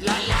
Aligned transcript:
la 0.00 0.12
la. 0.28 0.35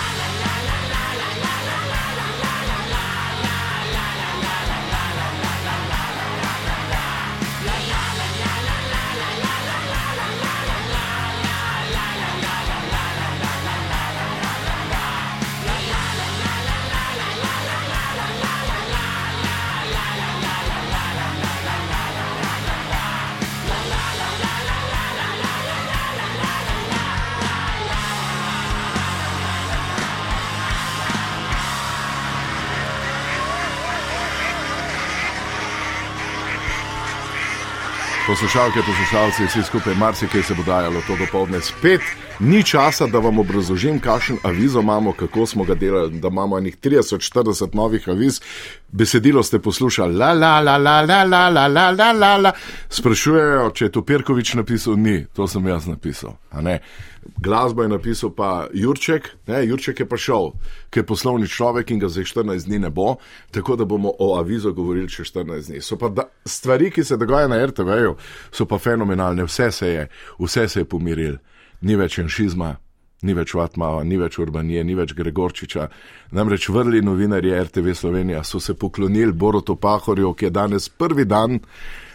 Poslušalke, 38.36 38.80
poslušalci, 38.86 39.44
vsi 39.44 39.62
skupaj, 39.62 39.94
marsikaj 39.94 40.42
se 40.42 40.54
bo 40.54 40.62
dajalo 40.62 41.00
to 41.06 41.16
dopoledne. 41.16 41.60
Spet 41.60 42.00
ni 42.40 42.62
časa, 42.62 43.06
da 43.06 43.18
vam 43.18 43.38
obrazložim, 43.38 44.00
kakšen 44.00 44.36
avizo 44.42 44.80
imamo, 44.80 45.12
kako 45.12 45.46
smo 45.46 45.64
ga 45.64 45.74
delali, 45.74 46.20
da 46.20 46.28
imamo 46.28 46.58
enih 46.58 46.76
30-40 46.76 47.74
novih 47.74 48.08
aviz. 48.08 48.40
Besedilo 48.92 49.42
ste 49.42 49.58
poslušali, 49.58 50.14
la 50.14 50.32
la 50.32 50.60
la 50.60 50.76
la 50.76 51.00
la 51.00 51.24
la 51.24 51.48
la 51.48 51.66
la 51.66 51.90
la 51.90 52.12
la 52.12 52.36
la. 52.36 52.52
Sprašujejo, 52.88 53.70
če 53.70 53.84
je 53.84 53.92
to 53.92 54.04
Pirkovič 54.04 54.54
napisal, 54.54 55.00
ni, 55.00 55.24
to 55.32 55.48
sem 55.48 55.66
jaz 55.66 55.86
napisal. 55.86 56.36
Glasbo 57.36 57.82
je 57.82 57.88
napisal 57.88 58.30
pa 58.30 58.68
Jurček, 58.74 59.28
ne, 59.46 59.66
Jurček 59.66 60.00
je 60.00 60.08
pa 60.08 60.16
šel, 60.16 60.52
ki 60.90 61.00
je 61.00 61.06
poslovni 61.06 61.48
človek 61.48 61.90
in 61.90 62.00
ga 62.02 62.08
za 62.08 62.24
14 62.24 62.66
dni 62.66 62.78
ne 62.78 62.90
bo, 62.90 63.16
tako 63.50 63.76
da 63.76 63.84
bomo 63.84 64.12
o 64.18 64.34
avizo 64.38 64.72
govorili 64.72 65.08
še 65.08 65.24
14 65.24 65.70
dni. 65.70 65.82
So 65.82 65.98
pa 65.98 66.08
da, 66.08 66.28
stvari, 66.44 66.90
ki 66.90 67.04
se 67.04 67.16
dogajajo 67.16 67.52
na 67.52 67.60
RTV-ju, 67.66 68.16
so 68.52 68.66
pa 68.66 68.78
fenomenalne, 68.78 69.44
vse 69.44 69.70
se 69.72 69.92
je, 69.92 70.08
vse 70.38 70.68
se 70.68 70.80
je 70.80 70.88
pomiril, 70.88 71.38
ni 71.80 71.96
več 71.96 72.18
enšizma. 72.18 72.76
Ni 73.24 73.32
več 73.32 73.54
Vatmava, 73.56 74.02
ni 74.04 74.18
več 74.20 74.36
Urbanije, 74.38 74.82
ni 74.84 74.94
več 74.94 75.14
Gregorčiča. 75.16 75.86
Namreč 76.36 76.68
vrli 76.68 77.00
novinarji 77.02 77.54
RTV 77.64 77.94
Slovenija 77.96 78.42
so 78.44 78.60
se 78.60 78.74
poklonili 78.76 79.32
Borotu 79.32 79.78
Pahorju, 79.80 80.34
ki 80.36 80.44
je 80.44 80.50
danes 80.52 80.88
prvi 80.92 81.24
dan 81.24 81.56
Uh, 81.56 82.05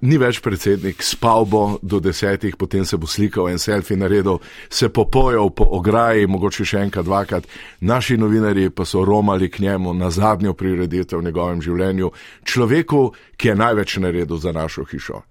ni 0.00 0.18
več 0.18 0.40
predsednik, 0.44 1.02
spal 1.02 1.46
bo 1.46 1.62
do 1.82 2.00
desetih, 2.00 2.56
potem 2.56 2.84
se 2.84 2.96
bo 2.96 3.06
slikal 3.06 3.48
en 3.50 3.58
selfie 3.58 3.96
naredil, 3.96 4.38
se 4.70 4.88
popojal 4.88 5.50
po 5.50 5.66
ograji, 5.78 6.26
mogoče 6.26 6.64
še 6.64 6.82
enkrat, 6.86 7.06
dvakrat. 7.06 7.48
Naši 7.80 8.18
novinari 8.18 8.68
pa 8.70 8.84
so 8.84 9.04
romali 9.04 9.50
k 9.50 9.62
njemu 9.66 9.94
na 9.94 10.10
zadnjo 10.10 10.54
prireditev 10.54 11.18
v 11.18 11.30
njegovem 11.30 11.62
življenju, 11.62 12.12
človeku, 12.44 13.02
ki 13.36 13.48
je 13.48 13.58
največ 13.58 13.98
naredil 14.02 14.38
za 14.38 14.52
našo 14.52 14.84
hišo. 14.84 15.22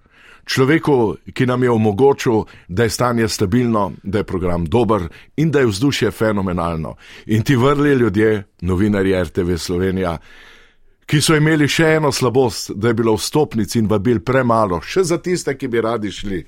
Človeku, 0.47 1.17
ki 1.35 1.45
nam 1.45 1.63
je 1.63 1.71
omogočil, 1.71 2.45
da 2.67 2.83
je 2.83 2.89
stanje 2.89 3.27
stabilno, 3.27 3.91
da 4.03 4.21
je 4.21 4.23
program 4.23 4.65
dober 4.65 5.09
in 5.35 5.51
da 5.51 5.59
je 5.59 5.67
vzdušje 5.67 6.11
fenomenalno. 6.11 6.95
In 7.25 7.43
ti 7.43 7.55
vrli 7.55 7.93
ljudje, 7.99 8.43
novinari 8.61 9.11
RTV 9.23 9.57
Slovenija, 9.57 10.17
ki 11.07 11.21
so 11.23 11.37
imeli 11.39 11.69
še 11.71 11.95
eno 11.97 12.11
slabost, 12.11 12.73
da 12.75 12.91
je 12.91 12.97
bilo 12.99 13.15
vstopnic 13.15 13.75
in 13.79 13.87
vabil 13.87 14.19
premalo, 14.19 14.81
še 14.83 15.05
za 15.07 15.17
tiste, 15.23 15.55
ki 15.55 15.69
bi 15.71 15.81
radi 15.81 16.11
šli. 16.11 16.43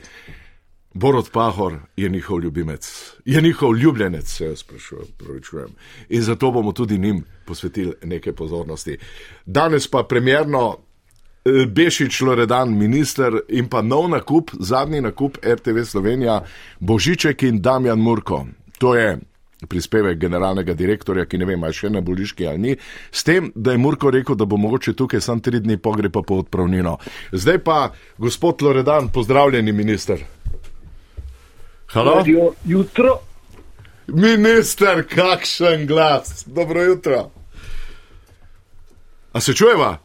Borod 0.99 1.29
Pahor 1.31 1.75
je 1.97 2.09
njihov 2.09 2.41
ljubimec, 2.41 2.85
je 3.25 3.41
njihov 3.41 3.75
ljubljenec, 3.77 4.27
se 4.27 4.45
jaz 4.45 4.63
sprašujem. 4.65 5.69
In 6.09 6.21
zato 6.21 6.51
bomo 6.51 6.71
tudi 6.71 6.97
njim 6.97 7.23
posvetili 7.45 7.93
nekaj 8.03 8.33
pozornosti. 8.33 8.97
Danes 9.45 9.87
pa 9.87 10.03
premjerno 10.03 10.63
eh, 10.75 11.65
Bešič 11.65 12.21
Loredan, 12.21 12.73
minister 12.77 13.39
in 13.49 13.69
pa 13.69 13.81
nov 13.81 14.09
nakup, 14.09 14.51
zadnji 14.59 15.01
nakup 15.01 15.37
RTV 15.45 15.85
Slovenija, 15.85 16.41
Božiček 16.79 17.43
in 17.43 17.61
Damjan 17.61 17.99
Murko. 17.99 18.47
To 18.79 18.95
je 18.95 19.19
prispevek 19.67 20.17
generalnega 20.17 20.73
direktorja, 20.73 21.25
ki 21.25 21.37
ne 21.37 21.45
vem, 21.49 21.63
ali 21.63 21.75
še 21.75 21.89
na 21.91 22.01
boliški 22.01 22.47
ali 22.47 22.59
ni, 22.59 22.75
s 23.11 23.23
tem, 23.27 23.51
da 23.55 23.75
je 23.75 23.81
Murko 23.81 24.11
rekel, 24.11 24.37
da 24.39 24.45
bo 24.45 24.57
mogoče 24.57 24.93
tukaj 24.95 25.21
sam 25.21 25.41
tri 25.43 25.59
dni 25.59 25.77
pogrepa 25.77 26.23
po 26.23 26.39
odpravnino. 26.43 26.97
Zdaj 27.31 27.59
pa, 27.63 27.79
gospod 28.17 28.61
Loredan, 28.61 29.09
pozdravljeni 29.13 29.71
minister. 29.71 30.23
Halo? 31.91 32.23
Jutro. 32.65 33.19
Minister, 34.07 35.03
kakšen 35.09 35.85
glas. 35.87 36.43
Dobro 36.47 36.83
jutro. 36.83 37.29
A 39.33 39.39
se 39.41 39.53
čujeva? 39.53 39.97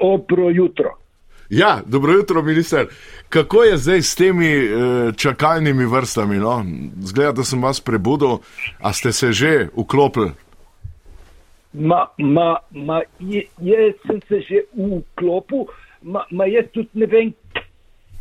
Dobro 0.00 0.50
jutro. 0.50 1.01
Ja, 1.52 1.80
dobro 1.86 2.12
jutro, 2.12 2.42
minister. 2.42 2.86
Kako 3.28 3.62
je 3.62 3.76
zdaj 3.76 4.02
s 4.02 4.14
temi 4.14 4.46
eh, 4.46 5.12
čakalnimi 5.16 5.84
vrstami? 5.86 6.36
No? 6.36 6.64
Zgleda, 7.00 7.32
da 7.32 7.44
sem 7.44 7.62
vas 7.62 7.80
prebudil, 7.80 8.38
a 8.80 8.92
ste 8.92 9.12
se 9.12 9.32
že 9.32 9.68
vklopili? 9.76 10.30
Ma, 11.72 12.06
ma, 12.18 12.56
ma, 12.70 13.02
jaz 13.60 14.00
sem 14.06 14.20
se 14.28 14.40
že 14.48 14.62
vklopil, 14.72 15.68
ma, 16.02 16.24
ma 16.30 16.48
jaz 16.48 16.72
tudi 16.72 16.88
ne 17.04 17.06
vem, 17.06 17.34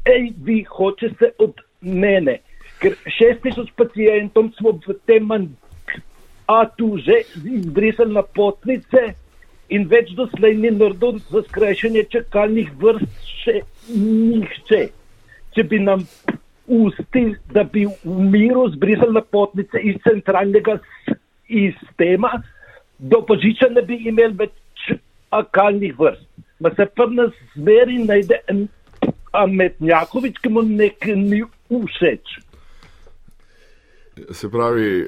kaj 0.04 0.28
vi 0.44 0.66
hočete 0.68 1.32
od 1.40 1.56
mene. 1.82 2.42
Ker 2.84 3.00
šest 3.08 3.48
tisoč 3.48 3.72
pacijentom 3.80 4.52
smo 4.60 4.76
v 4.76 5.00
tem 5.08 5.24
mandatu 5.24 6.98
že 7.00 7.24
izbrisali 7.48 8.12
na 8.12 8.28
potnice 8.28 9.16
in 9.72 9.88
več 9.92 10.12
doslej 10.18 10.58
ni 10.60 10.72
naredil 10.76 11.20
za 11.32 11.44
skrajšanje 11.48 12.04
čakalnih 12.14 12.72
vrst 12.82 13.30
še 13.42 13.62
nihče. 13.90 14.82
Če 15.56 15.64
bi 15.68 15.80
nam 15.84 16.04
ustil, 16.72 17.36
da 17.56 17.64
bi 17.68 17.86
v 17.88 18.28
miru 18.34 18.68
zbrisali 18.76 19.16
na 19.16 19.24
potnice 19.24 19.80
iz 19.80 19.98
centralnega 20.06 20.78
sistema, 21.48 22.38
do 23.00 23.22
požiča 23.28 23.72
ne 23.72 23.84
bi 23.88 23.98
imeli 24.12 24.38
več 24.44 24.54
čakalnih 24.86 25.98
vrst. 26.00 26.28
Ma 26.62 26.70
se 26.78 26.86
pa 26.96 27.08
nas 27.10 27.34
zmeri 27.56 28.04
najde 28.06 28.38
en 28.52 28.68
ametnjakovič, 29.34 30.40
ki 30.44 30.52
mu 30.54 30.64
nekaj 30.68 31.16
ni 31.18 31.42
všeč. 31.72 32.38
Se 34.32 34.50
pravi, 34.50 34.88
eh, 35.02 35.06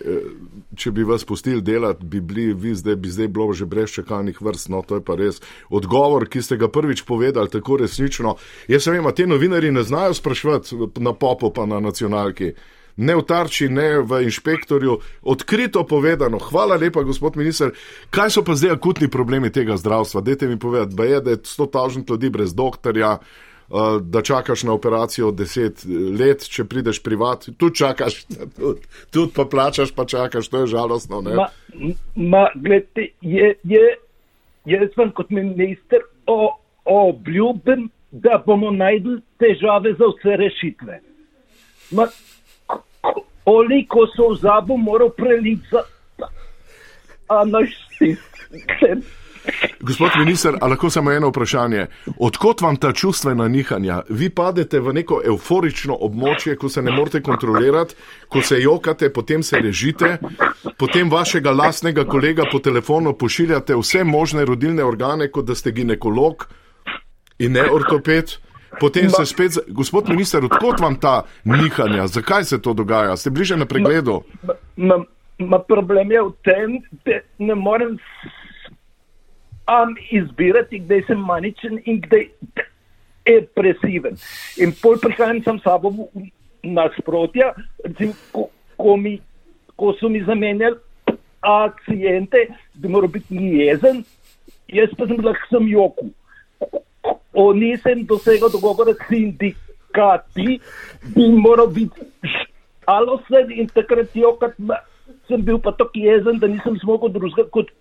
če 0.76 0.92
bi 0.92 1.04
vas 1.04 1.26
pustili 1.26 1.62
delati, 1.62 2.06
bi, 2.06 2.22
bili, 2.22 2.54
vi 2.54 2.76
zdaj, 2.76 2.96
bi 2.96 3.10
zdaj 3.10 3.28
bilo 3.28 3.54
že 3.54 3.66
brez 3.66 3.92
čakalnih 3.94 4.42
vrst. 4.42 4.70
No, 4.70 4.82
to 4.82 5.00
je 5.00 5.06
pa 5.06 5.16
res 5.16 5.42
odgovor, 5.70 6.28
ki 6.30 6.42
ste 6.42 6.58
ga 6.58 6.68
prvič 6.68 7.06
povedali, 7.06 7.50
tako 7.50 7.78
resnično. 7.78 8.36
Jaz 8.68 8.88
vem, 8.88 9.06
te 9.16 9.28
novinari 9.28 9.72
ne 9.72 9.84
znajo 9.84 10.14
sprašvati 10.14 10.76
na 11.00 11.14
popu, 11.14 11.54
pa 11.54 11.66
na 11.66 11.80
nacionalki. 11.80 12.54
Ne 12.98 13.16
v 13.18 13.24
tarči, 13.26 13.70
ne 13.74 14.04
v 14.06 14.22
inšpektorju, 14.30 15.00
odkrito 15.26 15.82
povedano. 15.90 16.38
Hvala 16.38 16.78
lepa, 16.78 17.02
gospod 17.02 17.38
minister. 17.42 17.74
Kaj 18.14 18.38
so 18.38 18.44
pa 18.46 18.54
zdaj 18.54 18.78
akutni 18.78 19.10
problemi 19.10 19.50
tega 19.50 19.78
zdravstva? 19.78 20.22
Dajte 20.22 20.48
mi 20.48 20.60
povedati, 20.60 20.96
da 20.96 21.04
je 21.04 21.42
100 21.42 21.72
tažnih 21.74 22.06
ljudi 22.10 22.30
brez 22.30 22.54
doktorja. 22.54 23.18
Eh, 23.74 24.00
da 24.02 24.22
čakaš 24.22 24.64
na 24.64 24.74
operacijo 24.74 25.32
deset 25.32 25.86
let, 26.20 26.44
če 26.46 26.64
prideš 26.70 27.00
privat, 27.04 27.48
tu 27.58 27.72
čakaš, 27.74 28.20
tudi, 29.14 29.32
pa 29.36 29.46
plačaš, 29.50 29.92
pa 29.96 30.06
čakaš, 30.06 30.48
to 30.48 30.62
je 30.62 30.68
žalostno. 30.76 31.22
Ma, 31.22 31.48
ma, 32.16 32.44
gledajte, 32.56 33.08
je, 33.22 33.56
je, 33.64 33.82
jaz 34.70 34.94
vam 34.98 35.10
kot 35.18 35.34
minister 35.34 36.06
obljubim, 36.86 37.90
da 38.12 38.38
bomo 38.46 38.70
najdli 38.72 39.18
težave 39.42 39.96
za 39.98 40.12
vse 40.12 40.38
rešitve. 40.44 41.00
Ma, 41.98 42.06
koliko 43.44 44.06
so 44.14 44.30
v 44.36 44.40
zabu 44.44 44.78
moral 44.78 45.10
preliti, 45.18 45.82
a 47.26 47.42
naš 47.50 47.74
sistem. 47.98 49.02
Gospod 49.80 50.10
minister, 50.18 50.56
a 50.62 50.68
lahko 50.68 50.90
samo 50.90 51.12
eno 51.12 51.30
vprašanje. 51.30 51.86
Odkot 52.20 52.62
vam 52.62 52.76
ta 52.76 52.94
čustvena 52.94 53.48
nihanja? 53.48 54.02
Vi 54.10 54.30
padete 54.30 54.80
v 54.80 54.94
neko 54.94 55.22
euforično 55.26 55.98
območje, 56.08 56.56
ko 56.58 56.70
se 56.70 56.82
ne 56.82 56.92
morete 56.92 57.22
kontrolirati, 57.22 57.96
ko 58.30 58.42
se 58.42 58.62
jokate, 58.62 59.10
potem 59.14 59.44
se 59.44 59.60
režite, 59.60 60.18
potem 60.80 61.12
vašega 61.12 61.52
lastnega 61.52 62.06
kolega 62.06 62.48
po 62.52 62.60
telefonu 62.60 63.14
pošiljate 63.14 63.76
vse 63.76 64.04
možne 64.04 64.46
rodilne 64.46 64.84
organe, 64.84 65.28
kot 65.32 65.46
da 65.46 65.56
ste 65.56 65.72
ginekolog 65.72 66.48
in 67.40 67.52
ne 67.52 67.68
ortoped. 67.72 68.38
Potem 68.80 69.10
se 69.10 69.26
spet, 69.26 69.60
gospod 69.68 70.10
minister, 70.10 70.46
odkot 70.46 70.80
vam 70.80 70.96
ta 70.96 71.24
nihanja? 71.44 72.08
Zakaj 72.08 72.44
se 72.44 72.62
to 72.62 72.74
dogaja? 72.74 73.18
Ste 73.18 73.30
bliže 73.30 73.58
na 73.58 73.66
pregledu? 73.66 74.22
Ma, 74.42 74.56
ma, 74.78 74.98
ma 75.38 75.60
problem 75.60 76.12
je 76.12 76.24
v 76.24 76.32
tem, 76.48 76.80
da 77.06 77.20
ne 77.38 77.56
morem 77.56 78.00
um, 79.68 79.96
izbirati, 80.12 80.80
kdaj 80.86 81.06
sem 81.08 81.20
maničen 81.20 81.80
in 81.86 82.02
kdaj 82.02 82.30
depresiven. 83.26 84.18
In 84.58 84.74
pol 84.82 84.98
prihajam 85.02 85.44
sam 85.44 85.60
sabo 85.64 85.94
nasprotja, 86.64 87.54
recimo, 87.84 88.14
ko, 88.32 88.50
ko 88.78 88.98
mi 88.98 89.20
ko 89.76 89.94
so 90.00 90.10
mi 90.10 90.24
zamenjali 90.24 90.76
akcijente, 91.42 92.48
da 92.74 92.90
mora 92.90 93.08
biti 93.08 93.36
jezen, 93.36 94.04
jaz 94.68 94.90
pa 94.98 95.08
sem 95.08 95.20
lahko 95.26 95.50
sem 95.50 95.68
joku. 95.68 96.10
O 97.34 97.54
nisem 97.54 98.06
dosegel 98.06 98.50
dogovora 98.50 98.94
s 98.94 99.08
sindikati, 99.10 100.60
bi 101.16 101.28
moral 101.36 101.68
biti 101.68 102.08
alosen 102.86 103.52
in 103.52 103.68
takrat 103.68 104.16
jokat, 104.16 104.56
sem 105.28 105.42
bil 105.42 105.60
pa 105.60 105.72
tako 105.72 106.00
jezen, 106.00 106.40
da 106.40 106.48
nisem 106.48 106.78
zmogel 106.84 107.12
drugega 107.12 107.50
kot 107.52 107.72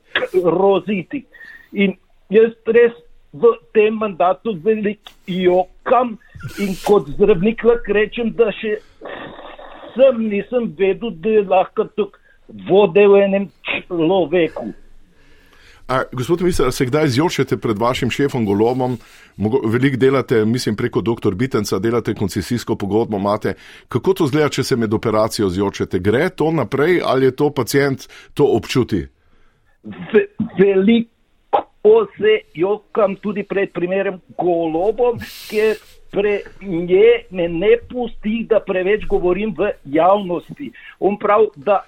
roziti. 0.43 1.25
In 1.72 1.96
jaz 2.30 2.52
res 2.66 2.92
v 3.32 3.54
tem 3.72 3.96
mandatu 3.96 4.54
veliko 4.64 5.12
jokam 5.26 6.19
in 6.60 6.74
kot 6.84 7.08
zdravnik 7.14 7.64
lahko 7.64 7.96
rečem, 7.96 8.32
da 8.36 8.50
še 8.60 8.76
sem 9.94 10.20
nisem 10.28 10.69
vedel, 10.76 11.10
da 11.10 11.38
je 11.38 11.46
lahko 11.48 11.88
tukaj 11.96 12.20
vode 12.69 13.06
v 13.08 13.24
enem 13.24 13.48
človeku. 13.88 14.72
A, 15.88 16.02
gospod 16.12 16.40
minister, 16.40 16.72
se 16.72 16.86
kdaj 16.86 17.08
zjočete 17.08 17.56
pred 17.60 17.78
vašim 17.78 18.10
šefom 18.10 18.46
Golomom, 18.46 18.96
veliko 19.66 19.98
delate, 20.00 20.44
mislim, 20.44 20.76
preko 20.76 21.00
dr. 21.00 21.34
Bitenca, 21.34 21.78
delate 21.78 22.14
koncesijsko 22.14 22.76
pogodbo, 22.76 23.19
imate. 23.19 23.54
Kako 23.88 24.14
to 24.14 24.26
zgleda, 24.26 24.48
če 24.48 24.64
se 24.64 24.76
med 24.76 24.94
operacijo 24.94 25.50
zjočete? 25.50 25.98
Gre 25.98 26.28
to 26.30 26.52
naprej 26.52 27.00
ali 27.04 27.26
je 27.26 27.36
to 27.36 27.50
pacijent 27.50 28.08
to 28.34 28.46
občuti? 28.56 29.06
Ve, 29.82 30.26
veliko 31.84 32.06
se 32.17 32.40
jokam 32.55 33.17
tudi 33.17 33.43
pred 33.43 33.73
primerom 33.73 34.20
Golobom, 34.38 35.19
ker 35.50 35.76
pre 36.11 36.43
nje 36.61 37.25
me 37.31 37.49
ne 37.49 37.76
pusti, 37.90 38.46
da 38.49 38.61
preveč 38.61 39.05
govorim 39.06 39.55
v 39.56 39.73
javnosti. 39.84 40.73
On 41.00 41.19
pravi, 41.19 41.46
da 41.56 41.84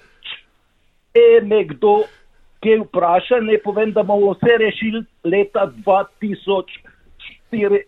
če 1.15 1.41
me 1.47 1.65
kdo 1.65 2.05
kaj 2.65 2.79
vpraša, 2.81 3.41
ne 3.41 3.59
povem, 3.59 3.93
da 3.93 4.03
bomo 4.03 4.33
vse 4.33 4.57
rešili 4.59 5.05
leta 5.25 5.71
2024, 5.85 7.85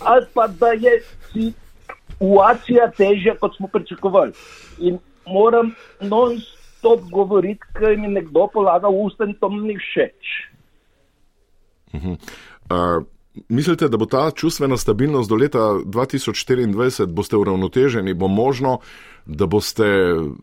ali 0.00 0.26
pa 0.34 0.46
da 0.46 0.72
je 0.72 1.02
situacija 1.32 2.90
težja, 2.96 3.34
kot 3.40 3.56
smo 3.56 3.68
pričakovali. 3.68 4.32
In 4.78 4.98
moram 5.26 5.74
non-stop 6.00 7.00
govoriti, 7.10 7.60
ker 7.74 7.96
mi 7.96 8.08
nekdo 8.08 8.46
polaga 8.52 8.88
usta 8.88 9.24
in 9.24 9.34
to 9.40 9.48
mi 9.48 9.76
všeč. 9.76 10.48
Uh 11.92 12.02
-huh. 12.02 12.16
uh, 12.70 13.06
mislite, 13.48 13.88
da 13.88 13.96
bo 13.96 14.06
ta 14.06 14.30
čustvena 14.30 14.76
stabilnost 14.76 15.30
do 15.30 15.36
leta 15.36 15.58
2024, 15.58 17.06
boste 17.06 17.36
uravnoteženi, 17.36 18.14
bo 18.14 18.28
možno, 18.28 18.78
da 19.26 19.46
boste 19.46 19.84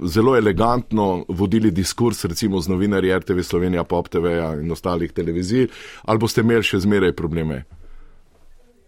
zelo 0.04 0.38
elegantno 0.38 1.26
vodili 1.28 1.72
diskurs, 1.72 2.26
recimo 2.26 2.60
z 2.60 2.70
novinarji 2.70 3.18
RTV 3.18 3.40
Slovenija, 3.42 3.84
Pop 3.84 4.08
TV 4.08 4.26
in 4.62 4.72
ostalih 4.72 5.12
televizij, 5.12 5.68
ali 6.06 6.20
boste 6.20 6.42
imeli 6.42 6.64
še 6.64 6.80
zmeraj 6.80 7.12
probleme? 7.12 7.64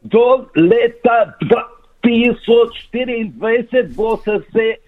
Do 0.02 0.46
leta 0.56 1.38
2024 2.04 3.96
bo 3.96 4.18
se 4.24 4.32
vse 4.32 4.87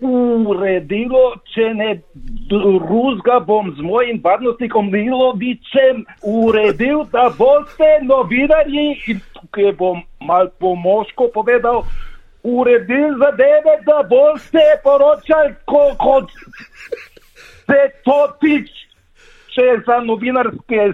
uredilo, 0.00 1.36
če 1.54 1.70
ne 1.74 1.90
drugega 2.50 3.38
bom 3.40 3.70
z 3.76 3.84
mojim 3.84 4.20
varnostnikom 4.24 4.90
Milovičem 4.92 6.04
uredil, 6.22 7.04
da 7.12 7.30
boste 7.38 7.88
novinarji 8.02 8.88
in 9.08 9.20
tukaj 9.34 9.72
bom 9.78 10.02
mal 10.20 10.50
pomožko 10.60 11.30
povedal, 11.34 11.84
uredil 12.42 13.16
zadeve, 13.18 13.78
da 13.86 14.02
boste 14.08 14.64
poročali 14.84 15.54
kot 15.66 16.30
se 17.66 17.80
to 18.04 18.20
tiče, 18.40 18.84
če 19.54 19.66
za 19.86 20.00
novinarske 20.04 20.92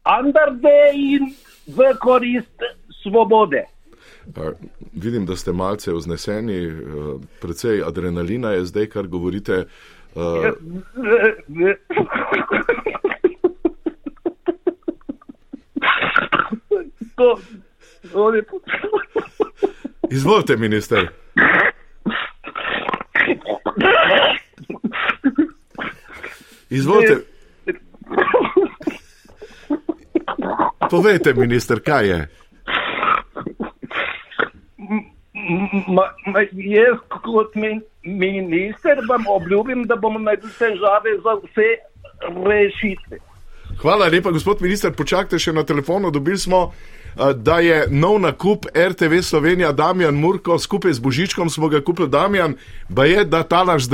standarde 0.00 0.78
in 0.94 1.34
v 1.66 1.92
korist 2.00 2.64
svobode. 3.02 3.66
Vidim, 4.92 5.26
da 5.26 5.36
ste 5.36 5.52
malce 5.52 5.92
vzneseni, 5.92 6.66
uh, 6.66 7.20
precej 7.40 7.82
adrenalina 7.86 8.50
je 8.50 8.64
zdaj, 8.64 8.86
kar 8.86 9.06
govorite. 9.06 9.66
Uh, 10.14 10.22
Izvolite, 20.10 20.56
minister. 20.56 21.08
Izvolite. 26.70 27.16
Povejte, 30.90 31.34
minister, 31.34 31.80
kaj 31.80 32.08
je? 32.08 32.39
Ma, 35.88 36.04
ma, 36.26 36.40
jaz, 36.52 36.98
kot 37.08 37.54
minister, 38.04 39.02
vam 39.08 39.24
obljubim, 39.28 39.84
da 39.86 39.96
bomo 39.96 40.18
naredili 40.18 40.52
težave 40.58 41.16
za 41.24 41.34
vse 41.42 41.68
rešitve. 42.46 43.18
Hvala 43.80 44.06
lepa, 44.06 44.30
gospod 44.30 44.62
minister. 44.62 44.92
Počakajte 44.92 45.38
še 45.38 45.52
na 45.52 45.62
telefonu. 45.64 46.10
Dobili 46.10 46.38
smo, 46.38 46.72
da 47.34 47.58
je 47.64 47.86
nov 47.90 48.18
nakup 48.20 48.66
RTV 48.74 49.22
Slovenija, 49.22 49.72
Damjan 49.72 50.14
Murko, 50.14 50.58
skupaj 50.58 50.92
z 50.92 51.00
Božičkom 51.00 51.50
smo 51.50 51.68
ga 51.68 51.80
kupili. 51.80 52.08
Damjan, 52.08 52.54
pa 52.96 53.04
je, 53.04 53.24
da 53.24 53.42
ta 53.42 53.64
naš 53.64 53.88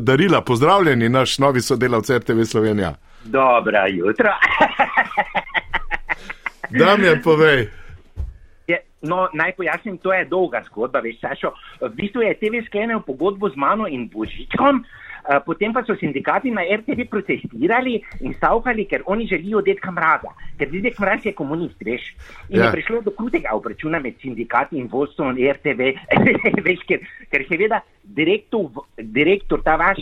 darila. 0.00 0.40
Pozdravljeni, 0.40 1.08
naš 1.08 1.38
novi 1.38 1.62
sodelavec 1.62 2.10
RTV 2.10 2.44
Slovenija. 2.44 2.94
Dobro 3.24 3.86
jutro. 3.88 4.30
Damjan, 6.80 7.22
povej. 7.24 7.68
No, 9.04 9.28
naj 9.36 9.52
pojasnim, 9.58 9.98
to 10.00 10.12
je 10.12 10.24
dolga 10.24 10.62
zgodba, 10.66 11.02
veš, 11.04 11.20
Sašo. 11.20 11.52
V 11.80 11.92
bistvu 11.94 12.24
je 12.24 12.36
TV 12.40 12.64
sklenil 12.66 13.04
pogodbo 13.04 13.50
z 13.52 13.60
mano 13.60 13.88
in 13.88 14.08
Božičkom, 14.08 14.84
potem 15.44 15.72
pa 15.72 15.84
so 15.84 15.96
sindikati 15.96 16.50
na 16.50 16.64
RTV 16.64 17.08
protestirali 17.08 18.00
in 18.20 18.34
stavkali, 18.34 18.84
ker 18.84 19.04
oni 19.06 19.26
želijo 19.26 19.62
detka 19.64 19.90
mraza, 19.90 20.32
ker 20.58 20.70
dedek 20.70 20.98
mraz 21.00 21.24
je 21.24 21.32
komunist, 21.32 21.80
veš. 21.84 22.12
In 22.48 22.60
ja. 22.60 22.66
je 22.66 22.72
prišlo 22.72 23.00
do 23.00 23.10
krutega 23.10 23.54
obračuna 23.56 24.00
med 24.00 24.20
sindikati 24.20 24.78
in 24.78 24.88
vodstvom 24.92 25.36
RTV, 25.36 25.92
veš, 26.68 26.84
ker, 26.88 27.04
ker 27.32 27.46
seveda 27.48 27.80
direktor, 28.04 28.84
direktor 28.98 29.62
ta 29.64 29.76
vaš, 29.80 30.00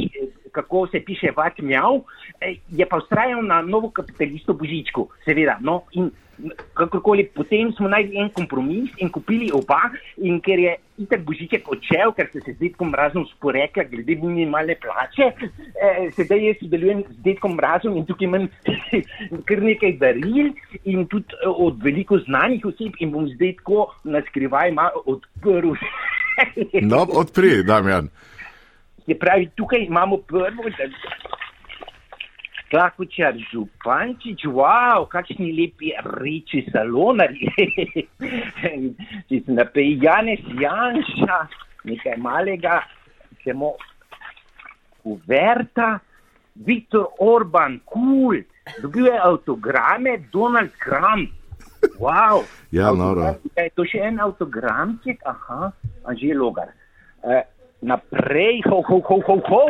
kako 0.53 0.87
se 0.91 1.01
piše, 1.01 1.33
vač 1.37 1.63
mjav, 1.63 2.03
je 2.69 2.87
pa 2.87 2.99
ustrajal 2.99 3.43
na 3.43 3.63
novo 3.63 3.91
kapitalistu 3.91 4.55
Božičku, 4.55 5.09
seveda. 5.25 5.57
No, 5.61 5.83
in, 5.93 6.11
kakorkoli, 6.75 7.27
potem 7.35 7.73
smo 7.77 7.89
najdli 7.89 8.19
en 8.23 8.31
kompromis 8.35 8.91
in 8.99 9.11
kupili 9.13 9.51
oba, 9.55 9.81
in 10.17 10.41
ker 10.45 10.59
je 10.59 10.75
itak 11.03 11.25
božiček 11.27 11.69
odšel, 11.73 12.13
ker 12.17 12.29
se 12.33 12.43
z 12.45 12.57
detkom 12.61 12.93
mrazom 12.93 13.27
sporekli 13.31 13.85
glede 13.91 14.17
minimalne 14.23 14.77
plače, 14.81 15.31
eh, 15.33 16.11
sedaj 16.17 16.45
jaz 16.47 16.61
sodelujem 16.61 17.05
z 17.09 17.19
detkom 17.27 17.57
mrazom 17.59 17.97
in 17.97 18.07
tukaj 18.09 18.29
imam 18.29 18.49
kar 19.49 19.63
nekaj 19.63 19.97
daril 20.01 20.53
in 20.85 21.07
tudi 21.07 21.39
eh, 21.39 21.49
od 21.49 21.81
veliko 21.83 22.19
znanih 22.27 22.67
oseb 22.73 22.99
in 23.01 23.13
bom 23.15 23.29
zdaj 23.35 23.57
tako 23.63 23.89
na 24.05 24.23
skrivaj 24.29 24.73
malo 24.77 25.05
odprl. 25.07 25.77
no, 26.93 27.07
odpri, 27.23 27.63
Damjan. 27.67 28.09
Se 29.07 29.19
pravi, 29.19 29.51
tukaj 29.57 29.87
imamo 29.89 30.17
prvo. 30.17 30.71
Da... 30.79 30.87
Klakučar 32.73 33.37
Župančič, 33.37 34.49
wow, 34.49 35.05
kakšni 35.05 35.53
lepi 35.53 35.93
reči 35.93 36.65
salonari. 36.73 37.45
Janez 40.01 40.41
Janša, 40.57 41.37
nekaj 41.85 42.17
malega, 42.17 42.81
samo 43.45 43.77
kuverta, 45.05 46.01
Viktor 46.65 47.13
Orban, 47.21 47.77
kul, 47.85 48.41
cool. 48.41 48.41
dobil 48.81 49.13
je 49.13 49.21
avtograme, 49.21 50.25
Donald 50.33 50.73
Trump. 50.81 51.29
Wow. 52.01 52.49
Ja, 52.73 52.89
noro. 52.97 53.37
Je 53.53 53.69
to 53.77 53.85
še 53.85 54.01
en 54.01 54.17
avtogramček, 54.17 55.21
aha, 55.29 55.75
Anžel 56.09 56.41
Logar. 56.41 56.73
Uh, 57.21 57.45
naprej, 57.85 58.65
ho, 58.65 58.81
ho, 58.81 58.97
ho, 59.05 59.21
ho, 59.29 59.37
ho 59.45 59.63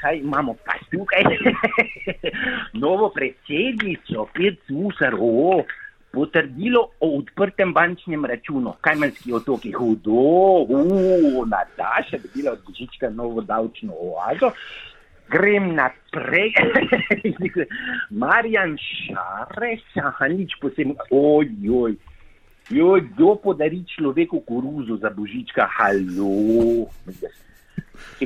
kaj 0.00 0.18
imamo 0.18 0.54
pa 0.64 0.74
tukaj? 0.90 1.22
Novo 2.82 3.08
predsednico, 3.14 4.28
pet 4.34 4.60
musar, 4.68 5.16
o, 5.18 5.62
potrdilo 6.12 6.88
o 7.00 7.16
odprtem 7.18 7.72
bančnem 7.72 8.24
računu, 8.24 8.74
kajmanski 8.80 9.32
otoki, 9.32 9.72
hudo, 9.72 10.12
u, 10.68 11.44
Nataša, 11.46 12.18
bi 12.22 12.28
bila 12.34 12.52
od 12.52 12.64
Božička 12.66 13.10
novo 13.10 13.40
davčno 13.40 13.92
oazo. 13.92 14.52
Grem 15.32 15.74
naprej, 15.74 16.52
Marjan 18.22 18.76
Šareš, 18.76 19.84
aha, 19.96 20.28
nič 20.28 20.58
posebno, 20.60 20.94
ojoj. 21.10 21.96
Jo, 22.70 23.00
kdo 23.00 23.34
podari 23.42 23.82
človeku 23.96 24.40
koruzo 24.46 24.96
za 24.96 25.10
božička, 25.10 25.66
halo. 25.66 26.86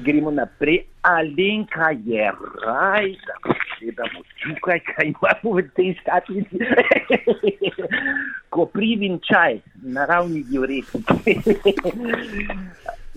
Gremo 0.01 0.31
naprej. 0.31 0.85
Alenka 1.03 1.91
je 2.05 2.33
raj, 2.67 3.13
da 3.27 3.35
pogledamo 3.43 4.21
tukaj, 4.43 4.81
kaj 4.81 5.07
imamo 5.07 5.57
v 5.57 5.63
tej 5.77 5.95
škatlici. 6.01 6.59
Koprivin 8.55 9.21
čaj, 9.23 9.61
naravni 9.83 10.43
diuretik. 10.51 11.07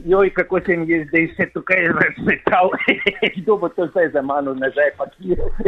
Joj, 0.06 0.34
kako 0.34 0.60
se 0.66 0.78
mi 0.78 0.92
je 0.92 1.06
zdaj 1.10 1.26
vse 1.26 1.50
tukaj 1.54 1.78
razsvetal, 1.78 2.70
kdo 3.38 3.58
bo 3.58 3.70
to 3.70 3.88
zdaj 3.88 4.10
za 4.14 4.22
mano 4.22 4.54
nazaj 4.54 4.92
pakiral. 4.98 5.50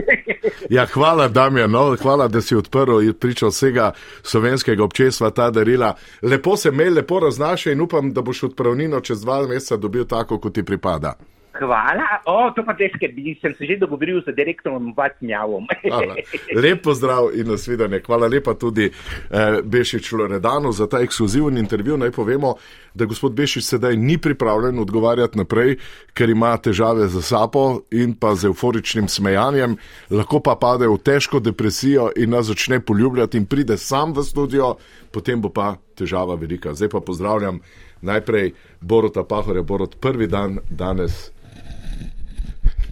Ja, 0.70 0.86
hvala, 0.86 1.28
Damjan, 1.28 1.72
no, 1.72 1.96
hvala, 2.02 2.28
da 2.28 2.42
si 2.42 2.56
odprl 2.56 3.02
in 3.02 3.14
pričal 3.14 3.50
vsega 3.50 3.92
slovenskega 4.24 4.84
občestva 4.84 5.30
ta 5.30 5.50
darila. 5.50 5.96
Lepo 6.22 6.58
se 6.58 6.72
me, 6.72 6.90
lepo 6.90 7.20
raznaša 7.20 7.72
in 7.72 7.82
upam, 7.82 8.14
da 8.14 8.22
boš 8.22 8.44
odpravnino 8.44 9.00
čez 9.00 9.22
dva 9.22 9.48
meseca 9.48 9.78
dobil 9.78 10.06
tako, 10.06 10.40
kot 10.40 10.54
ti 10.54 10.64
pripada. 10.64 11.14
Hvala, 11.60 12.22
o, 12.26 12.52
to 12.56 12.64
pa 12.64 12.74
te 12.74 12.88
skrbi, 12.96 13.36
sem 13.42 13.54
se 13.58 13.66
že 13.68 13.76
dogovoril 13.78 14.22
z 14.24 14.32
direktorom 14.36 14.94
Vatnjavom. 14.98 15.68
Hvala. 15.84 16.16
Lep 16.56 16.84
pozdrav 16.84 17.36
in 17.36 17.52
nasvidenje. 17.52 18.00
Hvala 18.06 18.28
lepa 18.32 18.54
tudi 18.54 18.88
eh, 18.88 19.60
Bešič 19.64 20.12
Loredanu 20.12 20.72
za 20.72 20.88
ta 20.88 21.02
ekskluziven 21.04 21.58
intervju. 21.58 21.98
Naj 21.98 22.12
povemo, 22.16 22.56
da 22.94 23.06
gospod 23.06 23.36
Bešič 23.36 23.66
sedaj 23.66 23.98
ni 23.98 24.18
pripravljen 24.18 24.80
odgovarjati 24.80 25.38
naprej, 25.38 25.76
ker 26.14 26.30
ima 26.30 26.56
težave 26.58 27.08
z 27.12 27.22
sapo 27.22 27.82
in 27.92 28.16
pa 28.16 28.32
z 28.36 28.48
euforičnim 28.48 29.12
smejanjem, 29.12 29.76
lahko 30.10 30.40
pa 30.40 30.56
pade 30.56 30.88
v 30.88 30.98
težko 31.04 31.44
depresijo 31.44 32.12
in 32.16 32.32
nas 32.32 32.48
začne 32.48 32.80
poljubljati 32.80 33.38
in 33.38 33.46
pride 33.46 33.78
sam 33.78 34.16
v 34.16 34.24
studio, 34.24 34.76
potem 35.12 35.42
bo 35.42 35.52
pa 35.52 35.76
težava 36.00 36.36
velika. 36.36 36.74
Zdaj 36.74 36.90
pa 36.90 37.04
pozdravljam 37.04 37.60
najprej 38.02 38.54
Borota 38.82 39.24
Pahorja, 39.24 39.64
Borot 39.64 40.00
prvi 40.00 40.28
dan 40.28 40.60
danes. 40.70 41.32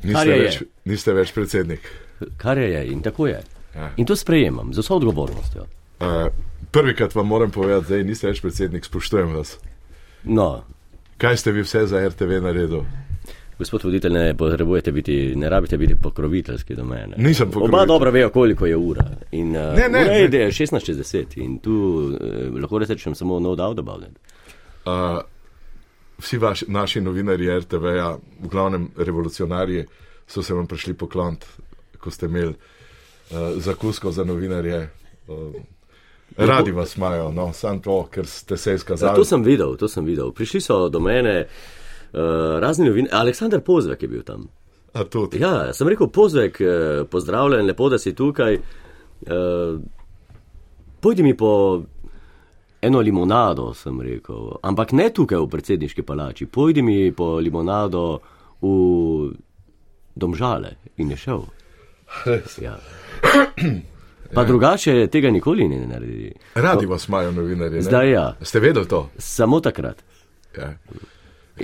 Niste 0.04 0.32
več, 0.32 0.62
niste 0.86 1.14
več 1.14 1.34
predsednik. 1.34 1.82
Kar 2.38 2.58
je, 2.58 2.70
je 2.70 2.86
in 2.88 3.02
tako 3.02 3.28
je. 3.28 3.42
Ja. 3.76 3.92
In 3.98 4.06
to 4.06 4.16
sprejemam 4.16 4.74
z 4.74 4.80
vso 4.80 4.96
odgovornostjo. 4.96 5.66
Uh, 6.00 6.28
prvikrat 6.72 7.16
vam 7.16 7.28
moram 7.28 7.52
povedati, 7.52 7.94
da 7.94 8.04
niste 8.04 8.28
več 8.28 8.42
predsednik, 8.42 8.86
spoštujem 8.86 9.34
vas. 9.34 9.58
No, 10.24 10.64
Kaj 11.18 11.38
ste 11.38 11.52
vi 11.52 11.62
vse 11.62 11.86
za 11.86 12.00
RTV 12.08 12.40
naredil? 12.42 12.84
gospod 13.60 13.84
voditelj, 13.84 14.14
ne 14.14 14.34
potrebujete 14.34 14.92
biti, 14.92 15.36
ne 15.36 15.50
rabite 15.50 15.78
biti 15.78 15.96
pokroviteljski 15.96 16.76
do 16.76 16.86
mene. 16.86 17.16
Nisem 17.18 17.44
Oba 17.44 17.54
pokrovitelj. 17.54 17.88
dobro 17.88 18.12
vejo, 18.12 18.30
koliko 18.30 18.66
je 18.66 18.78
ura. 18.78 19.04
In, 19.32 19.50
uh, 19.50 19.76
Ne, 19.76 19.90
ne, 19.90 20.02
ura 20.02 20.12
ne. 20.12 20.20
je 20.20 20.48
16.60 20.50 21.38
in 21.38 21.58
tu 21.60 21.72
uh, 21.72 22.16
lahko 22.56 22.80
rečem 22.80 23.16
samo 23.16 23.40
no 23.40 23.56
doubt 23.56 23.80
about 23.80 24.04
it. 24.04 24.16
Uh, 24.86 25.20
vsi 26.20 26.38
vaši, 26.38 26.66
naši 26.68 27.02
novinarji 27.02 27.60
RTV-ja, 27.60 28.18
v 28.44 28.48
glavnem 28.48 28.90
revolucionarji, 28.98 29.86
so 30.28 30.44
se 30.44 30.54
vam 30.54 30.68
prišli 30.68 30.94
poklont, 30.94 31.46
ko 32.00 32.12
ste 32.12 32.26
imeli 32.26 32.54
uh, 32.54 33.38
zakusko 33.58 34.12
za 34.12 34.24
novinarje. 34.24 34.90
Uh, 35.28 35.54
radi 36.38 36.72
vas 36.72 36.98
imajo, 36.98 37.32
no, 37.32 37.54
samo 37.54 37.80
to, 37.80 38.08
ker 38.12 38.28
ste 38.28 38.58
se 38.58 38.70
Ja, 38.72 38.76
izkazali. 38.76 39.16
to 39.16 39.26
sem 39.26 39.44
videl, 39.44 39.76
to 39.78 39.88
sem 39.88 40.06
videl. 40.06 40.32
Prišli 40.32 40.62
so 40.62 40.90
do 40.90 41.00
mene 41.00 41.46
uh, 41.46 42.20
razni 42.60 42.86
novinarji. 42.86 43.16
Aleksandar 43.20 43.62
Pozvek 43.62 44.02
je 44.04 44.08
bil 44.08 44.24
tam. 44.24 44.48
A 44.94 45.04
tudi. 45.04 45.40
Ja, 45.40 45.74
sem 45.74 45.88
rekel, 45.88 46.08
Pozvek, 46.08 46.62
eh, 46.62 47.04
pozdravljen, 47.12 47.66
lepo, 47.66 47.90
da 47.90 47.98
si 47.98 48.16
tukaj. 48.16 48.56
Uh, 49.22 49.78
pojdi 51.02 51.24
mi 51.24 51.38
po 51.38 51.84
eno 52.82 53.00
limonado, 53.00 53.74
sem 53.74 54.02
rekel, 54.02 54.58
ampak 54.64 54.92
ne 54.92 55.10
tukaj 55.14 55.40
v 55.40 55.50
predsedniški 55.52 56.04
palači, 56.04 56.46
pojdi 56.46 56.82
mi 56.82 57.12
po 57.12 57.38
limonado 57.40 58.20
v 58.62 59.34
domžale 60.16 60.76
in 60.98 61.12
je 61.12 61.18
šel. 61.18 61.44
Ja. 62.62 62.78
Pa 64.34 64.44
drugače 64.44 65.08
tega 65.08 65.30
nikoli 65.30 65.68
ne 65.68 65.88
naredi. 65.88 66.32
Radi 66.56 66.86
vas 66.86 67.08
imajo 67.08 67.32
novinarji. 67.32 67.76
ne? 67.76 67.82
Zdaj 67.82 68.12
ja. 68.12 68.26
Ste 68.42 68.60
vedeli 68.60 68.88
to? 68.88 69.10
Samo 69.18 69.60
takrat. 69.60 70.04
Ja. 70.58 70.74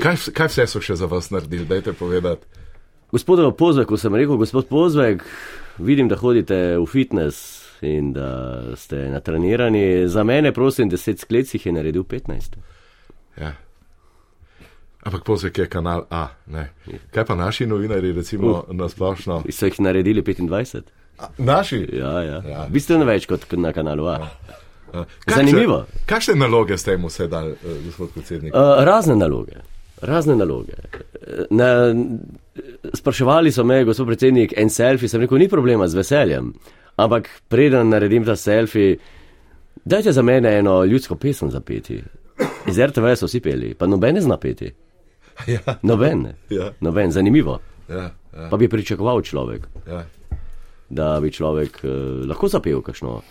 Kaj, 0.01 0.15
kaj 0.34 0.48
vse 0.48 0.67
so 0.67 0.81
še 0.81 0.95
za 0.95 1.05
vas 1.05 1.29
naredili? 1.29 1.65
Dajte 1.65 1.93
povedati. 1.93 2.45
Gospodu 3.12 3.51
Pozveku 3.51 3.98
sem 3.98 4.15
rekel, 4.15 4.38
gospod 4.38 4.67
Pozvek, 4.67 5.24
vidim, 5.77 6.10
da 6.10 6.17
hodite 6.17 6.77
v 6.77 6.86
fitness 6.86 7.64
in 7.82 8.13
da 8.13 8.62
ste 8.75 9.10
natrenirani. 9.10 10.08
Za 10.08 10.24
mene, 10.24 10.51
prosim, 10.53 10.89
10 10.91 11.17
sklec 11.17 11.53
jih 11.53 11.65
je 11.65 11.72
naredil 11.72 12.03
15. 12.03 12.55
Ja. 13.41 13.53
Ampak 15.03 15.24
pozek 15.24 15.58
je 15.58 15.67
kanal 15.70 16.05
A. 16.10 16.27
Ne. 16.48 16.70
Kaj 17.12 17.25
pa 17.25 17.36
naši 17.36 17.65
novinari, 17.65 18.12
recimo 18.12 18.63
na 18.72 18.89
splošno? 18.89 19.44
So 19.50 19.65
jih 19.65 19.79
naredili 19.79 20.22
25? 20.22 20.82
A, 21.17 21.27
Naši? 21.38 21.89
Ja, 21.94 22.22
ja. 22.22 22.34
Ja. 22.34 22.41
ja. 22.50 22.67
Bistveno 22.70 23.05
več 23.05 23.25
kot 23.25 23.46
na 23.51 23.74
kanalu 23.74 24.08
A. 24.08 24.15
A, 24.94 25.03
Zanimivo. 25.36 25.86
Kakšne 26.05 26.36
naloge 26.36 26.77
ste 26.77 26.96
jim 26.96 27.05
vse 27.05 27.27
dali, 27.27 27.51
eh, 27.51 27.77
gospod 27.86 28.12
predsednik? 28.13 28.53
Uh, 28.55 28.84
razne 28.86 29.15
naloge. 29.15 29.60
Razne 30.01 30.36
naloge. 30.36 30.74
Na, 31.50 31.67
spraševali 32.94 33.51
so 33.51 33.63
me, 33.63 33.84
gospod 33.86 34.08
predsednik, 34.08 34.53
en 34.58 34.70
selfie, 34.70 35.10
sem 35.10 35.22
rekel, 35.22 35.38
ni 35.38 35.48
problema 35.50 35.88
z 35.88 35.98
veseljem, 36.01 36.53
ampak 36.96 37.30
preden 37.48 37.90
naredim 37.90 38.25
ta 38.25 38.36
selfie, 38.36 38.98
dajte 39.86 40.12
za 40.12 40.22
mene 40.22 40.58
eno 40.60 40.84
ljudsko 40.84 41.16
pesem 41.16 41.52
zapeti. 41.52 42.02
Iz 42.68 42.80
RTV 42.80 43.16
so 43.16 43.28
vsi 43.30 43.40
peli, 43.40 43.74
pa 43.74 43.88
noben 43.88 44.16
ne 44.16 44.22
zna 44.22 44.38
peti. 44.38 44.72
Ja, 45.48 45.60
Noben. 45.84 46.28
Ja. 46.50 46.72
Noben, 46.80 47.12
zanimivo. 47.12 47.60
ja, 47.90 48.12
ja, 48.36 48.50
Pa 48.50 48.58
bi 48.58 48.70
pričakoval 48.70 49.22
človek, 49.22 49.68
ja. 49.88 50.06
da 50.90 51.20
bi 51.20 51.32
človek 51.32 51.80
uh, 51.84 51.92
lahko 52.28 52.48
zapel 52.48 52.82
kakšno 52.82 53.22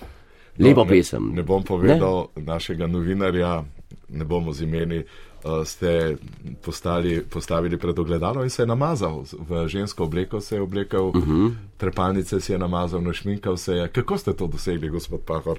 lepo 0.58 0.84
No, 0.84 0.88
pesem. 0.88 1.28
Ne, 1.28 1.36
ne 1.36 1.42
bom 1.42 1.62
povedal 1.64 2.28
ne? 2.36 2.42
našega 2.42 2.86
novinarja, 2.86 3.64
ne 4.08 4.24
bomo 4.24 4.52
z 4.52 4.62
imeni. 4.62 5.02
Uh, 5.44 5.60
ste 5.64 6.16
postali, 6.62 7.20
postavili 7.22 7.76
pred 7.78 7.98
ogledalo 7.98 8.42
in 8.44 8.50
se 8.50 8.62
je 8.62 8.66
namazal. 8.66 9.24
V 9.48 9.68
žensko 9.68 10.04
obleko 10.04 10.40
se 10.40 10.56
je 10.56 10.62
oblekel, 10.62 11.08
uh 11.08 11.16
Mhm. 11.16 11.30
-huh. 11.32 11.52
trepalnice 11.76 12.40
si 12.40 12.52
je 12.52 12.58
namazal, 12.58 13.00
našminkal 13.00 13.56
se 13.56 13.72
je. 13.74 13.88
Kako 13.88 14.18
ste 14.18 14.32
to 14.32 14.46
dosegli, 14.46 14.88
gospod 14.88 15.20
Pahor? 15.20 15.58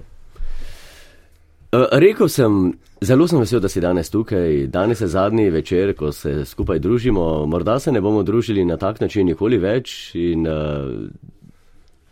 Uh, 1.71 1.85
rekel 1.91 2.27
sem, 2.29 2.73
zelo 3.01 3.27
sem 3.27 3.39
vesel, 3.39 3.59
da 3.59 3.69
si 3.69 3.81
danes 3.81 4.09
tukaj. 4.09 4.67
Danes 4.67 5.01
je 5.01 5.07
zadnji 5.07 5.49
večer, 5.49 5.95
ko 5.95 6.11
se 6.11 6.45
skupaj 6.45 6.79
družimo. 6.79 7.45
Morda 7.45 7.79
se 7.79 7.91
ne 7.91 8.01
bomo 8.01 8.23
družili 8.23 8.65
na 8.65 8.77
tak 8.77 9.01
način 9.01 9.25
nikoli 9.27 9.57
več. 9.57 10.11
In, 10.15 10.47
uh, 10.47 11.09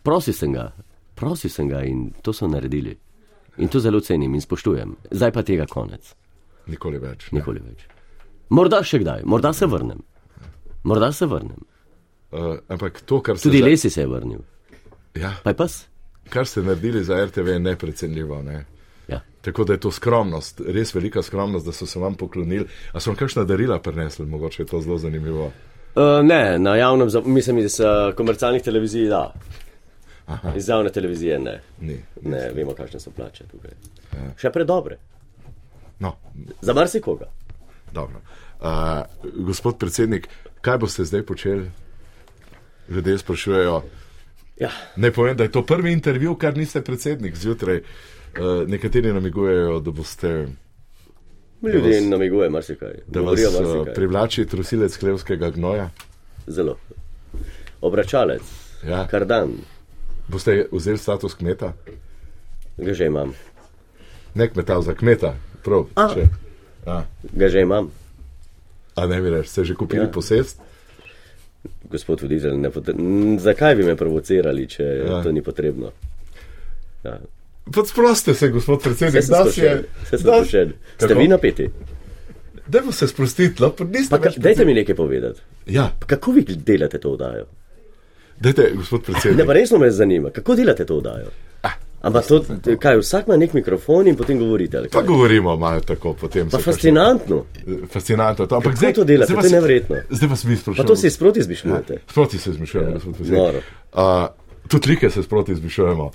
prosil 0.02 0.34
sem 0.34 0.52
ga, 0.52 0.72
prosil 1.14 1.50
sem 1.50 1.68
ga 1.68 1.82
in 1.82 2.10
to 2.22 2.32
so 2.32 2.46
naredili. 2.46 2.96
In 3.58 3.68
to 3.68 3.80
zelo 3.80 4.00
cenim 4.00 4.34
in 4.34 4.40
spoštujem. 4.40 4.96
Zdaj 5.10 5.32
pa 5.32 5.42
tega 5.42 5.66
konec. 5.66 6.14
Nikoli 6.66 6.98
več. 6.98 7.30
ne. 7.32 7.38
Nikoli 7.38 7.60
več. 7.60 7.86
Morda 8.50 8.82
še 8.82 8.98
kdaj, 8.98 9.22
morda 9.24 9.52
se 9.52 9.66
vrnem. 9.66 10.02
Morda 10.84 11.12
se 11.12 11.26
vrnem. 11.26 11.60
Uh, 12.30 12.56
ampak 12.68 13.00
to, 13.02 13.20
kar 13.20 13.38
ste, 13.38 13.48
Tudi 13.48 13.58
za- 13.58 13.64
Lesi 13.64 13.90
se 13.90 14.00
je 14.00 14.06
vrnil. 14.06 14.40
ja, 15.14 15.32
Pa 15.42 15.50
je 15.50 15.56
pas. 15.56 15.86
kar 16.28 16.46
ste 16.46 16.62
naredili 16.62 17.04
za 17.04 17.24
RTV, 17.24 17.46
je 17.48 17.58
neprecenljivo. 17.60 18.42
Ne? 18.42 18.64
Ja. 19.08 19.20
Tako 19.40 19.64
da 19.64 19.72
je 19.72 19.80
to 19.80 19.90
skromnost, 19.90 20.60
res 20.60 20.94
velika 20.94 21.22
skromnost, 21.22 21.66
da 21.66 21.72
so 21.72 21.86
se 21.86 21.98
vam 21.98 22.14
poklonili. 22.14 22.64
A 22.92 23.00
so 23.00 23.10
vam 23.10 23.16
kakšna 23.16 23.44
darila 23.44 23.78
prinesli, 23.78 24.26
mogoče 24.26 24.62
je 24.62 24.66
to 24.66 24.80
zelo 24.80 24.98
zanimivo. 24.98 25.52
Uh, 25.94 26.20
ne, 26.22 26.58
na 26.58 26.76
javnem, 26.76 27.08
mislim, 27.26 27.58
iz 27.58 27.80
uh, 27.80 27.86
komercialnih 28.14 28.62
televizij 28.62 29.08
da. 29.08 29.32
Aha. 30.26 30.52
Iz 30.56 30.68
javne 30.68 30.90
televizije 30.90 31.38
ne. 31.38 31.60
Ni. 31.80 32.00
Ne, 32.22 32.50
vemo, 32.52 32.72
kakšne 32.72 33.00
so 33.00 33.10
plače 33.10 33.44
tukaj. 33.44 33.70
Še 34.36 34.50
predobre. 34.50 34.96
No, 35.98 36.16
Za 36.60 36.72
marsikoga. 36.72 37.26
dobro. 37.92 38.20
Uh, 38.60 38.68
gospod 39.36 39.78
predsednik, 39.78 40.28
kaj 40.60 40.78
boste 40.78 41.04
zdaj 41.04 41.22
počeli? 41.22 41.70
Ljudje 42.88 43.18
sprašujejo. 43.18 43.82
Ja. 44.56 44.70
Naj 44.96 45.10
povem, 45.10 45.36
da 45.36 45.42
je 45.42 45.50
to 45.50 45.62
prvi 45.62 45.92
intervju, 45.92 46.34
kar 46.34 46.56
niste 46.56 46.82
predsednik 46.82 47.36
zjutraj. 47.36 47.76
Uh, 47.76 48.68
nekateri 48.68 49.12
namigujejo, 49.12 49.80
da 49.80 49.90
boste. 49.90 50.46
Ljudje 51.64 51.80
vas- 52.00 52.08
namigujejo 52.08 52.50
marsikaj. 52.50 52.94
Da 53.06 53.20
vas 53.20 53.40
marsikaj. 53.40 53.94
privlači 53.94 54.46
trosilec 54.46 54.96
hlevskega 54.96 55.50
gnoja. 55.50 55.90
Zelo. 56.46 56.76
Obračalec, 57.80 58.42
Ja. 58.84 59.06
kardan, 59.06 59.52
Boste 60.28 60.66
vzeli 60.72 60.98
status 60.98 61.34
kmeta? 61.34 61.72
ga 62.76 62.94
že 62.94 63.06
imam. 63.06 63.32
Ne 64.34 64.48
kmeta, 64.48 64.82
za 64.82 64.94
kmeta. 64.94 65.34
Prav, 65.64 65.86
A. 65.94 66.06
če. 66.10 66.28
A, 66.86 67.02
Ga 67.32 67.48
že 67.48 67.60
imam. 67.60 67.90
a 68.94 69.06
ne 69.06 69.18
veš, 69.18 69.48
ste 69.48 69.64
že 69.64 69.74
kupili 69.74 70.02
Ja. 70.02 70.10
posest? 70.10 70.60
Gospod 71.84 72.20
voditelj, 72.20 72.54
ne 72.54 72.70
potre... 72.70 72.92
zakaj 73.38 73.74
bi 73.74 73.84
me 73.84 73.96
provocirali, 73.96 74.66
če 74.66 74.82
ja. 74.82 75.22
To 75.22 75.32
ni 75.32 75.42
potrebno? 75.42 75.92
Ja. 77.02 77.18
Pač 77.66 77.88
sproste 77.88 78.34
se, 78.34 78.48
gospod 78.50 78.82
predsednik, 78.82 79.24
da 79.24 79.40
sproščen. 79.40 79.64
je. 79.64 80.08
Sem 80.10 80.20
da-. 80.20 80.44
Ste 80.44 81.06
Kako? 81.06 81.16
vi 81.16 81.28
napeti? 81.28 81.68
Dajmo 82.66 82.92
se 82.92 83.06
sprostiti, 83.06 83.62
no, 83.62 83.70
pa 83.70 83.84
niste 83.86 84.12
Pa, 84.12 84.30
dajte 84.30 84.64
mi 84.64 84.74
nekaj 84.74 84.94
povedati. 84.94 85.40
Ja, 85.66 85.90
Kako 85.98 86.32
vi 86.32 86.44
delate 86.44 86.98
to 86.98 87.12
vdajo? 87.12 87.46
dajte, 88.38 88.72
gospod 88.74 89.00
Ne, 89.00 89.04
predsednik. 89.06 89.46
pa 89.46 89.52
resno 89.54 89.78
me 89.78 89.90
zanima, 89.90 90.30
kako 90.30 90.54
delate 90.54 90.84
to 90.84 90.96
vdajo? 90.96 91.28
Ampak 92.04 92.26
to, 92.26 92.44
kaj, 92.76 92.98
vsak 92.98 93.26
ima 93.26 93.36
nek 93.36 93.54
mikrofon 93.54 94.06
in 94.06 94.16
potem 94.16 94.38
govorite. 94.38 94.76
ali 94.76 94.88
Pa 94.88 95.02
govorimo 95.02 95.56
malo 95.56 95.80
tako 95.82 96.12
potem. 96.14 96.50
Pa 96.50 96.58
se 96.58 96.62
fascinantno. 96.64 97.44
kakšno- 97.56 97.86
Fascinantno. 97.88 98.46
To, 98.46 98.54
ampak 98.54 98.68
Kako 98.68 98.78
zdaj 98.78 98.92
to 98.92 99.04
delate? 99.04 99.26
zdaj 99.26 99.34
To 99.34 99.46
je 99.46 99.50
vas- 99.50 99.52
neverjetno. 99.52 99.96
Zdaj 100.10 100.28
vas 100.28 100.44
mi 100.44 100.54
Pa 100.54 100.60
sprašujemo. 100.60 100.86
to 100.86 100.96
si 100.96 101.10
sproti 101.10 101.40
izmišljujete. 101.40 101.98
Sproti 102.06 102.38
se 102.38 102.50
izmišljujemo, 102.50 102.90
Ja, 102.90 102.94
gospod 102.94 103.14
predsednik. 103.14 103.62
Uh, 103.92 104.00
tudi 104.68 104.90
like 104.90 105.10
se 105.10 105.22
sproti 105.22 105.52
izmišljujemo. 105.52 106.10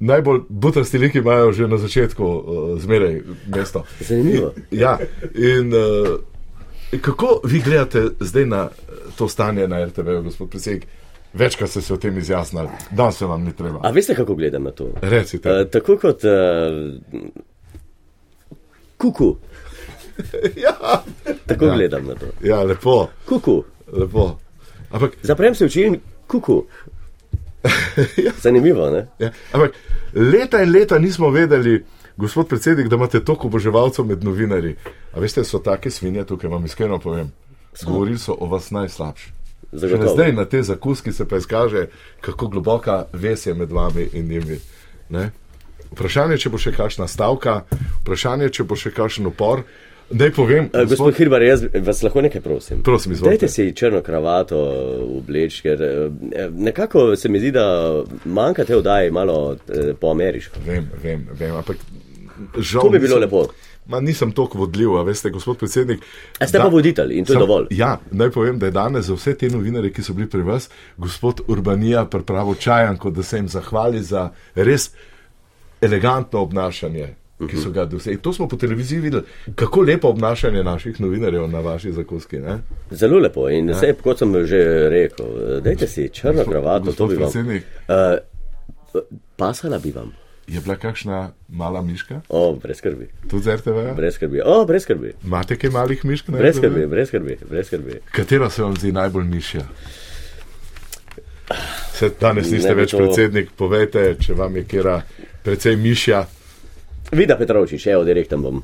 Najbolj 0.00 0.40
butrasti 0.50 0.98
liki 0.98 1.18
imajo 1.18 1.52
že 1.52 1.68
na 1.68 1.78
začetku 1.78 2.24
uh, 2.26 2.42
zmeraj 2.78 3.20
mesto. 3.48 3.84
Zanimivo. 4.00 4.52
Ja, 4.70 4.98
in 5.34 5.72
uh, 5.72 6.18
kako 7.00 7.40
vi 7.44 7.60
gledate 7.60 8.08
zdaj 8.20 8.46
na 8.46 8.62
eh, 8.68 8.92
to 9.16 9.28
stanje 9.28 9.68
na 9.68 9.84
RTV, 9.84 10.22
gospod 10.22 10.50
predsednik? 10.50 10.86
Večkrat 11.34 11.70
ste 11.70 11.80
se 11.80 11.94
o 11.94 11.96
tem 11.96 12.18
izjasnili, 12.18 12.68
danes 12.90 13.16
se 13.16 13.26
vam 13.26 13.42
ni 13.42 13.52
treba. 13.52 13.80
A 13.82 13.90
veste, 13.90 14.14
kako 14.14 14.34
gledam 14.34 14.62
na 14.62 14.70
to? 14.70 14.88
Recite. 15.02 15.52
Uh, 15.52 15.66
tako 15.66 15.96
kot 15.98 16.24
uh, 16.24 16.30
kuku. 18.98 19.36
Ja, 20.56 21.02
Tako 21.46 21.64
ja. 21.64 21.74
gledam 21.74 22.04
na 22.04 22.14
to. 22.14 22.26
ja 22.42 22.62
lepo, 22.62 23.08
Kuku. 23.26 23.64
lepo. 23.92 24.36
Ampak, 24.90 25.12
Zaprem 25.22 25.54
se 25.54 25.64
oči 25.64 25.82
in 25.82 25.96
kuku. 26.26 26.64
Zanimivo, 28.42 28.90
ne? 28.90 29.06
ja, 29.18 29.30
ampak 29.52 29.72
leta 30.14 30.62
in 30.62 30.70
leta 30.70 30.98
nismo 30.98 31.30
vedeli, 31.30 31.84
gospod 32.16 32.48
predsednik, 32.48 32.88
da 32.88 32.96
imate 32.96 33.24
toliko 33.24 33.46
oboževalcev 33.46 34.04
med 34.04 34.24
novinarji. 34.24 34.76
A 35.12 35.20
veste, 35.20 35.44
so 35.44 35.58
take 35.58 35.90
svinje, 35.90 36.24
tukaj 36.24 36.50
vam 36.50 36.64
iskreno 36.64 36.98
povem. 36.98 37.32
Govorili 37.84 38.18
so 38.18 38.36
o 38.38 38.46
vas 38.46 38.70
najslabše. 38.70 39.32
Zagotovo. 39.72 40.14
zdaj 40.14 40.32
na 40.32 40.44
te 40.44 40.62
zakuski 40.62 41.12
se 41.12 41.28
pa 41.28 41.36
izkaže, 41.36 41.86
kako 42.20 42.48
globoka 42.48 43.04
vez 43.12 43.46
je 43.46 43.54
med 43.54 43.72
vami 43.72 44.08
in 44.12 44.28
njimi. 44.28 44.58
Ne? 45.08 45.30
Vprašanje, 45.92 46.38
če 46.38 46.50
bo 46.50 46.58
še 46.58 46.72
kakšna 46.72 47.08
stavka, 47.08 47.62
vprašanje, 48.02 48.48
če 48.48 48.64
bo 48.64 48.76
še 48.76 48.92
kakšen 48.92 49.26
upor. 49.26 49.64
Naj 50.12 50.30
povem, 50.36 50.68
Uh, 50.74 50.84
gospod 50.88 51.16
Hirbar, 51.16 51.42
jaz 51.42 51.64
vas 51.84 52.02
lahko 52.04 52.20
nekaj 52.20 52.40
prosim. 52.44 52.82
Prosim, 52.84 53.12
izvolite. 53.12 53.46
Dajte 53.46 53.52
si 53.52 53.72
črno 53.76 54.02
kravato 54.04 54.58
obleč, 55.18 55.62
ker 55.64 55.82
eh, 55.82 56.48
nekako 56.52 57.16
se 57.16 57.28
mi 57.28 57.40
zdi, 57.40 57.52
da 57.56 57.64
manjka 58.24 58.64
te 58.68 58.76
vdaje 58.76 59.10
malo 59.10 59.56
eh, 59.56 59.94
po 60.00 60.10
ameriško. 60.12 60.60
Vem, 60.66 60.90
vem, 61.02 61.24
vem, 61.38 61.56
ampak 61.56 61.80
žal. 62.58 62.82
To 62.82 62.90
bi 62.92 63.00
bilo 63.00 63.18
lepo. 63.18 63.46
Ma, 63.86 64.00
nisem 64.00 64.32
tako 64.32 64.58
vodljiv, 64.58 64.90
veste, 65.06 65.30
gospod 65.30 65.58
predsednik. 65.58 66.02
A 66.38 66.46
ste 66.46 66.58
pa 66.58 66.68
voditelj 66.70 67.12
in 67.12 67.24
to 67.24 67.32
je 67.32 67.38
Sam- 67.38 67.46
dovolj. 67.46 67.66
Ja, 67.70 67.98
naj 68.10 68.30
povem, 68.30 68.58
da 68.58 68.66
je 68.66 68.72
danes 68.72 69.06
za 69.06 69.14
vse 69.14 69.34
te 69.38 69.48
novinare, 69.50 69.90
ki 69.92 70.02
so 70.02 70.14
bili 70.14 70.28
pri 70.30 70.42
vas, 70.42 70.68
gospod 70.96 71.40
Urbanija 71.48 72.04
pripravil 72.04 72.54
čajanko, 72.54 73.10
da 73.10 73.22
se 73.22 73.36
jim 73.36 73.48
zahvali 73.48 74.02
za 74.02 74.28
res 74.54 74.90
elegantno 75.80 76.40
obnašanje. 76.40 77.14
Ki 77.42 77.58
so 77.58 77.72
ga 77.74 77.84
dosegli. 77.84 78.20
To 78.22 78.32
smo 78.32 78.46
po 78.48 78.56
televiziji 78.56 79.00
videli, 79.00 79.22
kako 79.54 79.82
lepo 79.82 80.08
obnašanje 80.08 80.62
naših 80.62 81.00
novinarjev 81.00 81.48
na 81.50 81.60
vaši 81.60 81.92
zakuski. 81.92 82.38
Ne? 82.38 82.58
Zelo 82.90 83.18
lepo 83.18 83.48
in 83.50 83.68
ja. 83.68 83.74
vse, 83.74 83.96
kot 84.02 84.18
sem 84.18 84.46
že 84.46 84.62
rekel, 84.88 85.26
dajte 85.60 85.86
si 85.86 86.08
črno 86.08 86.44
kravato, 86.44 86.92
to 86.92 87.06
bi 87.06 87.16
vam. 87.18 87.32
Uh, 87.34 89.02
pasala 89.36 89.78
bi 89.78 89.90
vam. 89.90 90.21
Je 90.52 90.60
bila 90.60 90.76
kakšna 90.76 91.18
mala 91.50 91.80
miška, 91.82 92.20
O, 92.28 92.52
brez 92.54 92.76
skrbi. 92.76 93.08
tudi 93.24 93.42
z 93.42 93.56
RTV? 93.56 93.94
Brez 93.94 94.14
skrbi. 94.14 94.40
O, 94.42 94.64
brez 94.64 94.82
skrbi. 94.82 95.12
Imate 95.24 95.56
kaj 95.56 95.70
malih 95.70 96.04
mišk? 96.04 96.28
na 96.28 96.38
Brez 96.38 96.56
skrbi, 96.56 96.86
brez 96.86 97.08
skrbi, 97.08 97.38
brez 97.44 97.66
skrbi. 97.66 98.00
Katera 98.12 98.50
se 98.50 98.62
vam 98.62 98.76
zdi 98.76 98.92
najbolj 98.92 99.24
mišja? 99.26 99.62
Se 101.92 102.10
danes 102.20 102.50
niste 102.50 102.68
Ne 102.68 102.74
več 102.74 102.90
to- 102.90 102.98
predsednik, 102.98 103.50
povejte, 103.52 104.16
če 104.16 104.34
vam 104.34 104.56
je 104.56 104.64
kera 104.64 105.02
precej 105.42 105.76
mišja. 105.76 106.26
Vida 107.12 107.36
Petrovčič, 107.36 107.86
evo, 107.88 108.04
direktan 108.04 108.42
bom. 108.42 108.62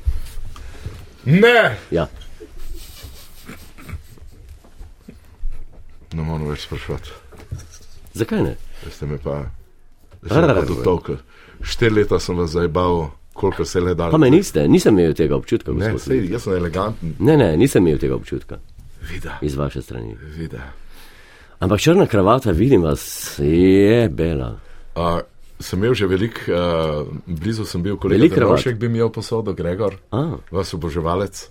Ne! 1.25 1.77
Ja. 1.91 2.07
Ne 6.11 6.23
moramo 6.23 6.49
več 6.49 6.59
sprašovati. 6.59 7.09
Zakaj 8.13 8.41
ne? 8.41 8.55
Ste 8.89 9.05
me 9.05 9.17
pa 9.19 9.43
zelo 10.23 10.65
dotolkli. 10.65 11.17
Štiri 11.61 11.95
leta 11.95 12.19
sem 12.19 12.37
vas 12.37 12.49
zajbal, 12.51 13.09
koliko 13.33 13.65
se 13.65 13.79
le 13.79 13.93
da. 13.95 14.09
Pa 14.11 14.17
me 14.17 14.29
niste, 14.29 14.67
nisem 14.67 14.99
imel 14.99 15.13
tega 15.13 15.35
občutka, 15.35 15.71
Ne, 15.71 15.93
sej, 15.99 16.27
jaz 16.31 16.43
sem 16.43 16.53
eleganten. 16.53 17.15
Ne, 17.19 17.37
ne, 17.37 17.57
nisem 17.57 17.87
imel 17.87 17.99
tega 17.99 18.15
občutka 18.15 18.57
Vida, 19.11 19.37
iz 19.41 19.55
vaše 19.55 19.81
strani. 19.81 20.15
vida. 20.37 20.59
Ampak 21.59 21.79
črna 21.79 22.05
kravata, 22.07 22.51
vidim 22.51 22.81
vas, 22.83 23.35
je 23.39 24.09
bela. 24.09 24.55
Uh, 24.95 25.19
sem 25.59 25.79
imel 25.79 25.93
že 25.93 26.07
veliko, 26.07 26.39
uh, 26.51 27.07
blizu 27.27 27.65
sem 27.65 27.83
bil, 27.83 27.97
kolega 27.97 28.17
Velik 28.19 28.33
kravat. 28.33 28.49
Drnovšek 28.49 28.77
bi 28.79 28.89
mi 28.89 28.97
imel 28.97 29.09
posodo, 29.11 29.53
Gregor, 29.53 29.95
A, 30.11 30.37
vaš 30.51 30.73
oboževalec. 30.73 31.49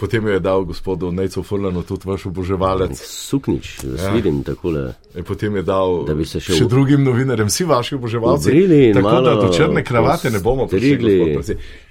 Potem 0.00 0.24
jo 0.24 0.32
je 0.32 0.40
dal 0.40 0.64
gospodu 0.64 1.10
Nejcu 1.10 1.42
Furlanu 1.42 1.82
tudi 1.82 2.08
vaš 2.08 2.24
oboževalec. 2.24 2.96
suknič, 2.96 3.84
Ja. 3.84 4.08
vidim 4.10 4.40
takole. 4.40 4.96
In 5.12 5.24
potem 5.24 5.52
je 5.52 5.62
dal 5.62 6.08
še 6.08 6.40
še 6.40 6.56
v- 6.56 6.68
drugim 6.68 7.04
novinarjem, 7.04 7.46
vsi 7.46 7.64
vaši 7.66 7.94
oboževalci. 7.94 8.48
Obrili 8.48 8.94
Tako 8.94 9.20
da 9.20 9.34
do 9.36 9.48
črne 9.50 9.84
kravate 9.84 10.30
ne 10.30 10.40
bomo 10.40 10.64
prišli. 10.64 11.36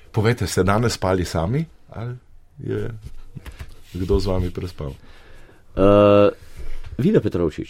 Povejte, 0.09 0.43
ste 0.43 0.63
danes 0.63 0.93
spali 0.93 1.21
sami? 1.23 1.61
Ali 1.91 2.17
je 2.59 2.89
kdo 3.95 4.17
z 4.17 4.25
vami 4.25 4.49
prespal? 4.49 4.89
Uh, 5.75 6.33
Vida 6.97 7.19
Petrovčič 7.19 7.69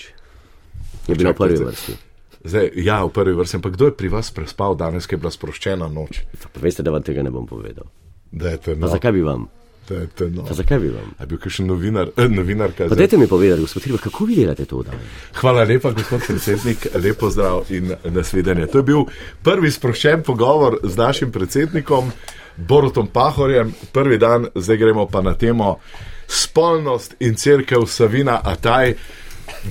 je 1.06 1.13
bila 1.13 1.30
v 1.30 1.38
prvi 1.38 1.60
vrsti. 1.60 1.93
Zdaj, 2.39 2.71
ja, 2.78 3.04
v 3.04 3.12
prvi 3.12 3.36
vrsti, 3.36 3.56
ampak 3.58 3.73
kdo 3.73 3.86
je 3.86 3.93
pri 3.93 4.08
vas 4.08 4.28
prespal 4.30 4.71
danes, 4.73 5.04
ki 5.04 5.13
je 5.13 5.19
bila 5.19 5.30
sproščena 5.30 5.86
noč? 5.86 6.23
Pa 6.47 6.58
veste, 6.58 6.80
da 6.80 6.89
vam 6.89 7.04
tega 7.04 7.19
ne 7.19 7.30
bom 7.30 7.43
povedal. 7.43 7.91
Da 8.32 8.49
je 8.49 8.58
to 8.58 8.71
Pa 8.73 8.80
no. 8.80 8.88
zakaj 8.88 9.12
bi 9.12 9.21
vam? 9.21 9.52
Da 9.89 9.95
je 9.95 10.08
to 10.08 10.30
no. 10.30 10.45
Pa 10.45 10.54
zakaj 10.54 10.80
bi 10.80 10.89
vam? 10.89 11.13
Je 11.19 11.25
bil 11.25 11.38
kakšen 11.38 11.67
novinar, 11.67 12.10
eh, 12.17 12.28
novinarka? 12.30 12.88
Pa 12.89 12.95
dajte 12.95 13.17
mi 13.17 13.28
povedati, 13.28 13.62
gospod 13.62 13.84
Hirba, 13.84 13.97
kako 13.97 14.25
vi 14.25 14.36
delate 14.36 14.65
to 14.65 14.84
dan? 14.84 14.95
Hvala 15.34 15.63
lepa, 15.63 15.91
gospod 15.91 16.21
predsednik, 16.28 16.88
lepo 17.04 17.30
zdrav 17.30 17.63
in 17.69 17.95
nasvidenje. 18.04 18.67
To 18.67 18.78
je 18.78 18.84
bil 18.84 19.06
prvi 19.43 19.71
sproščen 19.71 20.23
pogovor 20.23 20.78
z 20.84 20.97
našim 20.97 21.32
predsednikom 21.32 22.12
Borutom 22.58 23.08
Pahorjem. 23.08 23.73
Prvi 23.91 24.17
dan, 24.17 24.45
zdaj 24.56 24.78
gremo 24.78 25.08
pa 25.08 25.21
na 25.21 25.34
temo 25.34 25.80
spolnost 26.28 27.15
in 27.19 27.36
crkev 27.36 27.86
Savina 27.88 28.41
Ataj. 28.43 28.93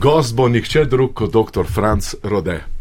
Gost 0.01 0.35
bo 0.35 0.49
nihče 0.49 0.85
drug 0.85 1.15
kot 1.15 1.33
dr. 1.33 1.65
Franz 1.75 2.15
Rode. 2.23 2.78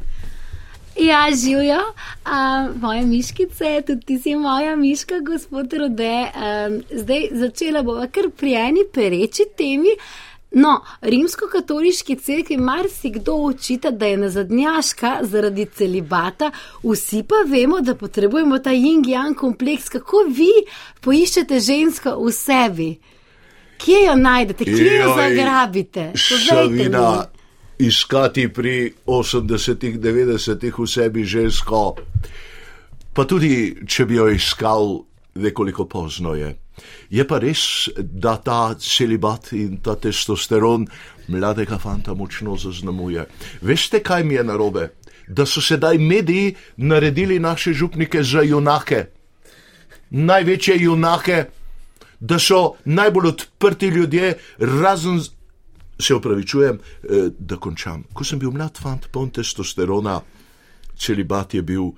Ja, 0.99 1.27
živijo, 1.43 1.77
uh, 1.77 2.81
moje 2.81 3.01
miškice, 3.01 3.81
tudi 3.87 4.05
ti 4.05 4.19
si 4.19 4.35
moja 4.35 4.75
miška, 4.75 5.19
gospod 5.19 5.73
Rode. 5.73 6.21
Um, 6.21 6.81
zdaj 6.91 7.27
začela 7.31 7.83
bova 7.83 8.07
kar 8.07 8.29
pri 8.37 8.53
eni 8.53 8.85
pereči 8.93 9.45
temi. 9.57 9.93
No, 10.51 10.81
rimsko-katoliški 11.01 12.15
cerkvi 12.15 12.57
marsikdo 12.57 13.35
očita, 13.35 13.91
da 13.91 14.05
je 14.05 14.17
nazadnjaška 14.17 15.17
zaradi 15.21 15.65
celibata, 15.65 16.51
vsi 16.83 17.23
pa 17.27 17.35
vemo, 17.47 17.81
da 17.81 17.95
potrebujemo 17.95 18.59
ta 18.59 18.71
yin-yang 18.71 19.35
kompleks. 19.35 19.89
Kako 19.89 20.23
vi 20.29 20.51
poiščete 21.01 21.59
žensko 21.59 22.15
v 22.23 22.31
sebi? 22.31 22.91
Kje 23.77 24.05
jo 24.05 24.15
najdete, 24.15 24.65
kje 24.65 25.01
jo 25.01 25.15
zagrabite? 25.17 26.11
Mi. 26.71 27.36
Iskati 27.79 28.47
pri 28.53 28.93
80-ih, 29.05 29.99
90-ih 29.99 30.79
v 30.79 30.87
sebi 30.87 31.25
žensko, 31.25 31.81
pa 33.13 33.25
tudi 33.25 33.85
če 33.85 34.05
bi 34.05 34.17
jo 34.17 34.29
iskal, 34.33 35.03
nekoliko 35.37 35.85
pozno 35.85 36.33
je. 36.37 36.55
Je 37.09 37.23
pa 37.25 37.39
res, 37.41 37.89
da 37.97 38.37
ta 38.37 38.75
celibat 38.77 39.51
in 39.57 39.77
ta 39.81 39.95
testosteron 39.97 40.85
mladega 41.27 41.77
fanta 41.81 42.13
močno 42.13 42.57
zaznamuje. 42.57 43.25
Veste, 43.61 44.01
kaj 44.03 44.23
mi 44.23 44.37
je 44.37 44.43
narobe? 44.43 44.89
Da 45.27 45.45
so 45.45 45.61
sedaj 45.61 45.97
mediji 45.97 46.55
naredili 46.77 47.39
naše 47.39 47.73
župnike 47.73 48.23
za 48.23 48.41
junake. 48.41 49.05
Največje 50.09 50.77
junake, 50.79 51.45
da 52.19 52.39
so 52.39 52.77
najbolj 52.85 53.27
odprti 53.27 53.87
ljudje, 53.87 54.37
razen 54.59 55.19
se 55.99 56.15
opravičujem, 56.15 56.79
eh, 56.79 57.29
da 57.39 57.57
končam. 57.57 58.03
Ko 58.13 58.23
sem 58.23 58.39
bil 58.39 58.51
mlad 58.51 58.77
fant, 58.77 59.07
poln 59.11 59.29
testosterona, 59.29 60.21
celibat 60.97 61.53
je 61.53 61.61
bil, 61.61 61.91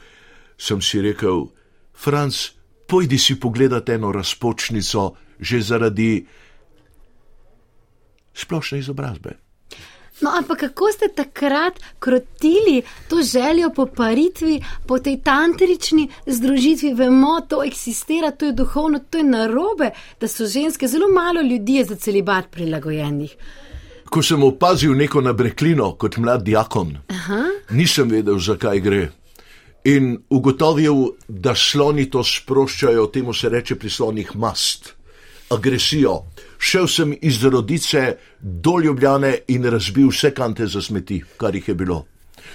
sem 0.58 0.82
si 0.82 1.02
rekel, 1.02 1.48
Franc, 1.94 2.52
pojdi 2.88 3.18
si 3.18 3.40
pogledat 3.40 3.90
eno 3.90 4.12
razpočnico, 4.12 5.12
že 5.40 5.62
zaradi 5.62 6.26
splošne 8.34 8.80
izobrazbe. 8.80 9.38
No, 10.22 10.32
ampak 10.36 10.60
kako 10.60 10.92
ste 10.92 11.08
takrat 11.16 11.80
krotili 12.00 12.82
to 13.10 13.22
željo 13.24 13.70
po 13.76 13.86
paritvi, 13.86 14.62
po 14.88 15.00
tej 15.00 15.22
tantrični 15.24 16.10
združitvi? 16.26 16.94
Vemo, 16.94 17.40
to 17.42 17.64
eksistira, 17.64 18.32
to 18.32 18.46
je 18.46 18.52
duhovno, 18.52 19.00
to 19.00 19.18
je 19.18 19.24
narobe, 19.24 19.92
da 20.20 20.28
so 20.28 20.46
ženske, 20.46 20.88
zelo 20.88 21.08
malo 21.08 21.42
ljudi 21.42 21.76
je 21.76 21.86
za 21.86 21.96
celibat 21.96 22.52
prilagojenih. 22.52 23.36
Ko 24.10 24.24
sem 24.26 24.44
opazil 24.44 24.96
neko 24.98 25.22
nabreklino 25.22 25.92
kot 26.02 26.18
mlad 26.18 26.44
diakon, 26.44 26.96
Aha. 27.14 27.44
nisem 27.78 28.10
vedel, 28.10 28.40
zakaj 28.42 28.80
gre. 28.82 29.02
In 29.86 30.16
ugotovil, 30.30 31.14
da 31.28 31.54
sloni 31.56 32.10
to 32.10 32.24
sproščajo, 32.26 33.06
temu 33.14 33.34
se 33.34 33.50
reče 33.50 33.78
pri 33.80 33.90
slonih 33.90 34.36
mast, 34.36 34.94
agresijo. 35.54 36.24
Šel 36.58 36.88
sem 36.88 37.14
iz 37.22 37.44
rodice 37.44 38.18
do 38.42 38.80
Ljubljane 38.84 39.38
in 39.48 39.70
razbil 39.70 40.10
vse 40.10 40.34
kante 40.34 40.68
za 40.68 40.82
smeti, 40.82 41.22
kar 41.38 41.56
jih 41.56 41.70
je 41.70 41.76
bilo. 41.76 42.06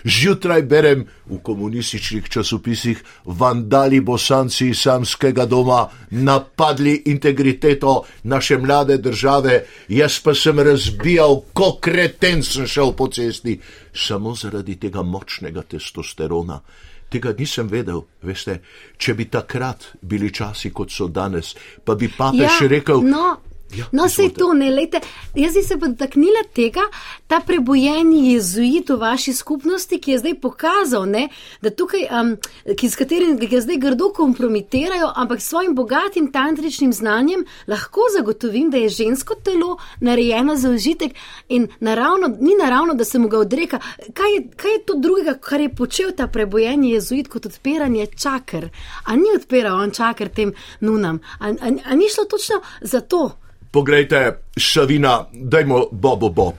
Zjutraj 0.04 0.62
berem 0.62 1.06
v 1.26 1.38
komunističnih 1.42 2.28
časopisih, 2.28 3.00
vandali 3.24 4.00
bosanci 4.00 4.68
iz 4.68 4.82
samskega 4.84 5.46
doma 5.46 5.88
napadli 6.10 7.02
integriteto 7.06 8.02
naše 8.22 8.58
mlade 8.58 8.98
države, 8.98 9.64
jaz 9.88 10.20
pa 10.20 10.34
sem 10.34 10.60
razbijal, 10.60 11.40
ko 11.52 11.78
kreten 11.80 12.42
sem 12.42 12.66
šel 12.66 12.92
po 12.92 13.08
cesti, 13.08 13.58
samo 13.94 14.34
zaradi 14.34 14.76
tega 14.76 15.02
močnega 15.02 15.62
testosterona. 15.62 16.60
Tega 17.08 17.32
nisem 17.38 17.68
vedel, 17.68 18.02
veste, 18.22 18.60
če 18.98 19.14
bi 19.14 19.24
takrat 19.24 19.84
bili 20.02 20.32
časi 20.34 20.70
kot 20.70 20.92
so 20.92 21.08
danes, 21.08 21.54
pa 21.84 21.94
bi 21.94 22.10
papež 22.12 22.60
ja, 22.60 22.68
rekel: 22.68 23.00
No, 23.08 23.36
Ja, 23.72 23.84
no 23.92 24.08
se 24.08 24.22
izvolite. 24.22 24.38
to 24.38 24.52
ne, 24.54 24.70
lejte, 24.70 25.00
jaz 25.34 25.54
bi 25.54 25.62
se 25.62 25.78
pa 25.78 25.86
dotaknila 25.86 26.42
tega, 26.54 26.80
ta 27.26 27.40
prebojeni 27.40 28.32
jezuit 28.32 28.90
v 28.90 28.96
vaši 28.96 29.32
skupnosti, 29.32 29.98
ki 30.00 30.10
je 30.10 30.18
zdaj 30.18 30.34
pokazal, 30.40 31.06
ne, 31.10 31.28
da 31.62 31.70
tukaj, 31.70 32.06
um, 32.20 32.34
ki, 32.76 32.90
s 32.90 32.96
katerim 32.96 33.38
ga 33.38 33.60
zdaj 33.60 33.80
grdo 33.82 34.12
kompromitirajo, 34.14 35.10
ampak 35.16 35.42
s 35.42 35.48
svojim 35.50 35.74
bogatim 35.74 36.30
tantričnim 36.32 36.92
znanjem 36.92 37.44
lahko 37.66 38.06
zagotovim, 38.16 38.70
da 38.70 38.76
je 38.76 38.88
žensko 38.88 39.34
telo 39.34 39.76
narejeno 40.00 40.56
za 40.56 40.70
užitek 40.70 41.14
in 41.48 41.68
naravno, 41.80 42.28
ni 42.40 42.54
naravno, 42.60 42.94
da 42.94 43.04
se 43.04 43.18
mu 43.18 43.28
ga 43.28 43.38
odreka. 43.38 43.80
Kaj 44.14 44.34
je, 44.34 44.48
kaj 44.56 44.72
je 44.72 44.84
to 44.86 44.94
drugega, 44.98 45.34
kar 45.34 45.60
je 45.60 45.74
počel 45.74 46.12
ta 46.16 46.26
prebojeni 46.26 46.90
jezuit 46.90 47.28
kot 47.28 47.46
odpiranje 47.46 48.06
čakr? 48.06 48.68
A 49.04 49.16
ni 49.16 49.34
odpiral 49.36 49.80
on 49.80 49.90
čakr 49.90 50.28
tem 50.28 50.54
nunam? 50.80 51.20
A, 51.38 51.48
a, 51.48 51.72
a 51.84 51.94
ni 51.94 52.08
šlo 52.08 52.24
točno 52.24 52.60
za 52.80 53.00
to? 53.00 53.30
Poglejte, 53.74 54.38
Šavina, 54.56 55.24
dajmo 55.32 55.88
Bobo 55.90 56.28
Bob. 56.28 56.54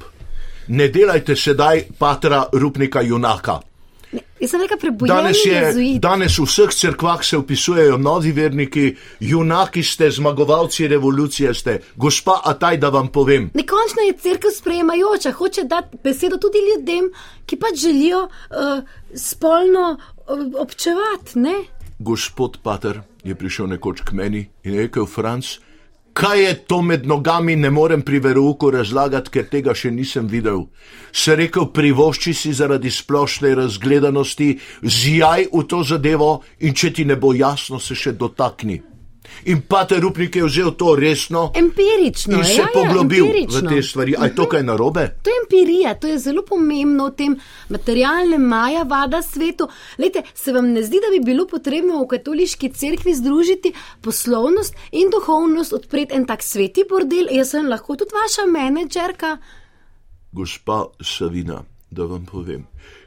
Ne 0.68 0.88
delajte 0.88 1.36
sedaj 1.36 1.86
patra 2.00 2.44
rupnika 2.52 3.02
junaka. 3.02 3.60
Jaz 4.40 4.52
sem 4.52 4.62
rekel, 4.62 4.80
prebojeni 4.80 5.14
Danes, 5.14 5.44
je, 5.46 6.00
danes 6.00 6.36
v 6.40 6.44
vseh 6.44 6.74
crkvah 6.76 7.24
se 7.24 7.38
upisujejo 7.38 7.96
novi 7.98 8.34
verniki, 8.36 8.90
junaki 9.20 9.84
ste, 9.84 10.10
zmagovalci 10.12 10.88
revolucije 10.92 11.54
ste. 11.54 11.78
Gospa 11.96 12.42
Ataj, 12.44 12.78
da 12.84 12.90
vam 12.90 13.08
povem, 13.08 13.48
Nekončno 13.54 14.04
je 14.10 14.18
crkva 14.18 14.52
sprejemajoča, 14.52 15.32
hoče 15.32 15.64
dati 15.64 15.98
besedo 16.04 16.38
tudi 16.38 16.60
ljudem, 16.68 17.08
ki 17.46 17.56
pač 17.56 17.80
želijo 17.80 18.26
uh, 18.28 18.84
spolno 19.16 19.96
uh, 19.96 20.62
občevati. 20.62 21.40
Ne? 21.40 21.56
gospod 22.00 22.58
Pater 22.64 23.02
je 23.24 23.36
prišel 23.36 23.68
nekoč 23.68 24.02
k 24.02 24.12
meni 24.12 24.50
in 24.64 24.76
rekel: 24.76 25.06
Franc, 25.06 25.60
kaj 26.16 26.44
je 26.44 26.54
to 26.68 26.82
med 26.82 27.06
nogami, 27.06 27.56
ne 27.56 27.70
morem 27.70 28.02
pri 28.02 28.20
verouku 28.24 28.72
razlagati, 28.72 29.32
ker 29.36 29.50
tega 29.52 29.76
še 29.76 29.92
nisem 29.92 30.30
videl. 30.32 30.64
Se 31.12 31.36
rekel, 31.36 31.68
privošči 31.76 32.34
si 32.34 32.54
zaradi 32.56 32.92
splošne 32.92 33.52
razgledanosti, 33.60 34.54
zjaj 34.82 35.50
v 35.52 35.64
to 35.68 35.84
zadevo 35.84 36.32
in 36.64 36.74
če 36.74 36.94
ti 36.96 37.06
ne 37.06 37.20
bo 37.20 37.34
jasno, 37.36 37.80
se 37.84 37.96
še 38.00 38.16
dotakni. 38.16 38.95
In 39.46 39.62
Pater 39.62 40.02
Rupnik 40.02 40.36
je 40.36 40.46
vzel 40.46 40.72
to 40.72 40.96
resno 40.96 41.52
Empirično 41.56 42.38
in 42.38 42.44
se 42.44 42.62
ja, 42.62 42.68
poglobil 42.74 43.26
ja, 43.26 43.48
v 43.50 43.62
te 43.70 43.82
stvari. 43.84 44.16
A 44.18 44.26
je 44.26 44.36
to 44.36 44.48
kaj 44.50 44.64
narobe? 44.64 45.08
To 45.24 45.30
je 45.30 45.42
empirija, 45.44 45.96
to 46.00 46.08
je 46.08 46.20
zelo 46.20 46.42
pomembno 46.46 47.10
v 47.10 47.16
tem 47.16 47.38
materialnem 47.70 48.42
maja 48.42 48.84
vada 48.84 49.22
svetu. 49.22 49.68
Lejte, 49.98 50.24
se 50.34 50.54
vam 50.54 50.72
ne 50.74 50.84
zdi, 50.84 51.02
da 51.04 51.12
bi 51.14 51.22
bilo 51.26 51.48
potrebno 51.48 52.02
v 52.04 52.08
katoliški 52.16 52.72
cerkvi 52.74 53.16
združiti 53.16 53.74
poslovnost 54.02 54.76
in 54.92 55.10
duhovnost, 55.14 55.74
odpreti 55.74 56.16
en 56.16 56.26
tak 56.26 56.44
sveti 56.44 56.86
bordel? 56.90 57.30
Jaz 57.32 57.56
sem 57.56 57.70
lahko 57.70 57.96
tudi 57.96 58.16
vaša 58.16 58.50
menedžerka. 58.50 59.38
Gospa 60.36 60.86
Savina, 61.02 61.64
da 61.90 62.06
vam 62.06 62.26
povem, 62.26 62.66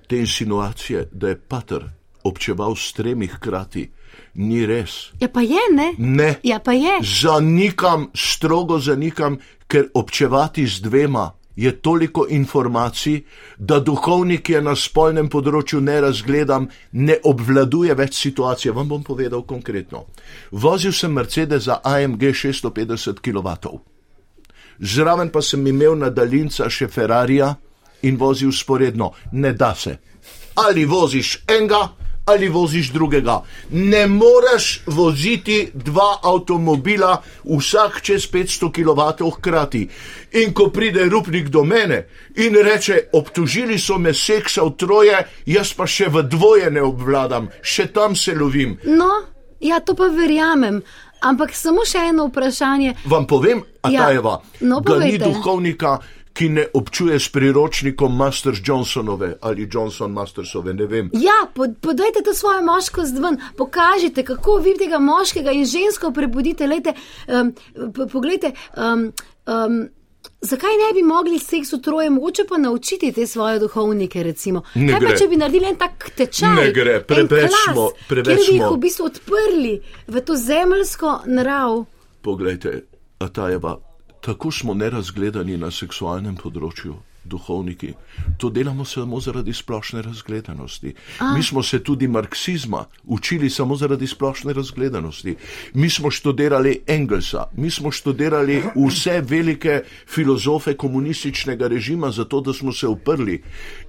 te 0.09 0.17
insinuacije, 0.17 1.09
da 1.13 1.29
je 1.29 1.37
Pater 1.37 1.85
občeval 2.25 2.77
s 2.77 2.93
tremi 2.93 3.27
hkrati, 3.27 3.89
ni 4.39 4.63
res. 4.67 5.11
Ja, 5.21 5.29
pa 5.29 5.43
je, 5.43 5.63
ne? 5.75 5.93
Ne. 5.99 6.31
Ja, 6.47 6.61
pa 6.63 6.73
je. 6.73 7.01
Zanikam, 7.03 8.09
strogo 8.15 8.79
zanikam, 8.79 9.39
ker 9.69 9.91
občevati 9.95 10.67
z 10.67 10.81
dvema 10.87 11.33
je 11.59 11.73
toliko 11.83 12.27
informacij, 12.31 13.23
da 13.59 13.81
duhovnik, 13.81 14.49
je 14.49 14.61
na 14.63 14.77
spolnem 14.79 15.27
področju 15.29 15.81
ne 15.83 15.97
razgledam, 16.05 16.69
ne 16.93 17.17
obvladuje 17.27 17.97
več 17.99 18.15
situacije. 18.15 18.73
Vam 18.73 18.87
bom 18.89 19.03
povedal 19.03 19.43
konkretno. 19.43 20.05
Vozil 20.53 20.95
sem 20.95 21.13
Mercedes 21.13 21.67
za 21.67 21.81
AMG 21.83 22.31
650 22.31 23.19
kW. 23.19 23.75
Zraven 24.79 25.33
pa 25.35 25.43
sem 25.43 25.67
imel 25.67 25.99
na 25.99 26.13
daljinca 26.15 26.71
še 26.71 26.87
Ferrarija 26.87 27.57
in 28.07 28.17
vozil 28.17 28.55
sporedno. 28.55 29.11
Ne 29.33 29.53
da 29.53 29.75
se. 29.75 29.99
Ali 30.63 30.85
voziš 30.87 31.41
enega, 31.49 31.89
ali 32.29 32.49
voziš 32.49 32.91
drugega. 32.91 33.41
Ne 33.71 34.07
moreš 34.07 34.83
voziti 34.87 35.71
dva 35.75 36.19
avtomobila, 36.23 37.17
vsak 37.47 38.01
čez 38.03 38.29
500 38.29 38.71
kW 38.71 39.01
hkrati. 39.33 39.89
In 40.35 40.53
ko 40.53 40.69
pride 40.69 41.05
rupnik 41.05 41.49
do 41.49 41.65
mene 41.65 42.07
in 42.37 42.55
reče: 42.55 43.09
Obtožili 43.13 43.79
so 43.79 43.99
me 43.99 44.15
seksa 44.15 44.63
v 44.63 44.77
troje, 44.77 45.17
jaz 45.47 45.73
pa 45.73 45.87
še 45.87 46.09
v 46.09 46.23
dvoje 46.25 46.71
ne 46.71 46.83
obvladam, 46.83 47.49
še 47.63 47.87
tam 47.89 48.17
se 48.17 48.35
lovim. 48.35 48.77
No, 48.85 49.09
ja, 49.61 49.81
to 49.81 49.95
pa 49.95 50.07
verjamem. 50.07 50.83
Ampak 51.21 51.51
samo 51.51 51.83
še 51.83 51.99
eno 52.09 52.29
vprašanje. 52.29 52.93
Vam 53.05 53.27
povem, 53.27 53.65
Ja, 53.81 54.03
Atajeva, 54.03 54.37
no, 54.61 54.81
da 54.81 54.99
ni 54.99 55.17
povejte. 55.17 55.25
duhovnika, 55.25 55.99
ki 56.39 56.49
ne 56.51 56.67
občuje 56.73 57.19
s 57.19 57.29
priročnikom 57.29 58.17
Masters 58.17 58.59
Johnsonove 58.63 59.33
ali 59.41 59.67
Johnson 59.67 60.13
Mastersove, 60.13 60.71
ne 60.73 60.87
vem. 60.87 61.11
Ja, 61.13 61.51
pod, 61.51 61.71
podajte 61.81 62.23
to 62.23 62.35
svojo 62.35 62.63
moškost 62.63 63.19
ven, 63.19 63.41
pokažite, 63.57 64.23
kako 64.23 64.57
vi 64.57 64.77
tega 64.79 64.99
moškega 65.01 65.51
in 65.51 65.65
žensko 65.67 66.13
prebudite. 66.13 66.67
Lejte, 66.67 66.93
um, 67.29 67.51
poglejte, 68.07 68.53
um, 68.77 69.11
um, 69.47 69.89
zakaj 70.41 70.71
ne 70.73 70.93
bi 70.95 71.03
mogli 71.03 71.39
seksu 71.39 71.81
troje, 71.81 72.11
mogoče 72.11 72.43
pa 72.45 72.59
naučiti 72.59 73.13
te 73.13 73.27
svoje 73.27 73.59
duhovnike, 73.59 74.23
recimo. 74.23 74.63
Ne 74.77 74.93
Kaj 74.93 75.01
pa, 75.01 75.07
gre. 75.07 75.19
če 75.19 75.29
bi 75.29 75.37
naredili 75.37 75.67
en 75.67 75.77
tak 75.77 76.11
tečaj? 76.13 76.55
Ne 76.55 76.73
gre, 76.73 77.01
preveč 77.03 77.51
smo- 77.65 77.91
preveč 78.09 78.27
Kjer 78.29 78.39
bi 78.39 78.53
jih 78.53 78.63
smo. 78.63 78.71
v 78.71 78.79
bistvu 78.79 79.05
odprli 79.05 79.75
v 80.07 80.21
to 80.21 80.37
zemljsko 80.37 81.21
narav. 81.27 81.85
Poglejte, 82.23 82.83
Atajeva, 83.19 83.75
tako 84.29 84.51
smo 84.53 84.75
nerazgledani 84.77 85.57
na 85.57 85.71
seksualnem 85.73 86.35
področju. 86.37 86.99
Duhovniki. 87.29 87.91
To 88.41 88.49
delamo 88.49 88.85
samo 88.89 89.19
zaradi 89.21 89.53
splošne 89.53 90.01
razgledanosti. 90.05 90.95
A. 91.21 91.33
Mi 91.37 91.43
smo 91.45 91.63
se 91.63 91.81
tudi 91.85 92.09
marksizma 92.09 92.85
učili 93.05 93.51
samo 93.51 93.77
zaradi 93.77 94.07
splošne 94.09 94.53
razgledanosti. 94.57 95.35
Mi 95.75 95.91
smo 95.91 96.11
študirali 96.11 96.79
Engelsa, 96.87 97.47
mi 97.57 97.71
smo 97.71 97.93
študirali 97.93 98.63
vse 98.77 99.19
velike 99.21 99.83
filozofe 100.09 100.77
komunističnega 100.77 101.69
režima, 101.69 102.11
zato 102.11 102.41
da 102.41 102.53
smo 102.53 102.73
se 102.73 102.89
uprli. 102.89 103.43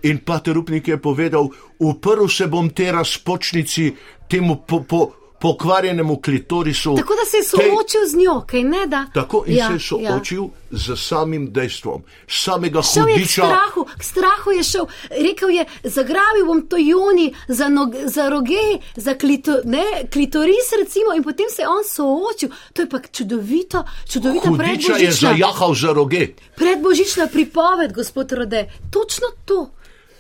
In 0.04 0.19
Pater 0.25 0.56
Rupnik 0.56 0.88
je 0.88 0.99
povedal: 0.99 1.47
Uprl 1.80 2.28
se 2.28 2.47
bom 2.47 2.69
te 2.69 2.91
razpočnici, 2.91 3.93
temu 4.28 4.60
po, 4.67 4.84
po, 4.84 5.06
pokvarjenemu 5.41 6.17
klitorisu. 6.17 6.95
Tako 6.95 7.13
da 7.15 7.25
se 7.25 7.38
je 7.38 7.43
tej- 7.43 7.49
soočil 7.49 8.02
z 8.08 8.15
njo, 8.15 8.41
kaj 8.41 8.63
ne 8.65 8.88
da? 8.88 9.06
Tako 9.13 9.43
in 9.47 9.56
Ja, 9.56 9.67
se 9.67 9.73
je 9.73 9.80
soočil 9.82 10.43
ja. 10.43 10.49
z 10.71 10.95
samim 10.97 11.52
dejstvom, 11.52 12.02
samega 12.28 12.82
Šel 12.84 13.08
je 13.08 13.13
k 13.13 13.17
hudiča. 13.17 13.41
strahu, 13.41 13.86
k 13.97 14.04
strahu 14.04 14.52
je 14.52 14.63
šel, 14.63 14.86
rekel 15.12 15.49
je, 15.49 15.63
zagrabil 15.86 16.45
bom 16.45 16.62
to 16.63 16.78
juni 16.78 17.28
za, 17.47 17.69
nog, 17.69 17.89
za 18.06 18.30
roge, 18.30 18.65
za 18.95 19.13
klito, 19.15 19.52
ne, 19.65 19.84
klitoris 20.08 20.47
recimo 20.80 21.13
in 21.13 21.23
potem 21.23 21.45
se 21.49 21.62
je 21.62 21.67
on 21.69 21.84
soočil. 21.86 22.49
To 22.73 22.82
je 22.82 22.89
pa 22.89 22.99
čudovito, 23.02 23.84
čudovita 24.06 24.49
Hudiča 24.49 24.93
je 24.95 25.12
zajahal 25.12 25.73
za 25.75 25.93
roge. 25.93 26.28
predbožična 26.56 27.28
pripoved, 27.28 27.93
gospod 27.93 28.32
Rode. 28.32 28.62
Točno 28.91 29.28
to. 29.45 29.71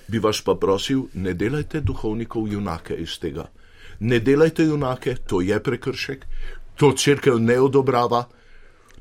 Bi 0.07 0.19
vas 0.19 0.41
pa 0.41 0.55
prosil, 0.55 1.01
ne 1.13 1.33
delajte 1.33 1.81
duhovnikov 1.81 2.47
junake 2.47 2.95
iz 2.95 3.19
tega. 3.19 3.45
Ne 3.99 4.19
delajte 4.19 4.63
junake, 4.63 5.15
to 5.27 5.41
je 5.41 5.59
prekršek, 5.59 6.25
to 6.75 6.91
crkev 6.91 7.39
ne 7.39 7.59
odobrava, 7.59 8.23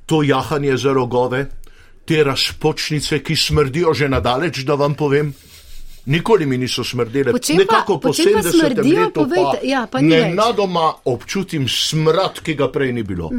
to 0.07 0.23
jahanje 0.23 0.77
za 0.77 0.93
rogove, 0.93 1.47
te 2.05 2.25
razpočnice, 2.25 3.23
ki 3.23 3.37
smrdijo 3.37 3.95
že 3.95 4.09
nadaleč, 4.09 4.59
da 4.59 4.75
vam 4.75 4.95
povem. 4.95 5.35
Nikoli 6.07 6.47
mi 6.47 6.59
niso 6.59 6.85
smrdele. 6.85 7.33
Pa- 7.33 7.55
Nekako 7.55 8.01
po 8.01 8.09
po 8.09 8.15
čem 8.15 8.33
pa 8.33 8.41
70 8.41 8.61
smrdijo? 8.61 9.11
Povejte. 9.11 9.59
pa 9.61 9.67
Ja, 9.67 9.87
pa 9.87 10.01
ni 10.01 10.09
več. 10.09 10.25
Mm. 10.25 10.29
nenadoma 10.29 10.95
občutim 11.05 11.69
smrad, 11.69 12.41
ki 12.41 12.55
ga 12.55 12.69
prej 12.69 12.93
ni 12.93 13.03
bilo. 13.03 13.31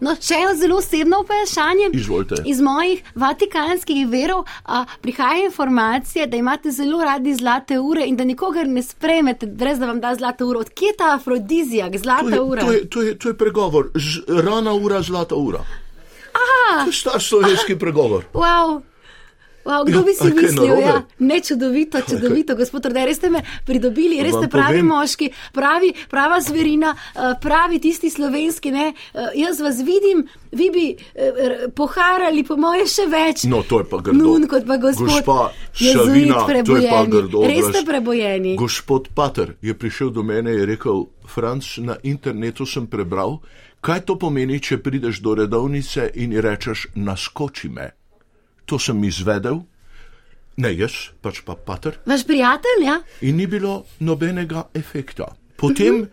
No, 0.00 0.14
še 0.20 0.34
eno 0.34 0.54
zelo 0.54 0.76
osebno 0.76 1.22
vprašanje. 1.22 1.90
Izvolite. 1.92 2.34
Iz 2.46 2.60
mojih 2.60 3.02
vatikanskih 3.14 4.06
verov 4.08 4.44
a, 4.64 4.84
prihaja 5.00 5.44
informacija, 5.44 6.26
da 6.26 6.36
imate 6.36 6.70
zelo 6.70 7.02
radi 7.04 7.34
zlate 7.34 7.78
ure 7.78 8.06
in 8.06 8.16
da 8.16 8.24
nikogar 8.24 8.66
ne 8.68 8.82
sprejmete, 8.82 9.46
brez 9.46 9.78
da 9.78 9.86
vam 9.86 10.00
da 10.00 10.14
zlata 10.14 10.44
ura. 10.44 10.60
Odkje 10.60 10.86
je 10.86 10.96
ta 10.96 11.14
afrodizijak, 11.14 11.92
To 11.92 11.98
zlata 11.98 12.34
je, 12.34 12.40
ura? 12.40 12.62
to, 12.64 12.72
je, 12.72 12.88
to, 12.88 13.02
je, 13.02 13.18
to 13.18 13.28
je 13.28 13.36
pregovor. 13.36 13.90
Rana 14.28 14.72
ura, 14.74 15.02
zlata 15.02 15.34
ura. 15.34 15.64
To 16.84 16.86
je 16.86 16.92
star 16.92 17.22
slovenski 17.22 17.78
pregovor. 17.78 18.24
Wow. 18.32 18.80
Wow, 19.68 19.84
kdo 19.84 19.98
Ja, 19.98 20.04
bi 20.04 20.12
si 20.12 20.24
a 20.24 20.30
kaj 20.30 20.42
mislil? 20.42 20.80
Ja, 20.80 20.96
ne 21.18 21.40
čudovito, 21.40 22.00
čudovito, 22.00 22.56
gospod 22.56 22.86
Rode, 22.86 23.04
res 23.04 23.16
ste 23.16 23.28
me 23.28 23.42
pridobili, 23.64 24.16
res 24.22 24.32
ste 24.32 24.48
pravi 24.48 24.80
povem- 24.80 24.88
moški, 24.88 25.26
pravi, 25.52 25.92
prava 26.08 26.40
zverina, 26.40 26.94
eh, 26.94 27.34
pravi 27.36 27.76
tisti 27.78 28.08
slovenski. 28.10 28.70
Ne? 28.70 28.86
Eh, 29.14 29.28
Jaz 29.36 29.60
vas 29.60 29.76
vidim, 29.78 30.24
vi 30.52 30.70
bi 30.70 30.86
eh, 31.14 31.68
poharali 31.68 32.44
po 32.44 32.56
moje 32.56 32.86
še 32.86 33.06
več. 33.06 33.44
No, 33.44 33.60
to 33.62 33.78
je 33.78 33.84
pa 33.84 33.96
grdo. 33.98 34.16
Nun 34.16 34.48
kot 34.48 34.64
pa 34.64 34.76
gospod 34.76 35.52
jezuit 35.76 36.32
Šavina, 36.32 36.64
to 36.64 36.76
je 36.76 36.88
pa 36.88 37.04
grdo. 37.04 37.44
Res 37.44 37.68
ste 37.68 37.84
prebojeni. 37.84 38.56
Gospod 38.56 39.08
Pater 39.14 39.54
je 39.62 39.74
prišel 39.74 40.10
do 40.10 40.22
mene 40.22 40.54
in 40.54 40.64
rekel: 40.64 41.04
Franc, 41.26 41.76
na 41.78 41.96
internetu 42.02 42.64
sem 42.64 42.86
prebral, 42.86 43.38
kaj 43.80 44.00
to 44.00 44.16
pomeni, 44.16 44.60
če 44.60 44.78
prideš 44.78 45.20
do 45.20 45.34
redovnice 45.34 46.08
in 46.14 46.32
rečeš: 46.32 46.88
naskoči 46.96 47.68
me. 47.68 47.92
To 48.68 48.78
sem 48.78 49.00
izvedel, 49.04 49.62
ne 50.60 50.70
jaz, 50.76 51.14
pač 51.24 51.40
pa 51.46 51.56
Pater, 51.56 52.00
Vaš 52.06 52.26
prijatelj, 52.26 52.84
ja? 52.84 52.98
in 53.24 53.36
ni 53.36 53.46
bilo 53.46 53.84
nobenega 54.00 54.68
efekta. 54.74 55.30
Potem 55.58 56.04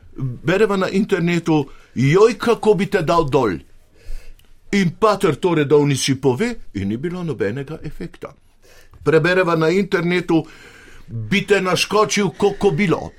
bereva 0.44 0.78
na 0.78 0.90
internetu, 0.90 1.66
joj, 1.96 2.38
kako 2.40 2.74
bi 2.74 2.88
te 2.90 3.04
dal 3.06 3.28
dol. 3.30 3.60
In 4.72 4.96
pater 5.00 5.36
to 5.36 5.54
redovnici 5.56 6.16
pove, 6.22 6.50
in 6.74 6.90
ni 6.90 6.98
bilo 6.98 7.24
nobenega 7.24 7.78
efekta. 7.84 8.34
Prebereva 9.04 9.56
na 9.56 9.70
internetu, 9.70 10.42
bi 11.08 11.44
te 11.46 11.62
naskočil 11.62 12.34
kot 12.40 12.74
bilo. 12.74 13.12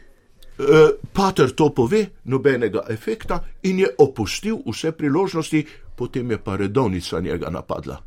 E, 0.59 0.83
pater 1.13 1.55
to 1.55 1.71
pove, 1.71 2.03
nobenega 2.25 2.89
efekta, 2.91 3.43
in 3.63 3.85
je 3.85 3.95
opustil 3.99 4.59
vse 4.67 4.93
priložnosti, 4.93 5.67
potem 5.97 6.31
je 6.31 6.39
pa 6.43 6.57
redovnica 6.57 7.21
njega 7.21 7.51
napadla. 7.51 8.01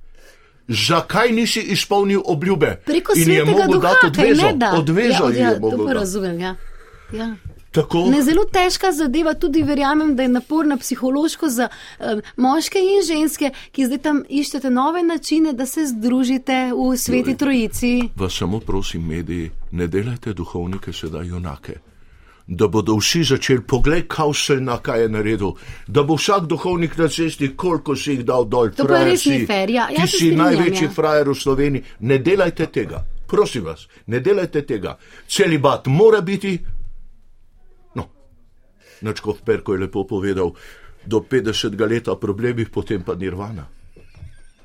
Zakaj 0.70 1.32
nisi 1.32 1.60
izpolnil 1.60 2.22
obljube? 2.26 2.76
Preko 2.86 3.14
in 3.16 3.32
je 3.32 3.46
mogel 3.46 3.80
dati 3.82 4.08
odvezo. 4.08 4.52
da. 4.56 4.72
Odvezo 4.78 5.24
ja, 5.24 5.30
ji 5.30 5.40
ja, 5.40 5.50
je 5.50 5.56
to 5.56 5.62
mogel 5.62 5.86
dati. 5.86 5.94
razumem, 5.94 6.40
ja. 6.40 6.56
ja. 7.14 7.36
Tako, 7.72 8.06
Ne, 8.10 8.22
zelo 8.22 8.46
težka 8.46 8.92
zadeva, 8.92 9.34
tudi 9.34 9.64
verjamem, 9.64 10.16
da 10.16 10.24
je 10.24 10.30
naporna 10.30 10.78
psihološko 10.78 11.50
za 11.50 11.68
um, 12.00 12.22
moške 12.38 12.80
in 12.80 13.06
ženske, 13.08 13.52
ki 13.72 13.86
zdaj 13.86 13.98
tam 13.98 14.24
iščete 14.30 14.70
nove 14.70 15.04
načine, 15.04 15.54
da 15.54 15.66
se 15.66 15.86
združite 15.86 16.72
v 16.74 16.98
sveti 16.98 17.38
trojici. 17.38 18.10
vas 18.16 18.34
samo 18.34 18.60
prosim, 18.60 19.06
mediji, 19.08 19.52
ne 19.72 19.88
delajte 19.88 20.34
duhovnike 20.34 20.94
sedaj 20.94 21.28
junake. 21.28 21.74
Da 22.50 22.66
bodo 22.68 22.96
vsi 22.98 23.22
začeli 23.30 23.62
pogledati, 23.62 24.08
kaj 24.10 24.32
vse 24.34 24.56
na 24.62 24.80
kaj 24.82 25.04
je 25.04 25.10
naredil, 25.14 25.52
da 25.88 26.02
bo 26.04 26.16
vsak 26.18 26.48
duhovnik 26.50 26.98
na 26.98 27.08
cesti, 27.08 27.52
koliko 27.56 27.96
si 27.96 28.16
jih 28.16 28.24
dal 28.26 28.48
dol. 28.50 28.72
To 28.74 28.88
pa 28.88 28.90
frajer 28.90 29.12
res 29.12 29.26
ni 29.26 29.40
si. 29.40 29.46
fer, 29.46 29.70
ja. 29.70 29.86
Ja, 29.94 30.02
Ti 30.02 30.08
se 30.08 30.08
si 30.08 30.18
strinjam, 30.18 30.42
največji 30.46 30.88
ja. 30.88 30.92
frajer 30.96 31.30
v 31.30 31.36
Sloveniji. 31.38 31.84
Ne 32.10 32.18
delajte 32.26 32.66
tega, 32.74 33.04
prosim 33.28 33.70
vas, 33.70 33.86
ne 34.08 34.20
delajte 34.20 34.66
tega. 34.66 34.96
Celibat 35.30 35.88
mora 35.94 36.22
biti. 36.26 36.56
No, 37.96 38.10
Načkov 39.06 39.44
Perko 39.46 39.78
je 39.78 39.86
lepo 39.86 40.08
povedal, 40.10 40.50
do 41.06 41.20
50 41.22 41.78
leta 41.90 42.16
problemi, 42.16 42.66
potem 42.66 43.06
pa 43.06 43.16
nirvana. 43.16 43.68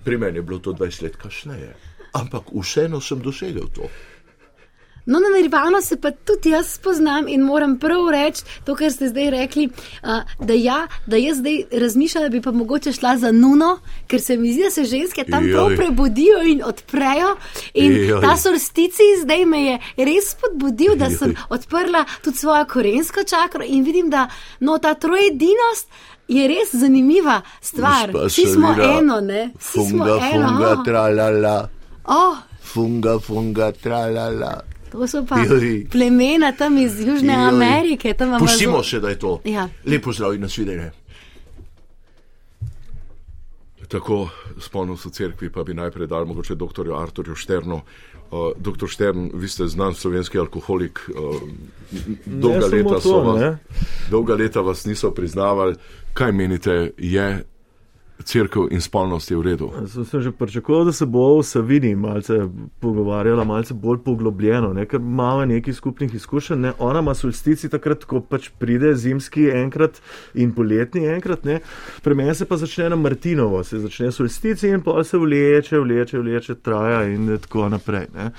Pri 0.05 0.19
meni 0.19 0.39
je 0.39 0.43
bilo 0.43 0.59
to 0.59 0.73
20 0.73 1.03
let 1.03 1.17
kasneje, 1.17 1.77
ampak 2.13 2.49
vseeno 2.53 3.01
sem 3.01 3.21
dosegel 3.21 3.69
to. 3.73 3.89
No, 5.07 5.19
na 5.21 5.29
Nirvano 5.37 5.81
se 5.81 5.97
pa 6.01 6.11
tudi 6.11 6.51
jaz 6.51 6.67
spoznam 6.75 7.29
in 7.29 7.43
moram 7.43 7.79
prav 7.79 8.09
reči 8.11 8.43
to, 8.65 8.75
kar 8.75 8.93
ste 8.93 9.09
zdaj 9.09 9.31
rekli, 9.31 9.69
a, 10.03 10.23
da, 10.41 10.53
ja, 10.55 10.87
da 11.07 11.17
jaz 11.17 11.39
zdaj 11.39 11.63
razmišljam, 11.73 12.23
da 12.23 12.29
bi 12.29 12.41
pa 12.43 12.51
mogoče 12.53 12.93
šla 12.93 13.17
za 13.19 13.33
nuno, 13.33 13.79
ker 14.07 14.21
se 14.21 14.37
mi 14.37 14.53
zdi, 14.53 14.63
da 14.63 14.71
se 14.71 14.85
ženske 14.85 15.25
tam 15.25 15.45
prav 15.53 15.77
prebudijo 15.77 16.43
in 16.43 16.63
odprejo. 16.65 17.37
In 17.75 17.93
Joj. 17.93 18.21
ta 18.21 18.37
solstici 18.37 19.03
zdaj 19.23 19.45
me 19.45 19.63
je 19.65 19.79
res 19.97 20.31
spodbudil, 20.31 20.97
da 20.97 21.11
sem 21.11 21.37
odprla 21.49 22.05
tudi 22.23 22.37
svojo 22.37 22.65
korensko 22.65 23.25
čakro 23.25 23.65
in 23.67 23.85
vidim, 23.85 24.11
da 24.11 24.29
no, 24.61 24.79
ta 24.79 24.95
trojedinost. 24.95 25.89
Je 26.29 26.49
res 26.49 26.71
zanimiva 26.73 27.41
stvar. 27.61 28.11
Vsi 28.27 28.47
smo 28.47 28.71
eno, 28.99 29.21
ne? 29.21 29.51
Vsi 29.61 29.73
smo 29.73 30.05
Funga, 30.07 30.19
eno. 30.33 30.49
funga, 30.49 30.83
tralala, 30.85 31.69
Oh, 32.05 32.37
funga, 32.63 33.19
funga, 33.19 33.73
tralala. 33.73 34.61
To 34.95 35.07
so 35.07 35.27
pa 35.27 35.43
Joj. 35.43 35.87
plemena 35.91 36.53
tam 36.53 36.79
iz 36.79 37.01
Južne 37.01 37.35
Joj. 37.35 37.49
Amerike. 37.49 38.15
Pustimo 38.39 38.83
se, 38.83 39.01
da 39.01 39.09
je 39.09 39.19
to. 39.19 39.41
Ja. 39.45 39.69
Lepo 39.87 40.13
zdrav 40.13 40.35
in 40.35 40.41
nasvidenje. 40.41 40.91
Tako 43.89 44.29
spolno 44.61 44.97
so 44.97 45.11
cerkvi, 45.11 45.51
pa 45.53 45.65
bi 45.65 45.75
najprej 45.75 46.07
dal 46.07 46.27
mogoče 46.27 46.55
dr. 46.55 46.93
Arturju 46.95 47.35
Šternu. 47.35 47.81
Uh, 48.31 48.51
doktor 48.57 48.89
Štern, 48.89 49.31
vi 49.35 49.49
ste 49.49 49.67
znan 49.69 49.95
slovenski 49.95 50.39
alkoholik, 50.39 50.99
uh, 51.09 51.43
dolga 52.27 52.61
samo 52.61 52.77
leta, 52.77 52.95
to, 52.95 53.01
so 53.01 53.21
vas, 53.21 53.41
ne. 53.41 53.57
dolga 54.11 54.35
leta 54.35 54.61
vas 54.61 54.87
niso 54.87 55.11
priznavali. 55.11 55.75
Kaj 56.15 56.33
menite, 56.33 56.91
je 56.99 57.45
crkva 58.23 58.67
in 58.71 58.81
spolnost 58.81 59.31
je 59.31 59.37
v 59.37 59.43
redu? 59.43 59.71
Sem, 59.87 60.05
sem 60.05 60.21
že 60.23 60.33
pričakoval, 60.33 60.85
da 60.85 60.93
se 60.93 61.07
bo 61.07 61.39
v 61.39 61.43
Savini 61.43 61.95
malce 61.95 62.47
pogovarjala, 62.81 63.45
malce 63.45 63.75
bolj 63.75 63.99
poglobljeno, 64.05 64.73
ne? 64.73 64.87
ker 64.87 65.01
imamo 65.01 65.45
nekaj 65.45 65.75
skupnih 65.75 66.15
izkušenj. 66.15 66.61
Ne? 66.61 66.73
Ona 66.79 67.03
ima 67.03 67.15
solstici 67.15 67.69
takrat, 67.69 68.05
ko 68.05 68.21
pač 68.21 68.49
pride 68.59 68.95
zimski 68.95 69.49
enkrat 69.51 70.01
in 70.35 70.53
poletni 70.55 71.07
enkrat. 71.11 71.45
Ne? 71.45 71.59
Pri 72.03 72.15
meni 72.15 72.35
se 72.35 72.47
pa 72.47 72.57
začne 72.57 72.89
na 72.91 72.97
Martinovo, 72.97 73.65
se 73.65 73.79
začne 73.83 74.13
solstici 74.13 74.71
in 74.71 74.83
pol 74.83 75.03
se 75.05 75.19
vleče, 75.19 75.79
vleče, 75.79 76.19
vleče, 76.19 76.55
traja 76.55 77.03
in 77.11 77.35
tako 77.43 77.69
naprej. 77.69 78.07
Ne? 78.15 78.31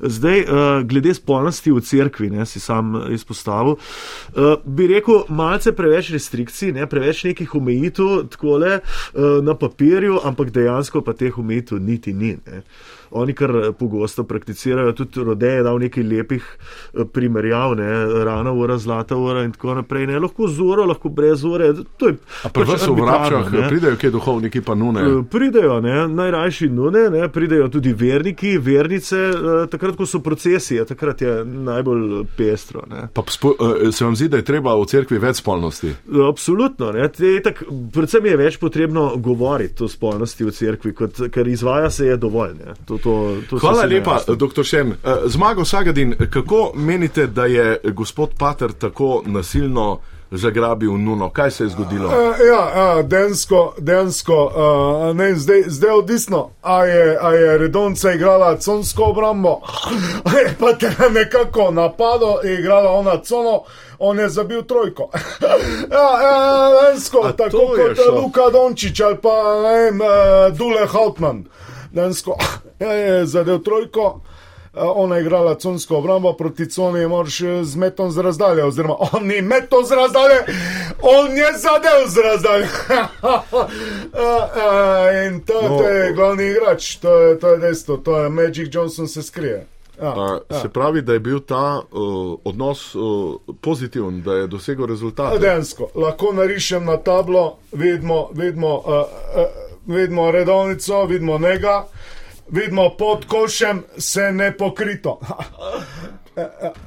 Zdaj, 0.00 0.40
uh, 0.40 0.66
glede 0.88 1.14
spolnosti 1.14 1.72
v 1.72 1.84
cerkvi, 1.84 2.30
ne, 2.32 2.46
si 2.46 2.60
sam 2.60 2.96
izpostavil, 3.12 3.76
uh, 3.76 4.56
bi 4.64 4.88
rekel, 4.88 5.24
malce 5.28 5.72
preveč 5.76 6.12
restrikcij, 6.16 6.72
ne, 6.72 6.88
preveč 6.88 7.24
nekih 7.28 7.54
omejitev, 7.60 8.28
takole 8.32 8.78
uh, 8.78 9.17
na 9.42 9.54
papirju, 9.54 10.20
ampak 10.24 10.50
dejansko 10.54 11.02
pa 11.02 11.12
teh 11.12 11.38
omejitev 11.38 11.80
niti 11.82 12.12
ni. 12.12 12.36
Ne. 12.46 12.62
Oni 13.10 13.32
kar 13.32 13.50
eh, 13.50 13.72
pogosto 13.72 14.24
prakticirajo, 14.24 14.92
tudi 14.92 15.24
rode 15.24 15.48
je 15.48 15.62
dal 15.62 15.78
nekaj 15.78 16.04
lepih 16.04 16.44
eh, 16.44 17.04
primerjav, 17.12 17.76
ne, 17.76 17.90
rana 18.24 18.52
ura, 18.52 18.78
zlata 18.78 19.16
ura 19.16 19.44
in 19.44 19.52
tako 19.52 19.74
naprej. 19.74 20.06
Ne. 20.06 20.18
Lahko 20.18 20.48
z 20.48 20.60
uro, 20.60 20.84
lahko 20.84 21.08
brez 21.08 21.44
ure. 21.44 21.72
To 21.96 22.08
je 22.08 22.16
A 22.44 22.48
pri 22.48 22.64
pač 22.64 22.68
vas 22.68 22.86
v 22.86 22.96
vrabčah 23.00 23.50
pridejo 23.68 23.96
kje 23.96 24.10
duhovniki, 24.10 24.60
pa 24.60 24.74
nune? 24.74 25.02
Eh, 25.02 25.22
Pridejo, 25.30 25.80
ne, 25.80 26.08
najrajši 26.08 26.68
nune, 26.68 27.08
ne, 27.10 27.28
pridejo 27.32 27.68
tudi 27.72 27.92
verniki, 27.92 28.56
vernice, 28.58 29.18
takrat, 29.70 29.96
ko 29.96 30.06
so 30.06 30.20
procesije, 30.24 30.84
takrat 30.88 31.22
je 31.22 31.34
najbolj 31.44 32.24
pestro. 32.36 32.84
Ne. 32.90 33.08
Pa 33.14 33.24
spo, 33.28 33.54
se 33.92 34.04
vam 34.04 34.16
zdi, 34.16 34.28
da 34.28 34.40
je 34.40 34.46
treba 34.48 34.74
v 34.78 34.86
cerkvi 34.88 35.20
več 35.22 35.40
spolnosti? 35.42 35.92
Absolutno, 36.28 36.92
ne, 36.92 37.08
te, 37.12 37.34
tak, 37.44 37.62
predvsem 37.94 38.26
je 38.30 38.36
več 38.40 38.58
potrebno 38.60 39.08
govoriti 39.16 39.84
o 39.84 39.88
spolnosti 39.90 40.44
v 40.44 40.54
cerkvi, 40.54 40.94
kot, 40.96 41.22
ker 41.32 41.48
izvaja 41.48 41.90
se 41.90 42.06
je 42.10 42.16
dovolj. 42.20 42.54
Ne. 42.58 42.74
To, 42.86 42.97
to, 43.02 43.36
to 43.50 43.58
Hvala 43.58 43.84
lepa, 43.84 44.20
dr. 44.28 44.64
Šen. 44.64 44.94
Zmago 45.26 45.64
Sagadin, 45.64 46.14
kako 46.30 46.72
menite, 46.74 47.26
da 47.26 47.46
je 47.46 47.80
gospod 47.94 48.30
Pater 48.38 48.72
tako 48.72 49.22
nasilno 49.26 49.98
zagrabil 50.30 50.92
Nuno? 50.92 51.30
Kaj 51.30 51.50
se 51.50 51.64
je 51.64 51.68
zgodilo? 51.68 52.06
Uh, 52.06 52.14
ja, 52.14 52.82
ja, 52.82 53.02
densko, 53.02 53.74
densko 53.78 54.44
uh, 54.44 55.16
ne, 55.16 55.34
zdaj, 55.34 55.62
zdaj 55.66 55.90
odvisno, 55.90 56.50
a 56.62 56.84
je, 56.84 57.18
a 57.20 57.32
je 57.32 57.58
redonca 57.58 58.12
igrala 58.12 58.56
consko 58.56 59.04
obrambo, 59.04 59.60
a 60.28 60.38
je 60.38 60.54
pa 60.60 60.72
te 60.72 60.90
nekako 61.10 61.70
napadlo, 61.70 62.40
je 62.44 62.54
igrala 62.54 62.90
ona 62.90 63.22
cono, 63.22 63.62
on 63.98 64.18
je 64.18 64.28
zabil 64.28 64.62
trojko. 64.62 65.10
ja, 65.92 66.22
ja, 66.22 66.94
to 67.12 67.32
tako 67.36 67.58
kot 67.58 67.96
šlo? 67.96 68.20
Luka 68.20 68.50
Dončić 68.52 69.00
ali 69.00 69.16
pa 69.22 69.62
ne 69.62 69.82
vem, 69.82 70.00
uh, 70.00 70.56
Dule 70.58 70.86
Hautman. 70.86 71.36
Densko, 71.36 71.67
ja, 72.80 72.92
je 72.92 73.26
zadev 73.26 73.58
trojko. 73.58 74.20
ona 74.74 75.16
je 75.16 75.22
igrala 75.22 75.54
consko 75.54 75.96
obrambo, 75.96 76.32
proti 76.32 76.70
coni 76.70 77.06
moraš 77.06 77.40
eh, 77.40 77.64
z 77.64 77.76
metom 77.76 78.10
z 78.10 78.18
razdalje, 78.18 78.64
oziroma 78.64 78.94
on 79.12 79.26
ni 79.26 79.42
metom 79.42 79.84
z 79.84 79.90
razdalje, 79.92 80.38
on 81.02 81.36
je 81.36 81.46
zadev 81.58 82.06
z 82.06 82.16
razdalje. 82.18 82.68
Eh, 84.14 85.26
In 85.26 85.40
to, 85.40 85.62
No. 85.62 85.78
to 85.78 85.88
je 85.88 86.12
glavni 86.12 86.44
igrač, 86.44 86.96
to 86.96 87.18
je, 87.18 87.38
to 87.38 87.48
je 87.48 87.58
dejstvo, 87.58 87.96
to 87.96 88.18
je 88.18 88.28
Magic 88.28 88.74
Johnson 88.74 89.08
se 89.08 89.22
skrije. 89.22 89.66
Ja, 90.02 90.14
ja. 90.50 90.60
se 90.60 90.68
pravi, 90.68 91.02
da 91.02 91.12
je 91.12 91.20
bil 91.20 91.40
ta 91.40 91.80
uh, 91.90 92.38
odnos 92.44 92.94
uh, 92.94 93.02
pozitiven, 93.60 94.22
da 94.22 94.32
je 94.34 94.46
dosegel 94.46 94.86
rezultat. 94.86 95.40
Dejansko, 95.40 95.88
lahko 95.94 96.32
narišem 96.32 96.84
na 96.84 96.96
tablo, 96.96 97.56
vidimo, 97.72 98.74
uh, 98.76 98.84
uh, 98.86 99.67
vidimo 99.88 100.30
redovnico, 100.30 101.04
vidimo 101.04 101.38
njega, 101.38 101.84
vidimo 102.48 102.90
pod 102.98 103.24
košem, 103.24 103.82
se 103.98 104.32
ne 104.32 104.56
pokrito. 104.56 105.20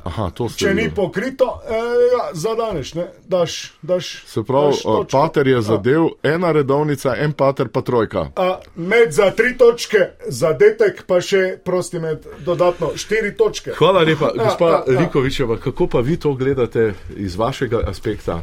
Aha, 0.03 0.29
to 0.33 0.47
ste 0.49 0.65
Če 0.65 0.73
ni 0.75 0.85
pokrito, 0.95 1.47
eh, 1.67 1.73
ja, 2.13 2.29
zadaneš, 2.33 2.93
ne, 2.95 3.07
daš, 3.27 3.73
daš. 3.81 4.11
Se 4.27 4.43
pravi, 4.47 4.71
daš 4.71 4.85
uh, 4.85 4.95
točko. 4.95 5.17
pater 5.17 5.47
je 5.47 5.61
zadev, 5.61 6.07
ena 6.23 6.51
redovnica, 6.51 7.15
en 7.19 7.33
pater 7.33 7.67
pa 7.67 7.81
trojka. 7.81 8.25
A, 8.35 8.47
med 8.75 9.11
za 9.11 9.31
tri 9.35 9.53
točke, 9.57 10.07
zadetek 10.27 11.03
pa 11.07 11.21
še 11.21 11.57
prosti 11.65 11.99
med 11.99 12.27
dodatno 12.45 12.93
štiri 12.95 13.35
točke. 13.37 13.75
Hvala 13.77 14.05
lepa, 14.07 14.31
gospa 14.37 14.71
ja, 14.71 14.81
ja. 14.87 14.99
Likovičeva, 15.01 15.59
kako 15.59 15.87
pa 15.87 15.99
vi 15.99 16.19
to 16.19 16.33
gledate 16.33 16.93
iz 17.17 17.35
vašega 17.35 17.83
aspekta? 17.91 18.41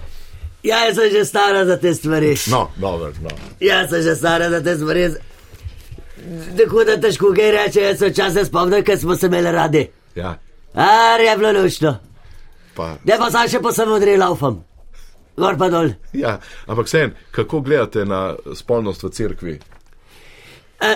Ja, 0.63 0.85
jaz 0.85 0.97
sem 0.97 1.11
že 1.11 1.25
stara 1.25 1.65
za 1.65 1.77
te 1.77 1.95
stvari. 1.95 2.35
No, 2.47 2.69
dobro, 2.77 3.13
no. 3.23 3.31
Jaz 3.61 3.91
sem 3.91 4.03
že 4.03 4.15
stara 4.15 4.51
za 4.51 4.63
te 4.63 4.75
stvari. 4.75 5.09
Tako 6.59 6.85
da 6.85 6.97
težko 6.99 7.33
kaj 7.33 7.51
reče, 7.53 7.81
jaz 7.83 7.99
se 7.99 8.09
včasih 8.09 8.47
spomnim, 8.47 8.85
ker 8.85 8.99
smo 8.99 9.17
se 9.17 9.27
imeli 9.27 9.53
radi. 9.53 9.89
Ja, 10.15 10.39
Ar 10.75 11.21
je 11.21 11.37
bilo 11.37 11.53
lušno. 11.55 11.97
pa, 12.75 12.97
Ne 13.05 13.19
pa 13.19 13.31
zdaj 13.31 13.49
še 13.49 13.61
po 13.61 13.73
samodri 13.73 14.17
laufam. 14.17 14.65
Gor 15.37 15.57
pa 15.57 15.69
dol. 15.69 15.89
ja. 16.13 16.39
Ampak 16.67 16.87
vsem, 16.87 17.15
kako 17.31 17.61
gledate 17.61 18.05
na 18.05 18.21
spolnost 18.55 19.03
v 19.03 19.11
cerkvi? 19.11 19.61
E, 20.81 20.95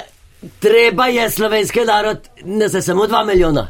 treba 0.58 1.06
je 1.06 1.30
slovenski 1.30 1.80
narod, 1.80 2.18
ne 2.44 2.68
se 2.68 2.82
samo 2.82 3.06
dva 3.06 3.24
milijona. 3.24 3.68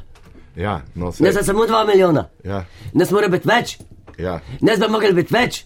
Ja, 0.57 0.81
no, 0.95 1.13
Ne 1.19 1.33
se, 1.33 1.39
se 1.39 1.45
samo 1.45 1.67
dva 1.67 1.85
milijona. 1.85 2.29
ja, 2.45 2.65
Ne 2.93 3.07
smore 3.07 3.29
biti 3.29 3.49
več. 3.49 3.79
ja, 4.19 4.41
Ne 4.61 4.77
bi 4.77 4.89
mogli 4.89 5.13
biti 5.13 5.35
več. 5.35 5.65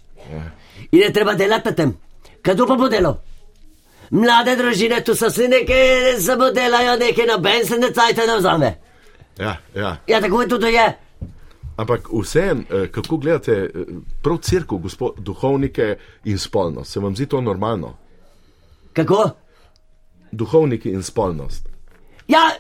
In 0.91 1.01
je 1.01 1.13
treba 1.13 1.35
delati 1.35 1.69
na 1.69 1.75
tem. 1.75 1.97
Kdo 2.43 2.67
pa 2.67 2.77
bo 2.77 2.89
delal? 2.89 3.17
Mlade 4.11 4.57
družine, 4.57 5.01
tu 5.05 5.15
so 5.15 5.31
si 5.31 5.49
nekaj, 5.49 6.21
samo 6.23 6.51
delajo 6.55 6.97
nekaj 7.01 7.27
na 7.27 7.39
benzine, 7.39 7.91
cajte 7.93 8.27
ne 8.27 8.37
vzame. 8.39 8.75
ja, 9.39 9.57
ja. 9.75 9.97
Ja, 10.07 10.21
tako 10.21 10.43
je 10.43 10.49
tudi 10.49 10.67
je. 10.67 10.87
Ampak 11.77 12.09
vsem, 12.13 12.65
eh, 12.71 12.87
kako 12.89 13.17
gledate 13.17 13.53
eh, 13.53 13.85
prav 14.23 14.39
crkvo, 14.39 14.79
gospod, 14.79 15.15
duhovnike 15.19 15.97
in 16.25 16.39
spolnost? 16.39 16.93
Se 16.93 17.01
vam 17.01 17.17
zdi 17.17 17.27
to 17.27 17.41
normalno? 17.41 17.97
Kako? 18.93 19.31
Duhovniki 20.33 20.91
in 20.91 21.03
spolnost. 21.03 21.69
Ja, 22.29 22.51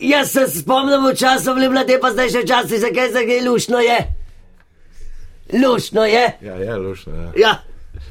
jaz 0.00 0.30
se 0.30 0.46
spomnim 0.46 1.06
v 1.06 1.14
času, 1.14 1.54
bili 1.54 1.68
mlade, 1.68 1.98
pa 2.00 2.12
zdaj 2.12 2.30
še 2.30 2.46
časi, 2.46 2.78
zakaj 2.78 3.12
se 3.12 3.26
kaj 3.26 3.48
lušno 3.48 3.80
je. 3.80 4.17
Lušno 5.54 6.04
je. 6.04 6.32
Ja, 6.42 6.54
je 6.54 6.76
lušno. 6.76 7.12
Ja. 7.14 7.32
Ja, 7.36 7.54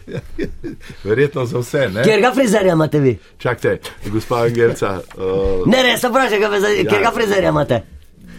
Verjetno 1.04 1.46
za 1.46 1.60
vse, 1.60 1.90
ne? 1.90 2.04
kjer 2.04 2.22
ga 2.22 2.32
frizerja 2.34 2.74
imate 2.74 3.00
vi? 3.00 3.18
Čakajte, 3.38 3.80
gospa 4.06 4.36
Angelca, 4.38 5.00
uh, 5.18 5.68
Ne, 5.72 5.84
res, 5.84 6.04
vprašaj, 6.04 6.40
ga 6.40 6.50
frizerja- 6.50 6.78
Ja. 6.78 6.90
kjer 6.90 7.02
ga 7.02 7.12
frizerja 7.12 7.50
imate? 7.50 7.82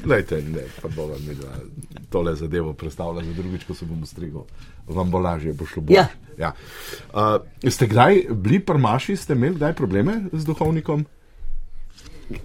Lejte, 0.04 0.42
ne, 0.42 0.62
pa 0.82 0.88
bova 0.88 1.14
mi 1.18 1.34
dva 1.34 1.48
tole 2.11 2.34
zadevo 2.34 2.72
predstavila 2.72 3.24
za 3.24 3.32
drugič, 3.32 3.64
ko 3.64 3.74
se 3.74 3.84
bomo 3.84 4.06
strigli. 4.06 4.40
Vam 4.87 5.11
bo 5.11 5.18
lažje, 5.18 5.52
bo 5.52 5.66
šlo 5.66 5.82
bolj. 5.82 5.94
Ja. 5.94 6.06
Ja. 6.38 6.52
Uh, 7.12 7.40
ste 7.70 7.87
kdaj 7.87 8.22
bili 8.30 8.61
prmaši, 8.61 9.16
ste 9.16 9.32
imeli 9.32 9.54
kdaj 9.54 9.72
probleme 9.74 10.12
z 10.32 10.44
duhovnikom? 10.44 11.04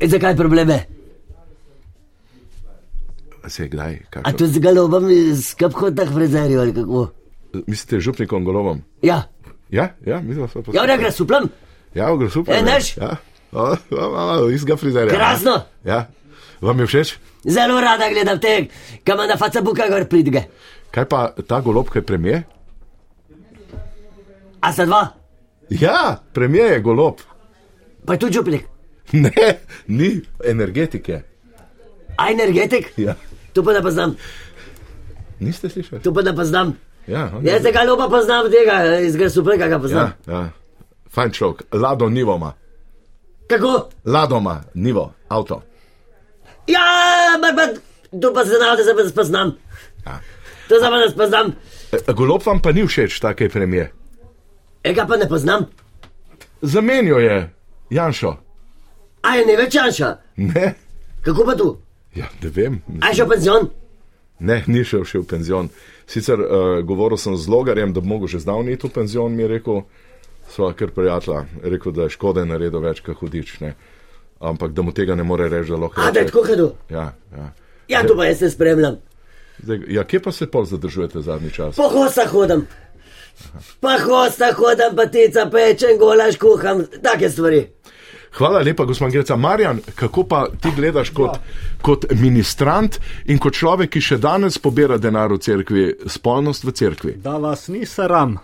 Zakaj 0.02 0.36
probleme? 0.36 0.84
Se 3.48 3.64
je 3.64 3.70
kdaj? 3.70 3.94
A 3.94 4.10
Kakšno? 4.10 4.38
tu 4.38 4.48
z 4.48 4.60
galobom 4.60 5.10
skrb 5.42 5.74
hodnih 5.74 6.10
frizerjev 6.14 6.60
ali 6.60 6.74
kako? 6.74 7.08
Mislite, 7.68 8.00
župnikom 8.00 8.46
golovom? 8.46 8.82
Ja, 9.02 9.24
Ja, 9.74 9.90
ja, 10.06 10.20
mislim, 10.22 10.46
da 10.46 10.48
so 10.48 10.64
ja, 10.74 10.86
ne 10.86 10.98
gre 10.98 11.12
suplem. 11.12 11.50
Ja, 11.96 12.16
gre 12.16 12.30
super. 12.30 12.56
E, 12.56 12.62
ne? 12.62 12.72
naš? 12.72 12.98
Ja, 12.98 13.16
o, 13.52 13.76
o, 13.92 14.46
o, 14.46 14.50
istega 14.50 14.78
frizerja. 14.78 15.14
Krasno. 15.14 15.62
Ja, 15.86 16.06
vam 16.62 16.80
je 16.80 16.86
všeč? 16.86 17.16
Zelo 17.44 17.82
rada 17.82 18.10
gledam 18.10 18.40
te, 18.40 18.68
kam 19.04 19.18
na 19.18 19.38
Facebooku 19.38 19.82
gor 19.90 20.06
pridige. 20.06 20.44
Kaj 20.94 21.10
pa 21.10 21.24
ta 21.48 21.62
golob, 21.62 21.90
kaj 21.90 22.06
premije? 22.06 22.44
A 24.62 24.72
sta 24.74 24.86
dva? 24.86 25.08
Ja, 25.74 26.22
premije 26.34 26.70
je 26.78 26.80
golob. 26.80 27.26
Pa 28.06 28.14
je 28.14 28.20
tu 28.20 28.32
župnik. 28.32 28.70
Ne, 29.14 29.58
ni 29.88 30.22
energetike. 30.46 31.22
A 32.18 32.30
energetik? 32.32 32.94
Ja. 32.98 33.16
Tu 33.54 33.64
pa 33.64 33.74
ne 33.74 33.82
poznam, 33.82 34.16
Niste 35.40 35.70
slišali? 35.70 36.02
tu 36.02 36.14
pa 36.14 36.22
ne 36.22 36.34
poznam. 36.36 36.74
Ja, 37.08 37.32
on 37.36 37.46
je- 37.46 37.52
Jaz 37.52 37.62
tega 37.64 37.84
lopa 37.84 38.08
poznam, 38.10 38.52
tega 38.52 39.00
iz 39.00 39.16
Grasupleka 39.16 39.68
ga 39.68 39.80
poznam. 39.80 40.14
ja, 40.28 40.34
ja. 40.34 40.50
Fajn 41.10 41.32
človek, 41.32 41.62
lado 41.74 42.10
nivoma. 42.10 42.54
Kako? 43.48 43.90
Ladoma, 44.06 44.64
nivo, 44.74 45.14
avto. 45.30 45.62
Ja, 46.68 46.80
pa, 47.42 47.52
pa, 47.56 47.68
tu 48.20 48.34
pa 48.34 48.46
se 48.46 48.56
da 48.58 48.84
se 48.84 48.96
pa 48.96 49.10
spoznam. 49.10 49.52
Ja. 50.06 50.20
To 50.70 50.80
se 50.80 50.90
pa 50.90 50.98
ne 50.98 51.10
spoznam. 51.10 51.54
E, 51.92 52.14
Golob 52.14 52.42
vam 52.46 52.62
pa 52.62 52.72
ni 52.72 52.88
všeč, 52.88 53.20
take 53.20 53.50
premije. 53.50 53.92
Ega 54.84 55.06
pa 55.06 55.18
ne 55.18 55.28
poznam. 55.28 55.66
Zamenjo 56.62 57.18
je 57.20 57.54
Janšo. 57.90 58.38
A 59.22 59.36
je 59.36 59.46
ne 59.46 59.56
več 59.56 59.76
Janša. 59.76 60.18
Ne, 60.38 60.74
Kako 61.22 61.46
pa 61.46 61.56
tu? 61.56 61.78
Ja, 62.16 62.30
ne 62.44 62.50
vem. 62.50 62.82
A 63.02 63.12
je 63.12 63.22
šel 63.22 63.26
v 63.26 63.36
penzion? 63.36 63.70
Ne, 64.40 64.64
ni 64.68 64.84
šel 64.84 65.06
še 65.08 65.22
v 65.24 65.28
penzion. 65.30 65.70
Sicer 66.10 66.40
uh, 66.40 66.82
govoril 66.84 67.18
sem 67.18 67.36
z 67.38 67.48
logarjem, 67.50 67.94
da 67.94 68.04
bi 68.04 68.12
mogel 68.12 68.28
že 68.28 68.44
zdavni 68.44 68.76
iti 68.76 68.88
v 68.88 68.96
penzion, 68.98 69.32
mi 69.32 69.46
je 69.46 69.50
rekel, 69.56 69.84
sva 70.52 70.74
kar 70.78 70.92
prijatelja, 70.92 71.46
je 71.64 71.74
rekel, 71.74 71.96
da 71.96 72.08
je 72.08 72.16
škode 72.18 72.46
naredil 72.46 72.84
več, 72.84 73.02
kot 73.06 73.22
hudič. 73.22 73.60
Ne. 73.64 73.74
Ampak 74.44 74.74
da 74.76 74.84
mu 74.84 74.92
tega 74.92 75.16
ne 75.16 75.24
more 75.24 75.48
reči, 75.50 75.72
da 75.72 75.80
lahko. 75.86 76.02
A 76.04 76.12
da 76.12 76.20
je 76.20 76.28
tako 76.28 76.44
hodo? 76.50 76.74
Ja, 76.92 77.14
ja. 77.32 77.50
Ja, 77.88 78.04
tu 78.08 78.16
pa 78.16 78.26
jaz 78.26 78.40
se 78.40 78.50
spremljam. 78.52 79.00
Zdaj, 79.64 79.80
ja, 79.88 80.04
kje 80.04 80.20
pa 80.24 80.32
se 80.32 80.48
pol 80.52 80.66
zadržujete 80.66 81.22
zadnji 81.22 81.52
čas? 81.52 81.76
Po 81.76 81.88
hosta 81.90 82.26
hodim. 82.28 82.66
Pa 83.80 83.98
hosta 84.02 84.52
hodim, 84.58 84.96
pa 84.96 85.06
tica 85.06 85.46
pečem, 85.52 85.98
golaš 86.00 86.38
kuham, 86.42 86.84
take 87.04 87.30
stvari. 87.30 87.68
Hvala 88.34 88.60
lepa, 88.60 88.86
gospod 88.86 89.12
Greca. 89.12 89.36
Marjan, 89.36 89.80
kako 89.96 90.24
pa 90.24 90.48
ti 90.62 90.70
gledaš 90.76 91.10
kot, 91.10 91.38
kot 91.82 92.06
ministrant 92.12 92.98
in 93.26 93.38
kot 93.38 93.54
človek, 93.54 93.92
ki 93.94 94.02
še 94.02 94.18
danes 94.18 94.58
pobira 94.58 94.98
denar 94.98 95.30
v 95.36 95.38
cerkvi, 95.38 95.86
spolnost 96.10 96.66
v 96.66 96.74
cerkvi? 96.74 97.14
Da 97.22 97.38
vas 97.38 97.68
ni 97.70 97.86
sram. 97.86 98.40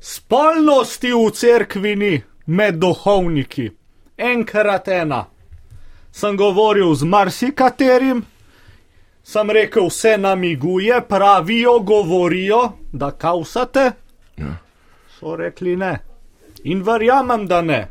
Spolnosti 0.00 1.10
v 1.10 1.26
cerkvi 1.34 1.96
ni 1.96 2.14
med 2.46 2.78
duhovniki, 2.78 3.66
enkrat 4.16 4.88
ena. 4.88 5.24
Sem 6.12 6.38
govoril 6.38 6.94
z 6.94 7.06
marsikaterim, 7.10 8.22
sem 9.22 9.50
rekel, 9.50 9.90
vse 9.90 10.14
namiguje, 10.18 10.94
pravijo, 11.08 11.80
govorijo, 11.80 12.62
da 12.92 13.10
kausate. 13.10 13.92
Ja. 14.38 14.58
So 15.18 15.34
rekli 15.36 15.76
ne. 15.76 15.96
In 16.64 16.82
verjamem, 16.86 17.46
da 17.50 17.62
ne. 17.62 17.88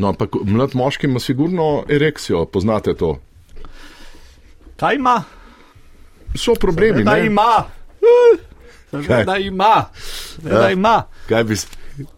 No, 0.00 0.08
ampak 0.08 0.28
mlad 0.44 0.70
moški 0.74 1.06
ima 1.06 1.20
sigurno 1.20 1.84
erekcijo, 1.88 2.44
poznate 2.46 2.94
to. 2.94 3.18
Kaj 4.76 4.94
ima? 4.94 5.22
So 6.34 6.54
problemi, 6.54 7.04
Da 7.04 7.14
ne? 7.14 7.26
ima. 7.26 7.64
Kaj? 9.06 9.24
Da 9.24 9.36
ima. 9.36 9.84
Da 10.38 10.58
Ja. 10.58 10.70
ima. 10.70 11.02
Kaj 11.28 11.44
bi. 11.44 11.56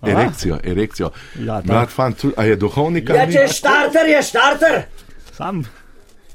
Erekcijo, 0.05 0.59
erekcijo. 0.65 1.11
Ja. 1.37 1.61
Mlad 1.65 1.89
fant, 1.89 2.19
tu- 2.19 2.33
a 2.37 2.45
je 2.45 2.57
duhovnik 2.57 3.09
Ja, 3.09 3.27
če 3.27 3.39
je 3.39 3.49
štarter, 3.51 4.07
je 4.09 4.23
štarter. 4.23 4.83
Sam 5.33 5.65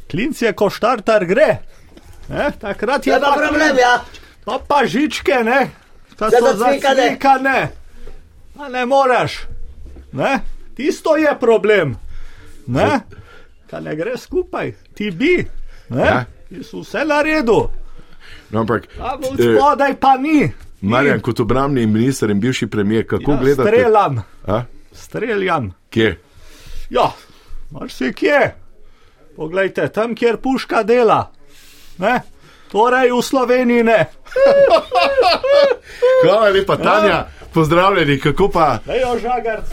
klinc 0.08 0.42
je, 0.42 0.54
ko 0.54 0.70
štartar 0.70 1.26
gre. 1.26 1.58
Ne, 2.30 2.52
takrat 2.52 3.08
je 3.08 3.14
Je 3.14 3.20
pa 3.22 3.32
problem, 3.38 3.78
ja. 3.78 4.02
Pa, 4.46 4.60
pa 4.60 4.86
žičke, 4.86 5.40
ne, 5.44 5.70
ta 6.18 6.30
so 6.30 6.54
zacvikane. 6.56 7.70
A 8.60 8.68
ne 8.68 8.86
moreš. 8.86 9.40
Ne? 10.12 10.40
Tisto 10.78 11.16
je 11.18 11.34
problem. 11.40 11.96
Ne? 12.68 13.00
Ka 13.66 13.80
ne 13.80 13.96
gre 13.96 14.14
skupaj, 14.16 14.74
ti 14.94 15.10
bi. 15.12 15.42
Ne? 15.90 16.06
Ja. 16.06 16.26
Ti 16.46 16.64
so 16.64 16.80
vse 16.80 17.02
na 17.04 17.22
redu, 17.22 17.66
No, 18.50 18.60
ampak, 18.60 18.88
a 18.96 19.16
v 19.16 19.24
eh, 19.26 19.36
spodaj 19.36 19.94
pa 20.00 20.16
ni. 20.16 20.48
Marjan, 20.82 21.20
kot 21.20 21.40
obramni 21.40 21.84
minister 21.86 22.30
in 22.30 22.40
bivši 22.40 22.68
premijer, 22.68 23.04
kako 23.06 23.32
Ja, 23.32 23.38
gledate? 23.38 23.66
streljam, 23.66 24.22
A? 24.46 24.62
streljam. 24.94 25.74
Kje? 25.90 26.16
Ja, 26.90 27.12
mar 27.72 27.90
si 27.90 28.14
kje. 28.14 28.56
Poglejte, 29.36 29.90
tam, 29.90 30.16
kjer 30.16 30.38
puška 30.38 30.84
dela. 30.84 31.32
Ne? 31.98 32.22
Torej 32.72 33.12
v 33.12 33.22
Sloveniji 33.22 33.84
ne. 33.84 34.06
Hvala 36.24 36.50
lepa, 36.50 36.78
Tanja. 36.78 37.28
Pozdravljeni, 37.54 38.20
kako 38.20 38.50
pa? 38.50 38.80
Lejo 38.88 39.20
žagarci. 39.20 39.72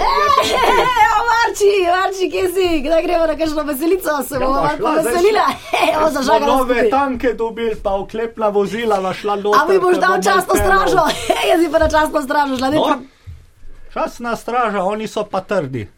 Evo, 1.04 1.18
Marči, 1.26 1.72
Marči, 1.88 2.30
kje 2.30 2.48
si? 2.48 2.80
Kdaj 2.80 3.02
gremo 3.02 3.26
na 3.26 3.36
kakšno 3.36 3.62
veselico? 3.62 4.22
Se 4.22 4.38
bomo 4.38 4.50
Ja, 4.50 4.56
malo 4.56 4.68
šla, 4.68 4.92
zdaj 4.92 5.02
poveselila. 5.04 5.46
Evo, 5.88 6.00
Smo 6.00 6.10
zažagala 6.12 6.56
nove 6.56 6.90
tanke 6.90 7.32
dobili, 7.34 7.76
pa 7.76 7.92
oklepna 7.92 8.48
vozila, 8.48 9.00
našla 9.00 9.36
noter. 9.36 9.60
A 9.60 9.68
mi 9.68 9.78
boš 9.78 9.96
dal 9.96 10.16
časno 10.16 10.32
odpeljal. 10.48 10.88
stražo? 10.88 11.02
Jaz 11.50 11.60
si 11.60 11.70
pa 11.72 11.78
na 11.78 11.88
časno 11.88 12.22
stražo 12.22 12.56
šla. 12.56 12.70
ne 12.70 12.76
No, 12.76 12.98
časna 13.94 14.36
straža, 14.36 14.82
oni 14.82 15.06
so 15.06 15.24
pa 15.24 15.40
trdi. 15.40 15.88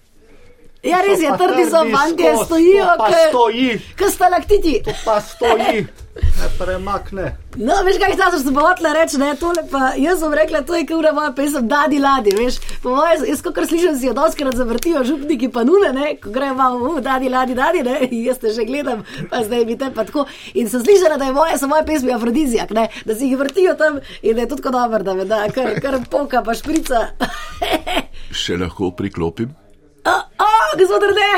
Ja, 0.87 1.03
res 1.03 1.21
je, 1.21 1.31
trdi 1.39 1.65
so 1.71 1.85
fantje, 1.93 2.33
stojijo, 2.45 2.85
to 2.85 2.99
pa 2.99 3.09
ke- 3.11 3.29
stoji. 3.29 3.69
ke 3.97 4.11
stalaktiti. 4.11 4.75
Pa 5.05 5.21
stoji, 5.21 5.87
ne 6.17 6.49
premakne. 6.59 7.27
No, 7.57 7.75
veš, 7.85 7.97
kaj 8.01 8.15
zdaj 8.15 8.39
sem 8.43 8.57
hotela 8.57 8.93
reči, 8.93 9.19
ne, 9.19 9.31
tole 9.41 9.63
pa 9.71 9.95
jaz 9.97 10.21
sem 10.21 10.33
rekla, 10.37 10.61
to 10.63 10.77
je 10.77 10.87
kura 10.87 11.13
moja 11.17 11.33
pesem, 11.33 11.69
Dadi 11.69 11.99
Ladi, 11.99 12.35
veš, 12.37 12.59
po 12.83 12.93
mojem, 12.97 13.25
jaz 13.31 13.43
kot 13.43 13.59
slišim, 13.65 13.97
si 13.97 14.07
jo 14.07 14.15
doskrat 14.17 14.57
zavrtijo 14.57 15.03
župniki 15.05 15.49
pa 15.53 15.65
nune, 15.65 15.93
ne, 15.97 16.15
ko 16.21 16.31
grejo 16.31 16.55
malo, 16.55 16.79
uh, 16.91 17.01
Dadi 17.01 17.33
Ladi, 17.33 17.57
Dadi, 17.57 17.83
ne, 17.83 17.99
in 18.11 18.25
jaz 18.29 18.39
te 18.39 18.53
že 18.53 18.69
gledam, 18.69 19.05
pa 19.31 19.43
zdaj 19.45 19.65
mi 19.65 19.79
te 19.79 19.91
pa 19.91 20.05
tako. 20.05 20.27
In 20.55 20.69
sem 20.69 20.85
slišala, 20.85 21.17
da 21.17 21.29
je 21.31 21.37
moje, 21.37 21.59
so 21.59 21.69
moje 21.69 21.87
pesmi 21.89 22.13
afrodizijak, 22.13 22.71
ne, 22.77 22.89
da 23.05 23.15
si 23.17 23.29
jih 23.31 23.39
vrtijo 23.41 23.75
tam 23.75 24.01
in 24.23 24.37
da 24.37 24.45
je 24.45 24.49
tudi 24.49 24.63
tako 24.63 24.77
dobro, 24.79 25.03
da 25.03 25.15
me 25.15 25.25
da, 25.25 25.47
kar, 25.55 25.81
kar 25.81 26.01
poka 26.11 26.43
pa 26.45 26.55
šprica. 26.55 27.07
Še 28.45 28.61
lahko 28.61 28.93
priklopim? 28.97 29.66
O, 30.07 30.17
o, 30.39 30.79
gospod 30.79 31.03
Rde! 31.11 31.31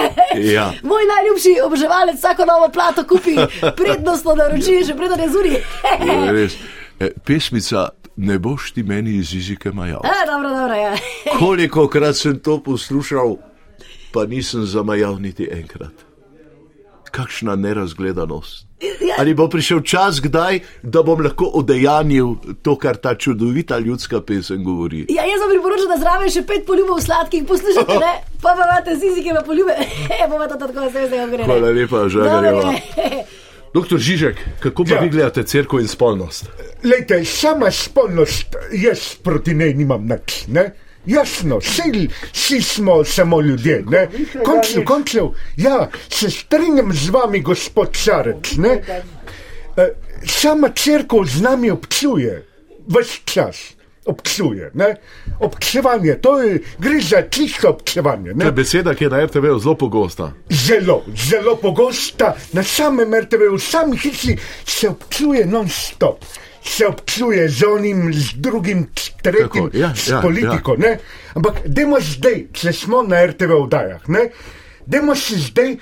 Ja. 0.53 0.73
Moj 0.83 1.03
najljubši 1.05 1.61
oboževalec 1.65 2.19
vsako 2.19 2.45
novo 2.45 2.69
plato 2.73 3.05
kupi, 3.05 3.37
prednostno 3.77 4.35
naroči, 4.35 4.85
že 4.87 4.95
preden 4.97 5.21
je 5.21 5.29
zuri. 5.29 5.55
Res. 6.33 6.57
E, 7.01 7.11
Pesmica, 7.25 7.89
ne 8.17 8.39
boš 8.39 8.73
ti 8.73 8.83
meni 8.83 9.17
iz 9.17 9.35
jezika 9.35 9.73
majal. 9.73 10.01
E, 10.05 10.27
dobro, 10.27 10.49
dobro, 10.49 10.75
ja. 10.75 10.97
Koliko 11.39 11.89
krat 11.89 12.17
sem 12.17 12.39
to 12.39 12.59
poslušal, 12.63 13.37
pa 14.13 14.27
nisem 14.27 14.67
zamajal 14.67 15.19
niti 15.21 15.49
enkrat. 15.53 16.08
Kakšna 17.11 17.57
nerazgledanost. 17.57 18.67
Ali 19.19 19.35
bo 19.35 19.49
prišel 19.49 19.81
čas, 19.83 20.21
kdaj, 20.23 20.61
da 20.83 21.03
bom 21.03 21.21
lahko 21.25 21.49
odejanil 21.59 22.35
to, 22.63 22.77
kar 22.79 22.97
ta 22.97 23.15
čudovita 23.15 23.79
ljudska 23.79 24.21
pesem 24.23 24.65
govori? 24.65 25.07
Ja, 25.09 25.25
jaz 25.27 25.41
vam 25.43 25.51
priporočam, 25.51 25.89
da 25.91 25.99
zraven 25.99 26.31
še 26.31 26.45
pet 26.47 26.63
poljubov 26.67 27.01
sladkih 27.03 27.43
poslušate, 27.49 27.99
ne? 27.99 28.13
pa 28.43 28.55
pa 28.55 28.69
imate 28.69 28.95
zizike 28.97 29.35
pa 29.35 29.43
poljube. 29.43 29.75
E, 30.19 30.29
bomo 30.31 30.47
to 30.47 30.57
tako 30.57 30.87
zdaj 30.91 31.09
zdaj 31.09 31.27
gre. 31.31 31.45
Hvala 31.45 31.71
lepa. 31.75 32.05
Dobro 32.09 32.73
je. 32.73 33.25
Doktor 33.75 33.99
Žižek, 33.99 34.37
kako 34.61 34.85
pa 34.85 34.95
Ja. 34.95 35.01
vi 35.01 35.09
gledate 35.11 35.43
crkvo 35.43 35.81
in 35.81 35.89
spolnost? 35.89 36.47
Lejte, 36.85 37.25
sama 37.25 37.71
spolnost, 37.71 38.57
jaz 38.73 39.15
proti 39.23 39.55
njej 39.55 39.75
nimam 39.75 40.07
nič. 40.09 40.47
Ne? 40.49 40.71
Jasno, 41.09 41.59
vsi, 41.59 42.09
vsi 42.33 42.63
smo 42.63 43.05
samo 43.05 43.41
ljudje. 43.41 43.83
ne. 43.91 44.09
Končil, 44.45 44.85
končil, 44.85 45.29
ja, 45.57 45.89
se 46.11 46.31
strinjam 46.31 46.93
z 46.93 47.09
vami, 47.11 47.41
gospod 47.41 47.97
Šarec. 47.97 48.57
ne. 48.57 48.83
Eh, 49.77 49.89
Sama 50.27 50.69
crkva 50.75 51.25
z 51.25 51.41
nami 51.41 51.71
občuje, 51.71 52.43
vse 52.89 53.19
čas 53.25 53.57
občuje. 54.05 54.71
ne. 54.75 54.97
Občevanje, 55.41 56.15
to 56.15 56.41
je, 56.43 56.61
gre 56.79 57.01
za 57.01 57.23
čisto 57.31 57.69
občevanje. 57.71 58.33
To 58.35 58.41
je 58.41 58.45
ne. 58.45 58.53
beseda, 58.53 58.95
ki 58.95 59.05
je 59.05 59.11
na 59.11 59.25
RTV 59.25 59.45
zelo 59.63 59.75
pogosta. 59.75 60.33
Zelo, 60.51 61.05
zelo 61.29 61.57
pogosta 61.57 62.35
na 62.53 62.63
samem 62.63 63.15
RTV, 63.15 63.53
v 63.55 63.59
sami 63.61 63.97
hiši 63.97 64.37
se 64.67 64.89
občuje 64.89 65.47
non-stop. 65.47 66.25
Se 66.65 66.87
občuje 66.87 67.49
z 67.49 67.67
onim, 67.67 68.13
z 68.13 68.33
drugim, 68.37 68.87
s 68.97 69.11
tretjim, 69.23 69.69
Tako, 69.69 69.71
ja, 69.73 69.95
s 69.95 70.09
ja, 70.09 70.21
politiko. 70.21 70.77
Ja. 70.79 70.97
Ampak, 71.35 71.63
dajmo 71.67 72.01
zdaj, 72.01 72.47
če 72.53 72.73
smo 72.73 73.03
na 73.03 73.25
RTV 73.27 73.61
vdajah, 73.67 74.09
ne, 74.09 74.29
dajmo 74.87 75.15
si 75.15 75.39
zdaj 75.39 75.77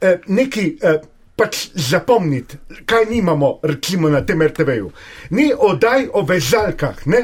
eh, 0.00 0.20
nekaj 0.26 0.68
eh, 0.82 1.00
pač 1.40 1.70
zapomniti, 1.74 2.58
kaj 2.84 3.06
nimamo, 3.10 3.58
recimo 3.62 4.08
na 4.08 4.20
tem 4.26 4.42
RTV-ju. 4.42 4.90
Ni 5.30 5.50
oddaj 5.56 6.10
o 6.12 6.24
vezalkah, 6.28 7.06
ne. 7.06 7.22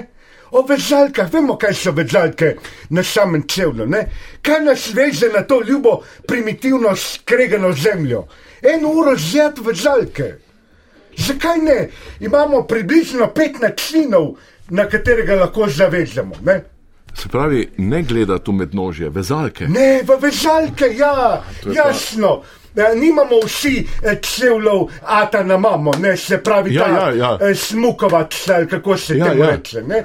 O 0.57 0.63
vezalkah, 0.63 1.29
vemo, 1.33 1.59
kaj 1.61 1.75
so 1.75 1.93
vezalke 1.93 2.55
na 2.91 3.03
samem 3.05 3.43
čevlju. 3.49 3.87
Ne? 3.91 4.07
Kaj 4.43 4.61
nas 4.65 4.87
veže 4.95 5.29
na 5.35 5.43
to 5.43 5.61
ljubo, 5.61 5.99
primitivno 6.27 6.95
skregano 6.97 7.73
zemljo? 7.73 8.25
Eno 8.63 8.89
uro 8.89 9.17
zjed 9.19 9.59
vezalke. 9.67 10.33
Zakaj 11.17 11.59
ne? 11.59 11.89
Imamo 12.21 12.63
približno 12.63 13.27
pet 13.29 13.61
načinov, 13.61 14.35
na 14.69 14.85
katerega 14.85 15.35
lahko 15.37 15.69
zavežemo. 15.69 16.35
Ne, 16.45 16.65
Se 17.15 17.29
pravi, 17.29 17.69
ne 17.79 18.03
gledati 18.03 18.51
v 18.51 18.55
mednožje, 18.55 19.09
vezalke. 19.11 19.67
ne 19.67 20.03
v 20.03 20.17
vezalke, 20.21 20.85
ja, 20.95 21.43
jasno. 21.67 22.43
Ja, 22.75 22.95
nimamo 22.95 23.39
vsi 23.41 23.73
eh, 24.03 24.19
čevljev, 24.19 24.83
ata 25.03 25.43
na 25.43 25.57
mamo, 25.57 25.93
ne 25.93 26.17
se 26.17 26.39
pravi, 26.39 26.75
Ja, 26.75 26.85
ta, 26.85 26.91
ja, 26.91 27.11
ja. 27.13 27.39
eh, 27.41 27.55
smukovac, 27.55 28.35
kako 28.71 28.97
se 28.97 29.17
Ja, 29.17 29.33
ja. 29.33 29.51
reče. 29.51 29.83
Ne? 29.83 30.03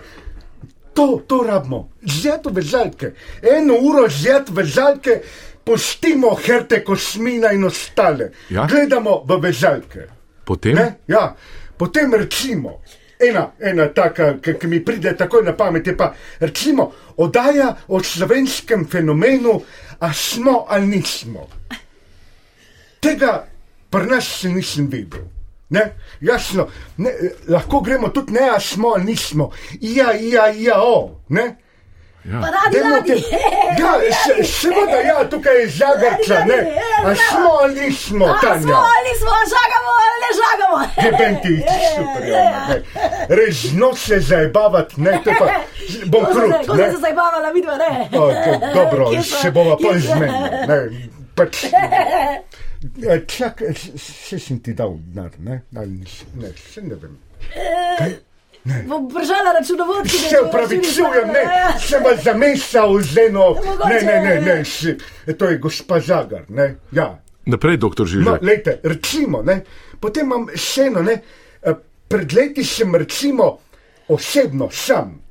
To, 0.93 1.21
to 1.27 1.43
rabimo, 1.43 1.89
zjeto 2.03 2.49
vezalke. 2.49 3.11
Eno 3.43 3.73
uro 3.75 4.07
zjet 4.09 4.49
vezalke, 4.49 5.21
pustimo 5.63 6.35
herte 6.37 6.83
kosmina 6.83 7.51
in 7.51 7.63
ostale. 7.63 8.31
Ja. 8.49 8.67
Gledamo 8.67 9.23
v 9.25 9.37
vezalke. 9.37 10.07
Potem, 10.43 10.75
Ne? 10.75 10.95
Ja, 11.07 11.35
potem 11.77 12.13
recimo, 12.13 12.81
ena, 13.19 13.51
ena 13.61 13.87
taka, 13.89 14.33
ki 14.35 14.53
ki 14.55 14.67
mi 14.67 14.79
pride 14.79 15.13
takoj 15.13 15.43
na 15.43 15.53
pamet, 15.53 15.87
je 15.87 15.95
pa 15.95 16.09
recimo 16.39 16.87
oddaja 17.17 17.67
o 17.87 17.99
slovenskem 18.01 18.87
fenomenu, 18.87 19.61
a 19.99 20.13
smo 20.13 20.65
ali 20.67 20.87
nismo. 20.89 21.47
Tega 22.99 23.45
pri 23.89 24.05
nas 24.07 24.23
še 24.25 24.49
nisem 24.49 24.87
videl. 24.87 25.25
Ne? 25.69 25.83
Jasno, 26.21 26.67
ne, 26.97 27.11
lahko 27.47 27.79
gremo 27.79 28.09
tudi 28.09 28.33
ne, 28.33 28.49
a 28.49 28.59
smo 28.59 28.89
ali 28.89 29.05
nismo. 29.05 29.51
Ja, 29.81 30.11
ja, 30.13 30.47
ja, 30.49 30.81
o. 30.81 30.97
Ne? 31.29 31.45
Pa 32.23 32.47
radi, 32.47 32.75
Dajmo 32.75 32.95
radi. 32.95 33.15
te- 33.15 33.39
Ja, 33.79 33.91
se- 34.15 34.43
seveda, 34.45 34.99
ja, 35.01 35.23
tukaj 35.25 35.55
je 35.55 35.67
žagarca, 35.69 36.43
ne. 36.45 36.59
A 37.01 37.15
smo 37.17 37.49
ali 37.57 37.81
nismo, 37.81 38.25
A 38.27 38.35
Tanja? 38.39 38.61
smo 38.61 38.75
ali 38.89 39.13
smo, 39.17 39.31
žagamo 39.47 39.80
ali 40.31 40.39
ne 40.39 40.41
žagamo. 40.41 40.77
Gebenti, 40.97 41.53
super, 41.95 42.27
ja, 42.27 42.67
ne. 42.67 42.81
Res 43.29 43.63
no 43.73 43.95
se 43.95 44.19
zabavati, 44.19 45.01
ne, 45.01 45.19
to 45.23 45.31
pa 45.39 45.47
bom 46.07 46.25
krut, 46.25 46.51
sem 46.51 46.63
se- 46.63 46.67
Ko 46.67 46.73
ne. 46.73 46.83
sem 46.83 46.95
se 46.95 47.01
zabavala, 47.01 47.51
vidva, 47.51 47.77
ne. 47.77 48.09
O, 48.13 48.31
to, 48.31 48.73
dobro, 48.73 49.11
so- 49.13 49.41
se 49.41 49.51
bova 49.51 49.77
zmenili, 49.99 50.65
ne, 50.67 51.09
pač. 51.35 51.65
Eh, 52.81 53.19
Čak, 53.29 53.59
še 53.95 54.39
sem 54.41 54.57
ti 54.59 54.73
dal 54.73 54.95
denar, 54.97 55.29
ne, 55.39 55.59
ali 55.77 56.01
ne, 56.33 56.49
še 56.57 56.81
ne 56.81 56.95
vem. 56.97 57.13
Bom 58.87 59.05
držala 59.09 59.53
računovodki. 59.53 60.17
Se 60.17 60.39
upravičujem, 60.41 61.27
ne, 61.27 61.43
se 61.79 61.99
vas 61.99 62.23
zamešal 62.23 62.97
z 63.01 63.17
eno, 63.27 63.53
ne, 63.85 64.01
ne, 64.01 64.01
ne, 64.01 64.21
ne, 64.21 64.41
ne. 64.41 64.65
še, 64.65 64.95
to 65.37 65.45
je 65.45 65.57
gospa 65.57 65.99
Žagar, 65.99 66.49
ne, 66.49 66.75
ja. 66.91 67.05
Naprej, 67.45 67.77
doktor 67.77 68.05
No, 68.05 68.11
Žižek. 68.11 68.41
lejte, 68.41 68.79
recimo, 68.83 69.41
ne, 69.43 69.61
potem 69.99 70.25
imam 70.25 70.47
še 70.55 70.87
eno, 70.87 71.01
ne, 71.01 71.21
eh, 71.63 71.73
pred 72.07 72.33
leti 72.33 72.63
sem 72.63 72.95
recimo 72.95 73.59
osebno 74.07 74.69
sam 74.71 75.21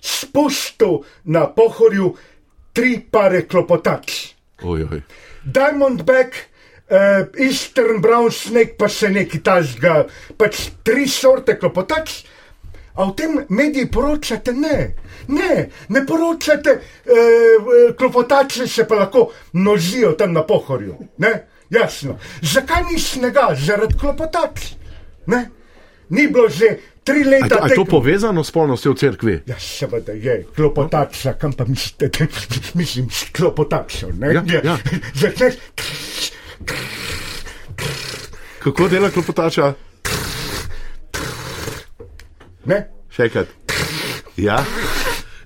spustil 0.00 1.02
na 1.24 1.46
pohorju 1.46 2.14
tri 2.72 3.00
pare 3.10 3.42
klopotač. 3.46 4.34
Oj, 4.62 4.86
oj. 4.92 5.02
Diamondback, 5.44 6.34
uh, 6.90 7.26
Eastern 7.36 8.00
Brown 8.00 8.30
Snake, 8.30 8.76
pa 8.78 8.88
še 8.88 9.08
neki 9.08 9.40
tasga, 9.44 10.06
pač 10.36 10.70
tri 10.84 11.08
sorte 11.08 11.58
klopotač. 11.58 12.24
A 13.00 13.04
v 13.04 13.14
tem 13.16 13.38
mediji 13.48 13.86
poročate? 13.86 14.52
Ne, 14.52 14.92
ne, 15.28 15.54
ne 15.88 16.00
poročate, 16.06 16.74
uh, 16.76 17.14
klopotače 17.96 18.66
se 18.68 18.84
pa 18.84 18.94
lahko 18.94 19.30
množijo 19.52 20.12
tam 20.12 20.32
na 20.32 20.42
pohorju. 20.44 20.98
Ne? 21.18 21.32
Jasno. 21.70 22.18
Zakaj 22.42 22.82
ni 22.92 22.98
snega? 23.00 23.54
Zaradi 23.56 23.94
klopotač. 23.94 24.74
Ne? 25.26 25.48
Ni 26.10 26.26
bilo 26.26 26.48
že 26.48 26.76
tri 27.04 27.24
leta. 27.24 27.48
to- 27.48 27.62
a 27.62 27.68
je 27.68 27.74
to 27.74 27.84
povezano 27.84 28.44
s 28.44 28.48
spolnostjo 28.48 28.92
v 28.92 28.96
cerkvi? 28.96 29.34
Ja, 29.46 29.56
seveda 29.58 30.12
je, 30.12 30.44
klopotača, 30.56 31.32
kam 31.32 31.52
pa 31.52 31.64
mislite, 31.64 32.08
da 32.08 32.26
mislim, 32.74 33.08
klopotačo? 33.32 34.10
Ja, 34.20 34.42
ja. 34.64 34.76
Začneš, 35.14 35.54
Kako 38.58 38.88
dela 38.88 39.10
klopotača? 39.10 39.74
Ne? 42.64 42.84
Še 43.10 43.28
enkrat. 43.28 43.48
Ja. 44.36 44.60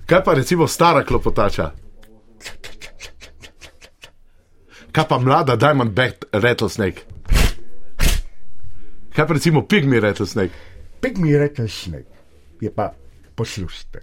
Kaj 0.05 0.23
pa 0.23 0.33
recimo 0.37 0.67
stara 0.67 1.03
klopotača? 1.03 1.71
Kaj 4.95 5.07
pa 5.09 5.19
mlada 5.19 5.55
Diamondback 5.59 6.25
Rattlesnake? 6.31 7.01
Kaj 9.15 9.27
pa 9.27 9.33
recimo 9.33 9.65
pigmi 9.67 9.99
rattlesnake? 9.99 10.53
Pigmi 11.01 11.37
rattlesnake 11.37 12.11
je 12.61 12.71
pa 12.71 12.91
poslušajte. 13.35 14.01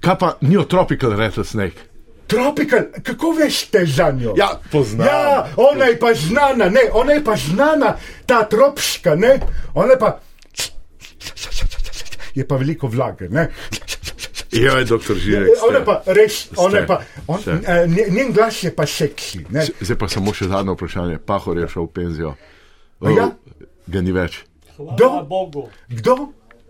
Kaj 0.00 0.18
pa 0.18 0.36
neotropical 0.40 1.16
rattlesnake? 1.18 1.95
Tropical, 2.26 2.80
kako 3.02 3.30
veste 3.32 3.86
za 3.86 4.10
njo? 4.10 4.34
Ja, 4.36 4.60
poznam. 4.72 5.06
Ja, 5.06 5.46
ona 5.56 5.84
je 5.84 5.98
pa 5.98 6.14
znana, 6.14 6.68
ne, 6.68 6.80
ona 6.92 7.12
je 7.12 7.24
pa 7.24 7.36
znana, 7.36 7.96
ta 8.26 8.42
tropska, 8.44 9.14
ne, 9.14 9.40
ona 9.74 9.92
je 9.92 9.98
pa. 9.98 10.20
Je 12.34 12.48
pa 12.48 12.56
veliko 12.56 12.86
vlage, 12.86 13.28
ne. 13.28 13.50
Ja, 14.52 14.84
doktor 14.84 15.16
Žirek. 15.16 15.48
Ona 15.68 15.78
je 15.78 15.84
pa 15.84 16.02
res, 16.06 16.48
ona 16.56 16.78
je 16.78 16.86
pa, 16.86 17.00
on, 17.26 17.38
eh, 17.66 17.86
njen- 17.86 18.32
glas 18.32 18.62
je 18.62 18.74
pa 18.74 18.86
seksi, 18.86 19.44
ne. 19.50 19.66
Zdaj 19.80 19.98
pa 19.98 20.08
samo 20.08 20.34
še 20.34 20.44
zadnje 20.44 20.72
vprašanje. 20.72 21.18
Pahor 21.18 21.58
je 21.58 21.68
šel 21.68 21.82
v 21.82 21.92
penzijo. 21.92 22.34
Ja? 23.02 23.30
Ga 23.86 24.00
ni 24.00 24.12
več. 24.12 24.44
Kdo? 24.78 25.08
Kdo? 25.88 26.16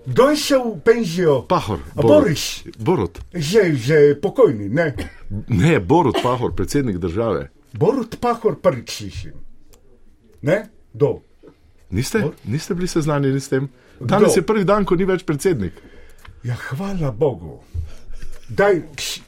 Kdo 0.06 0.28
je 0.28 0.36
šel 0.38 0.62
v 0.64 0.80
penzijo? 0.80 1.42
Pahor. 1.42 1.78
A 1.90 2.02
Boris. 2.02 2.62
Borut. 2.78 3.18
Že, 3.34 3.62
že 3.74 3.96
pokojni, 4.14 4.68
ne. 4.68 4.94
Ne, 5.48 5.80
Borut 5.80 6.16
Pahor, 6.22 6.54
predsednik 6.54 6.96
države. 6.96 7.48
Borut 7.72 8.16
Pahor 8.20 8.54
prvič 8.56 8.90
slišim. 8.92 9.34
Ne? 10.42 10.68
Do. 10.92 11.18
Niste, 11.90 12.22
niste 12.44 12.74
bili 12.74 12.86
seznanjeni 12.88 13.40
s 13.40 13.48
tem? 13.48 13.68
Danes 13.98 14.30
Kdo? 14.30 14.36
je 14.36 14.46
prvi 14.46 14.64
dan, 14.64 14.84
ko 14.84 14.94
ni 14.94 15.04
več 15.04 15.24
predsednik. 15.24 15.72
Ja, 16.42 16.54
hvala 16.54 17.10
Bogu. 17.10 17.58
Daj, 18.48 18.82
kš- 18.94 19.20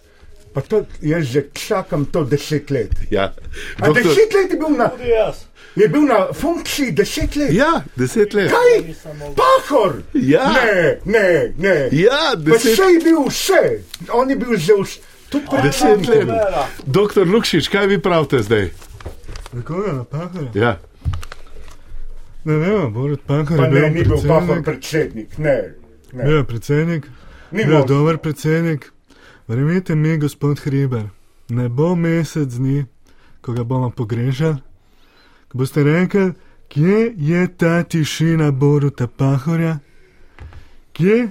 pa 0.55 0.61
to 0.61 0.83
jaz 1.03 1.27
že 1.27 1.51
čakam 1.51 2.05
to 2.05 2.23
deset 2.25 2.71
let. 2.71 2.95
Ja. 3.11 3.35
A 3.77 3.87
Doktor- 3.87 4.03
deset 4.05 4.31
let 4.33 4.51
je 4.51 4.57
bil 4.57 4.71
na, 4.71 4.91
Jaz. 4.97 5.48
Je 5.77 5.89
bil 5.89 6.03
na 6.03 6.33
funkciji, 6.33 6.93
deset 6.93 7.37
let. 7.37 7.53
Ja, 7.53 7.83
deset 7.97 8.35
let. 8.35 8.51
Kaj? 8.51 8.95
Pahor! 9.37 10.03
Ja. 10.15 10.53
Ne, 10.53 10.99
ne, 11.05 11.53
ne. 11.59 11.89
Ja, 11.93 12.33
Pa 12.35 12.37
deset 12.37 12.73
vse 12.73 12.83
je 12.83 13.01
bil 13.01 13.23
vse. 13.29 13.63
On 14.13 14.31
je 14.31 14.37
bil 14.37 14.57
že 14.57 14.73
vse. 14.83 15.01
Tudi 15.29 15.45
Deset 15.63 16.09
let. 16.09 16.29
Doktor 16.87 17.29
Lukšič, 17.29 17.69
kaj 17.69 17.87
vi 17.87 17.99
pravite 18.01 18.43
zdaj? 18.43 18.71
Kako 19.53 19.83
je 19.83 19.93
napahal? 19.93 20.49
Ja. 20.55 20.79
Ne 22.45 22.57
vem, 22.57 22.93
Borut 22.93 23.21
Pahar 23.27 23.57
Pa 23.57 23.65
je 23.65 23.71
ne, 23.71 23.81
bil 23.81 23.89
ni 23.91 24.03
bil 24.05 24.29
Pahor 24.29 24.63
predsednik. 24.63 25.39
Ne. 25.39 25.75
ne. 26.13 26.25
Bil 26.25 26.37
je 26.37 26.45
predsednik, 26.45 27.07
Ni 27.51 27.65
bil 27.65 27.73
je 27.73 27.79
možno. 27.79 27.97
dober 27.97 28.19
predsednik. 28.19 28.93
Verjemite 29.49 29.95
mi, 29.95 30.19
gospod 30.19 30.61
Hriber, 30.61 31.03
ne 31.49 31.69
bo 31.69 31.95
mesec 31.95 32.49
dni, 32.49 32.87
ko 33.41 33.53
ga 33.53 33.65
bomo 33.65 33.91
pogrešali, 33.91 34.57
ko 35.49 35.59
boste 35.59 35.85
rekli, 35.85 36.33
kje 36.69 37.15
je 37.17 37.49
ta 37.57 37.83
tišina 37.83 38.51
Boruta 38.51 39.07
Pahorja, 39.07 39.79
kje 40.93 41.31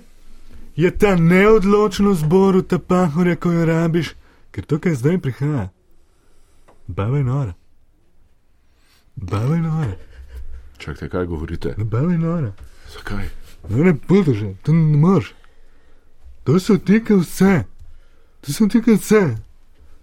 je 0.75 0.91
ta 0.97 1.15
neodločnost 1.15 2.25
Boruta 2.25 2.79
Pahorja, 2.79 3.35
ko 3.35 3.51
jo 3.51 3.65
rabiš, 3.65 4.13
ker 4.51 4.65
to, 4.65 4.79
kar 4.79 4.95
zdaj 4.95 5.17
prihaja, 5.17 5.69
bava 6.87 7.17
je 7.17 7.23
nora. 7.23 7.53
Bava 9.15 9.55
je 9.55 9.61
nora, 9.61 9.95
Čakajte, 10.77 11.09
kaj 11.09 11.25
govorite? 11.25 11.75
bava 11.77 12.11
je 12.11 12.17
nora. 12.17 12.51
Zakaj? 12.93 13.29
No, 13.69 13.83
ne 13.83 13.97
podrži, 13.97 14.55
to 14.63 14.73
ne 14.73 14.97
moreš. 14.97 15.33
To 16.43 16.59
se 16.59 16.73
vtika 16.73 17.15
vse. 17.15 17.63
To 18.41 18.53
se 18.53 18.65
vtika 18.65 18.91
vse. 18.91 19.35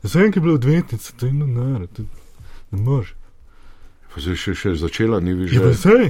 Ki 0.02 0.18
je 0.18 0.40
bila 0.40 0.54
odvetnica, 0.54 1.12
to 1.16 1.26
je 1.26 1.32
naro, 1.32 1.86
to 1.86 2.02
ne 2.70 2.82
moreš. 2.82 3.14
Pa 4.14 4.20
zdaj 4.20 4.36
še, 4.36 4.54
še 4.54 4.74
začela, 4.76 5.18
ni 5.20 5.34
vi 5.34 5.48
Ja, 5.48 5.60
pa 5.60 5.68
že. 5.68 5.78
zdaj. 5.80 6.06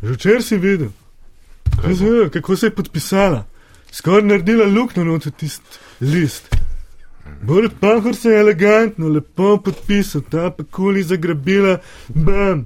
Že 0.00 0.12
včeraj 0.14 0.42
si 0.42 0.56
videl. 0.56 0.90
Kaj 1.74 1.94
si 1.94 2.04
videl, 2.04 2.30
kako 2.30 2.56
se 2.56 2.66
je 2.66 2.70
podpisala. 2.72 3.44
Skoraj 3.90 4.22
naredila 4.24 4.64
luknjo 4.66 5.04
noter 5.04 5.32
tisti 5.32 5.68
list. 6.00 6.48
Borut 7.42 7.76
Pahor 7.76 8.16
se 8.16 8.28
je 8.28 8.40
elegantno, 8.40 9.08
lepo 9.08 9.58
podpisal, 9.58 10.22
ta 10.22 10.50
pa 10.50 10.64
kuli 10.64 11.02
zagrabila, 11.02 11.76
bam. 12.08 12.64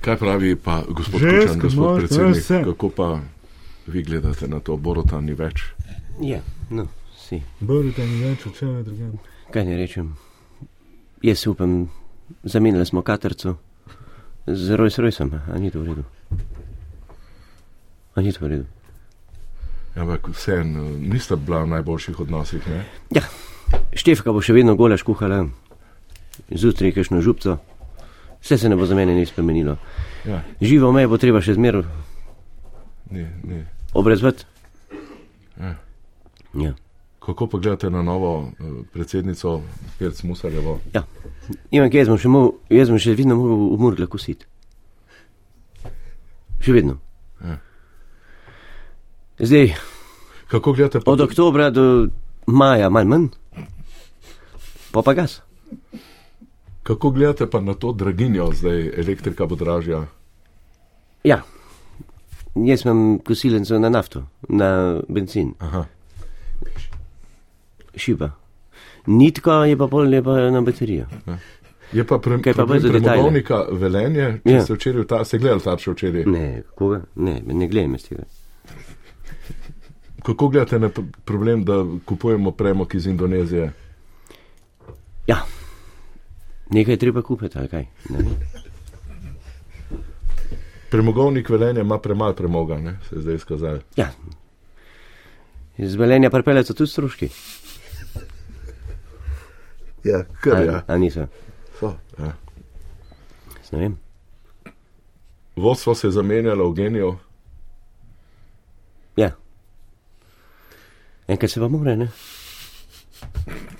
Kaj 0.00 0.16
pravi 0.16 0.54
pa 0.56 0.84
gospod 0.86 1.20
Ženska, 1.20 1.40
Kučan, 1.48 1.58
gospod 1.58 1.82
moški, 1.82 2.06
predsednik? 2.06 2.36
vse. 2.38 2.60
Kako 2.64 2.88
pa 2.90 3.08
vi 3.86 4.02
gledate 4.02 4.48
na 4.48 4.60
to, 4.60 4.76
Borota 4.76 5.20
ni 5.20 5.34
več? 5.34 5.64
Ja, 6.20 6.38
no, 6.70 6.86
si. 7.18 7.40
Borut 7.60 7.98
je 7.98 8.06
ni 8.06 8.20
več, 8.22 8.46
včeraj 8.46 8.82
drugam. 8.82 9.16
Kaj 9.48 9.64
ne 9.64 9.76
rečem? 9.76 10.12
Jaz 11.20 11.46
upam, 11.46 11.88
zamenjali 12.42 12.86
smo 12.86 13.02
katerco 13.02 13.56
z 14.46 14.76
Rojs 14.76 14.98
Rojsom, 14.98 15.32
a 15.52 15.58
ni 15.58 15.70
to 15.70 15.80
v 15.80 15.86
redu. 15.88 16.04
A 18.14 18.20
ni 18.20 18.32
to 18.32 18.44
v 18.44 18.48
redu. 18.48 18.66
Ja, 19.96 20.02
Ampak 20.02 20.28
vseeno, 20.30 20.84
niste 20.98 21.36
bila 21.36 21.64
v 21.64 21.74
najboljših 21.74 22.20
odnosih, 22.20 22.62
ne? 22.68 22.84
Ja, 23.10 23.22
Štefka 23.92 24.32
bo 24.32 24.40
še 24.40 24.54
vedno 24.54 24.76
gola 24.78 24.96
škuhala, 24.96 25.48
zjutraj 26.48 26.94
kakšno 26.94 27.20
župco, 27.20 27.58
vse 28.40 28.58
se 28.58 28.68
ne 28.68 28.76
bo 28.78 28.86
za 28.86 28.94
mene 28.94 29.14
nič 29.14 29.34
spremenilo. 29.34 29.76
Ja, 30.24 30.40
Živo 30.62 30.92
me 30.92 31.06
bo 31.08 31.18
treba 31.18 31.42
še 31.42 31.56
zmer 31.58 31.82
ni, 33.10 33.26
ni. 33.44 33.64
obrezvati. 33.92 34.46
Ja. 35.58 35.74
Ja. 36.54 36.72
Kako 37.28 37.46
pa 37.46 37.58
gledate 37.58 37.90
na 37.90 38.02
novo 38.02 38.48
eh, 38.48 38.64
predsednico 38.92 39.60
Pirc 39.98 40.22
Musarjevo? 40.22 40.78
Ja. 40.94 41.02
Ivan, 41.70 41.90
jaz 41.92 42.08
bom 42.08 42.16
še, 42.16 42.28
mol, 42.32 42.54
jaz 42.72 42.88
bom 42.88 42.96
še 42.96 43.12
vedno 43.18 43.36
mogel 43.36 43.58
v 43.68 43.80
Murgla 43.82 44.06
kositi. 44.08 44.48
Še 46.64 46.72
vedno. 46.72 46.94
Ja. 47.44 47.58
Zdaj, 49.44 49.74
Kako 50.48 50.72
gledate 50.72 51.04
od 51.04 51.20
oktobra 51.20 51.68
do 51.70 52.08
maja, 52.46 52.88
manj 52.88 53.12
manj, 53.12 53.26
pa 54.92 55.04
pa 55.04 55.14
gas. 55.14 55.42
Kako 56.82 57.10
gledate 57.10 57.50
pa 57.50 57.60
na 57.60 57.76
to 57.76 57.92
draginjo, 57.92 58.48
zdaj 58.56 58.88
elektrika 59.04 59.46
bo 59.46 59.60
dražja? 59.60 60.06
Ja, 61.28 61.42
jaz 62.56 62.88
imam 62.88 63.18
kosilnico 63.20 63.78
na 63.78 63.92
nafto, 63.92 64.24
na 64.48 64.96
benzin, 65.12 65.52
Aha. 65.60 65.84
Šiba. 67.94 68.30
Nitka 69.06 69.52
je 69.64 69.76
pa 69.76 69.86
pol 69.86 70.04
lepa 70.04 70.50
na 70.50 70.60
baterijo. 70.60 71.06
Je 71.92 72.04
pa 72.04 72.18
pre, 72.18 72.36
Kaj 72.42 72.52
pa 72.52 72.66
problem 72.66 72.92
premogovnika 72.92 73.62
velenje, 73.72 74.40
če 74.44 74.52
Ja. 74.52 74.60
ste 74.62 74.74
včeraj, 74.74 75.06
ta, 75.06 75.24
ste 75.24 75.38
gledali 75.38 75.60
tarče 75.60 75.90
včeraj? 75.90 76.24
Ne, 76.26 76.42
koga? 76.74 77.00
Ne, 77.16 77.40
ne 77.42 77.68
gledam 77.68 77.94
iz 77.94 78.04
tega. 78.04 78.22
Kako 80.22 80.48
gledate 80.48 80.78
na 80.78 80.90
problem, 81.24 81.64
da 81.64 81.78
kupujemo 82.04 82.50
premog 82.50 82.94
iz 82.94 83.06
Indonezije? 83.06 83.72
Ja, 85.26 85.38
nekaj 86.70 86.92
je 86.92 86.98
treba 86.98 87.22
kupiti, 87.22 87.58
ali 87.58 87.68
kaj? 87.68 87.86
Ne. 88.10 88.18
Premogovnik 90.90 91.48
velenja 91.48 91.80
ima 91.80 91.98
premalo 91.98 92.32
premoga, 92.32 92.78
ne? 92.78 92.98
se 93.08 93.16
je 93.16 93.20
zdaj 93.20 93.34
izkazalo. 93.34 93.78
Ja, 93.96 94.10
iz 95.78 95.94
velenja 95.94 96.30
pripeljejo 96.30 96.64
tudi 96.64 96.86
stroški. 96.86 97.28
Ja, 100.04 100.24
kar 100.40 100.56
A, 100.56 100.60
je. 100.60 100.82
a 100.86 100.96
niso, 100.98 101.26
So, 101.80 101.92
ja. 102.18 102.32
Jaz 103.58 103.72
ne 103.72 103.78
vem. 103.78 103.98
Vodstvo 105.56 105.94
se 105.94 106.06
je 106.06 106.12
zamenjalo 106.12 106.70
v 106.70 106.74
geniju. 106.74 107.16
Ja. 109.16 109.30
Enkrat 111.28 111.50
se 111.50 111.60
pa 111.60 111.68
more, 111.68 111.96
ne? 111.96 112.08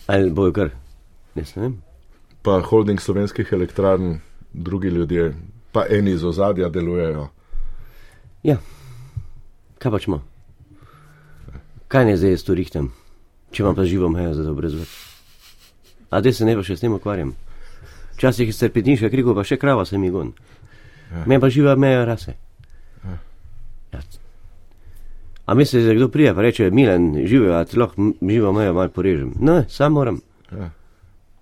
Ali 0.07 0.31
bojo 0.31 0.53
kar? 0.53 0.71
Jaz 1.35 1.57
ne 1.57 1.63
vem. 1.63 1.83
pa 2.43 2.61
holding 2.61 3.01
slovenskih 3.01 3.49
elektrarn, 3.53 4.21
drugi 4.53 4.89
ljudje, 4.89 5.35
pa 5.73 5.85
eni 5.91 6.11
iz 6.11 6.25
ozadja 6.25 6.69
delujejo. 6.69 7.29
Ja, 8.43 8.57
kaj 9.79 9.91
pačimo? 9.93 10.23
Kaj 11.89 12.05
ne 12.05 12.17
zdaj 12.17 12.37
storih 12.37 12.71
tam, 12.71 12.93
če 13.51 13.63
imam 13.63 13.75
pa 13.75 13.85
živo 13.85 14.09
mejo 14.09 14.35
za 14.35 14.45
to 14.45 14.55
brezvod? 14.55 14.87
A 16.11 16.21
da 16.21 16.33
se 16.33 16.45
ne 16.45 16.57
pa 16.57 16.65
še 16.65 16.77
s 16.77 16.85
tem 16.85 16.95
ukvarjam. 16.95 17.35
Včasih 18.17 18.49
je 18.49 18.57
strpetniška 18.57 19.11
krigo, 19.13 19.35
pa 19.35 19.45
še 19.45 19.59
krava 19.61 19.85
se 19.87 19.99
mi 19.99 20.11
gon. 20.11 20.33
Ja. 21.13 21.25
Me 21.27 21.39
pa 21.41 21.51
živa 21.53 21.77
meja 21.77 22.05
rase. 22.09 22.35
Ja. 23.05 24.01
A 25.49 25.55
mislite, 25.55 25.87
da 25.87 25.95
kdo 25.95 26.09
prija, 26.13 26.35
pa 26.35 26.43
reče, 26.45 26.71
Milan, 26.71 27.15
žive, 27.25 27.55
a 27.57 27.65
ti 27.65 27.79
lahko 27.79 28.11
živo 28.21 28.53
mejo 28.53 28.75
malo 28.75 28.93
porežem. 28.93 29.33
Ne, 29.41 29.63
sam 29.69 29.93
moram. 29.93 30.21
Ja. 30.53 30.71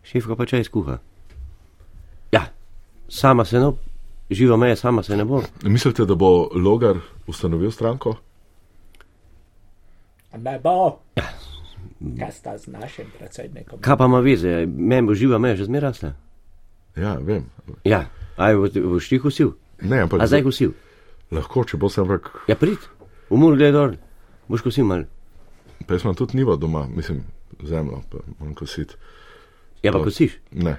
Šefka 0.07 0.37
pa 0.37 0.47
čaj 0.47 0.69
skuha. 0.69 0.99
Ja, 2.33 2.45
sama 3.09 3.45
se 3.45 3.59
ne, 3.59 3.73
živo 4.31 4.57
meja 4.57 4.77
sama 4.77 5.03
se 5.03 5.17
ne 5.17 5.25
bo. 5.25 5.43
Mislite, 5.63 6.05
da 6.07 6.15
bo 6.15 6.51
Logar 6.55 7.03
ustanovil 7.27 7.71
stranko? 7.71 8.15
Ne 10.39 10.59
bo. 10.63 10.99
Kaj 12.15 12.33
sta 12.33 12.55
z 12.55 12.67
našim 12.69 13.07
predsednikom? 13.13 13.81
Kaj 13.81 13.97
pa 13.97 14.05
ima 14.05 14.21
veze, 14.21 14.49
meni 14.67 15.03
bo 15.03 15.13
živa 15.13 15.39
meja 15.39 15.57
že 15.57 15.65
zmeraj 15.65 15.83
rasla. 15.85 16.11
Ja, 16.95 17.17
vem. 17.17 17.47
Ja, 17.85 18.07
aj 18.37 18.55
boš 18.57 19.09
ti 19.09 19.19
husil. 19.19 19.57
Ne, 19.81 20.01
ampak 20.01 20.21
A 20.21 20.27
zdaj 20.27 20.43
husil. 20.43 20.73
lahko, 21.29 21.65
če 21.65 21.77
bo 21.77 21.89
sem 21.89 22.05
ampak, 22.05 22.47
Ja, 22.47 22.55
prid, 22.55 22.79
umor 23.29 23.55
gledaj 23.55 23.73
dol, 23.73 23.91
boš 24.47 24.63
husil 24.63 24.85
mal. 24.85 25.05
pa 25.83 25.95
jaz 25.95 26.03
imam 26.03 26.15
tudi 26.15 26.37
nivo 26.37 26.57
doma, 26.57 26.87
mislim, 26.87 27.21
zemljo, 27.61 28.03
pa 28.09 28.19
manj 28.39 28.55
kositi. 28.55 28.95
Ja, 29.83 29.93
pa 29.93 29.99
To- 29.99 30.05
kosiš, 30.05 30.39
Ne, 30.53 30.77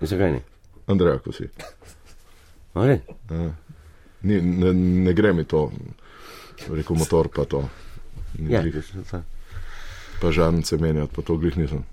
zakaj 0.00 0.32
ne? 0.32 0.40
Andreja 0.86 1.18
kosi. 1.18 1.48
Ale? 2.74 3.00
Ni, 4.22 4.40
ne, 4.40 4.72
ne 4.74 5.12
gre 5.12 5.32
mi 5.32 5.44
to, 5.44 5.72
rekel 6.68 6.96
motor, 6.96 7.28
pa 7.28 7.44
to. 7.44 7.68
Ni 8.38 8.52
Ja, 8.52 8.62
glih, 8.62 8.74
pa 10.20 10.30
žarnice 10.30 10.76
menjati, 10.76 11.14
pa 11.14 11.22
to 11.22 11.36
glih 11.36 11.56
nisem. 11.56 11.84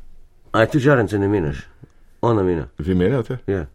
a 0.51 0.65
ti 0.65 0.79
žarence 0.79 1.17
ne 1.17 1.27
menjaš, 1.27 1.63
ona 2.21 2.43
menja. 2.43 2.67
Vi 2.77 2.95
menjate? 2.95 3.37
Ja, 3.47 3.65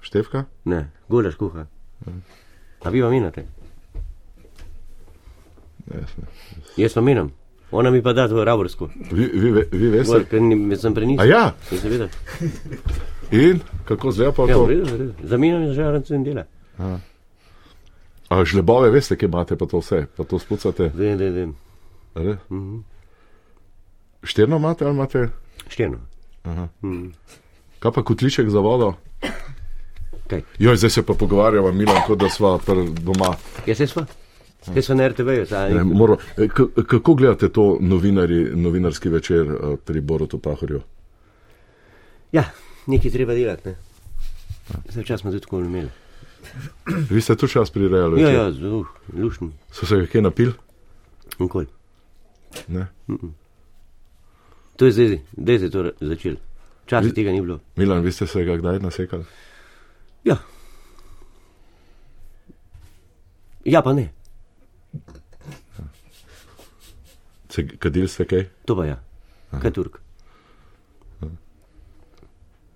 Števka? 0.00 0.44
ne, 0.64 0.90
gulaš 1.08 1.34
kuha. 1.34 1.66
A 2.80 2.88
vi 2.88 3.00
pa 3.00 3.08
menjate? 3.08 3.44
Jaz 5.90 6.10
ne. 6.16 6.26
Jaz 6.76 6.94
pa 6.94 7.00
menjam, 7.00 7.30
ona 7.70 7.90
mi 7.90 8.02
pa 8.02 8.12
da 8.12 8.28
to 8.28 8.44
raborsko. 8.44 8.90
Vi, 9.12 9.24
vi, 9.26 9.50
vi 9.72 9.88
veste? 9.88 10.12
Gor, 10.12 10.24
ker 10.24 10.40
ni- 10.40 10.76
sem 10.76 10.94
prenisel. 10.94 11.20
A 11.20 11.26
ja, 11.26 11.54
Seveda. 11.70 12.08
in 13.32 13.60
kako 13.84 14.12
zdaj 14.12 14.32
pa 14.32 14.42
Ja, 14.42 14.54
to? 14.54 14.64
v 14.64 14.68
redu, 14.68 14.84
v 14.84 14.96
redu. 14.96 15.12
Zamenjam 15.24 15.72
žarence 15.72 16.14
in 16.14 16.24
dela. 16.24 16.44
A 18.28 18.44
žlebove 18.44 18.90
veste, 18.90 19.16
kje 19.16 19.26
imate 19.26 19.56
pa 19.56 19.66
to 19.66 19.78
vse, 19.78 20.06
pa 20.08 20.24
to 20.24 20.38
spucate? 20.38 20.90
Vem, 20.94 21.18
vem, 21.18 21.34
vem. 21.34 21.54
a? 22.14 22.36
Mhm. 22.48 22.84
Štirno 24.22 24.56
imate 24.56 24.84
ali 24.84 24.94
imate? 24.94 25.28
Štirno. 25.68 25.98
Kaj 27.78 27.92
pa 27.92 28.02
kotliček 28.02 28.50
za 28.50 28.60
vodo? 28.60 28.94
Kaj? 30.26 30.42
Joj, 30.58 30.76
zdaj 30.76 30.90
se 30.90 31.02
pa 31.02 31.14
pogovarjava, 31.14 31.72
Milan, 31.72 32.02
kot 32.06 32.18
da 32.18 32.28
sva 32.28 32.58
doma. 33.00 33.34
Ja, 33.66 33.74
se 33.74 33.86
sva. 33.86 34.06
Se 34.74 34.82
sva 34.82 34.94
na 34.94 35.08
RTV-ju. 35.08 35.46
Ne, 35.74 35.84
moro, 35.84 36.16
e, 36.36 36.48
kako 36.86 37.14
gledate 37.14 37.48
to 37.48 37.78
novinari, 37.80 38.56
novinarski 38.56 39.08
večer 39.08 39.46
eh, 39.46 39.76
pri 39.84 40.00
Borutu 40.00 40.38
Pahorju? 40.38 40.80
Ja, 42.32 42.44
nekaj 42.86 43.10
treba 43.10 43.34
delati, 43.34 43.68
ne. 43.68 43.74
Zdaj 44.88 45.04
čas 45.04 45.20
smo 45.20 45.30
tudi 45.30 45.42
tako 45.42 45.60
imeli. 45.60 45.88
Vi 47.10 47.20
ste 47.20 47.36
tu 47.36 47.48
čas 47.48 47.70
prirejali? 47.70 48.22
Ja, 48.22 48.30
ja, 48.30 48.52
zelo, 48.52 48.84
lušten. 49.12 49.52
So 49.72 49.86
se 49.86 50.06
kje 50.06 50.22
napil? 50.22 50.52
Nikoli. 51.38 51.66
Ne. 52.68 52.86
To 54.80 54.86
je 54.88 54.92
zdaj, 54.92 55.18
zdaj 55.36 55.58
se 55.58 55.64
je 55.64 55.70
to 55.70 55.90
začelo. 56.00 56.36
Časi 56.86 57.12
tega 57.14 57.30
ni 57.30 57.40
bilo. 57.40 57.58
Milan, 57.76 58.00
vi 58.00 58.12
ste 58.12 58.26
se 58.26 58.44
ga 58.44 58.56
kdaj 58.56 58.78
nasekali? 58.80 59.24
Ja. 60.24 60.36
Ja, 63.64 63.82
pa 63.82 63.92
ne. 63.92 64.08
Se, 67.48 67.66
kadil 67.68 68.08
ste 68.08 68.24
kaj? 68.24 68.46
To 68.64 68.76
pa 68.76 68.86
ja. 68.88 68.96
Kaj 69.60 69.70
Turk. 69.70 70.00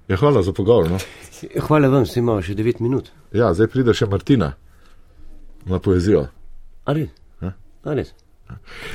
Ja, 0.09 0.17
hvala 0.17 0.43
za 0.43 0.53
pogovor. 0.53 0.91
No? 0.91 0.99
Hvala 1.61 1.89
vam, 1.89 2.05
se 2.07 2.21
imamo 2.21 2.43
še 2.43 2.53
9 2.55 2.85
minut. 2.85 3.09
Ja, 3.33 3.55
zdaj 3.57 3.73
pride 3.73 3.97
še 3.97 4.07
Martina 4.13 4.53
na 5.65 5.81
poezijo. 5.81 6.27
A 6.85 6.93
res? 6.93 8.13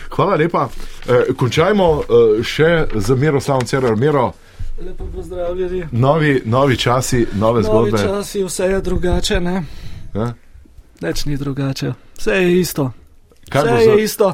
Hvala 0.10 0.36
lepa. 0.36 0.70
E, 1.08 1.34
končajmo 1.34 1.88
e, 2.00 2.04
še 2.43 2.70
z 2.95 3.10
Miroslavom 3.12 3.66
Cerar. 3.66 3.95
Miro, 3.95 4.34
Lepo 4.80 5.06
pozdravljeni. 5.08 5.88
novi, 5.91 6.41
novi 6.45 6.78
časi, 6.78 7.28
nove 7.34 7.62
Novi 7.62 7.64
zgodbe. 7.89 7.97
časi, 8.00 8.43
vse 8.43 8.64
je 8.66 8.82
drugače, 8.82 9.39
ne? 9.39 9.64
Ja? 10.14 10.34
Nič 11.02 11.26
ni 11.26 11.38
drugače. 11.38 11.93
Vse 12.18 12.32
je 12.34 12.60
isto. 12.60 12.91
Kaj 13.50 13.62
Vse 13.62 13.70
bo 13.70 13.78
je 13.78 13.86
za- 13.88 14.02
isto. 14.02 14.34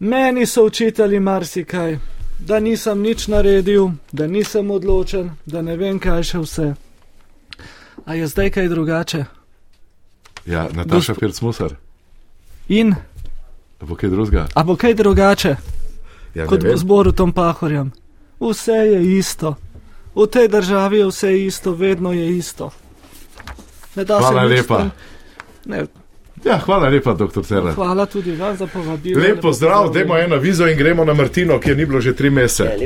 Meni 0.00 0.46
so 0.46 0.64
učitali 0.64 1.20
marsikaj, 1.20 1.98
da 2.38 2.60
nisem 2.60 3.00
nič 3.00 3.26
naredil, 3.26 3.88
da 4.12 4.26
nisem 4.26 4.70
odločen, 4.70 5.30
da 5.46 5.62
ne 5.62 5.76
vem 5.76 5.98
kaj 5.98 6.22
še 6.24 6.38
vse. 6.40 6.74
A 8.04 8.14
je 8.14 8.26
zdaj 8.26 8.50
kaj 8.50 8.68
drugače? 8.68 9.24
Ja, 10.46 10.68
Nataša 10.68 11.12
Gosp- 11.12 11.20
Pircmusar, 11.20 11.74
In, 12.68 12.94
bo 13.84 13.94
kaj 13.94 14.10
drugega? 14.10 14.46
a 14.50 14.62
bo 14.62 14.76
kaj 14.76 14.94
drugače 14.94 15.56
Ja, 16.34 16.46
kot 16.46 16.62
ne 16.62 16.68
vem. 16.68 16.74
v 16.74 16.78
zboru 16.78 17.12
Tom 17.12 17.32
Pahorjem? 17.32 17.92
Vse 18.40 18.72
je 18.72 19.18
isto. 19.18 19.54
V 20.12 20.26
tej 20.26 20.48
državi 20.48 20.98
je 20.98 21.06
vse 21.06 21.30
isto, 21.40 21.72
vedno 21.72 22.12
je 22.12 22.26
isto. 22.30 22.70
Ne 23.94 24.04
da 24.04 24.18
Hvala 24.18 24.42
se 24.42 24.46
lepa. 24.48 24.84
Ne, 25.64 25.86
Ja, 26.44 26.58
hvala 26.58 26.88
lepa, 26.88 27.14
doktor 27.14 27.44
Cerar. 27.44 27.72
hvala 27.72 28.06
tudi 28.06 28.32
vam 28.32 28.56
za 28.56 28.66
povabilo. 28.66 29.16
Lep 29.18 29.40
pozdrav, 29.40 29.88
dajmo 29.90 30.18
eno 30.18 30.36
vizo 30.36 30.66
in 30.66 30.76
gremo 30.76 31.04
na 31.04 31.14
Martino, 31.14 31.56
kjer 31.58 31.76
ni 31.76 31.86
bilo 31.86 32.00
že 32.00 32.12
tri 32.12 32.30
mesece. 32.30 32.76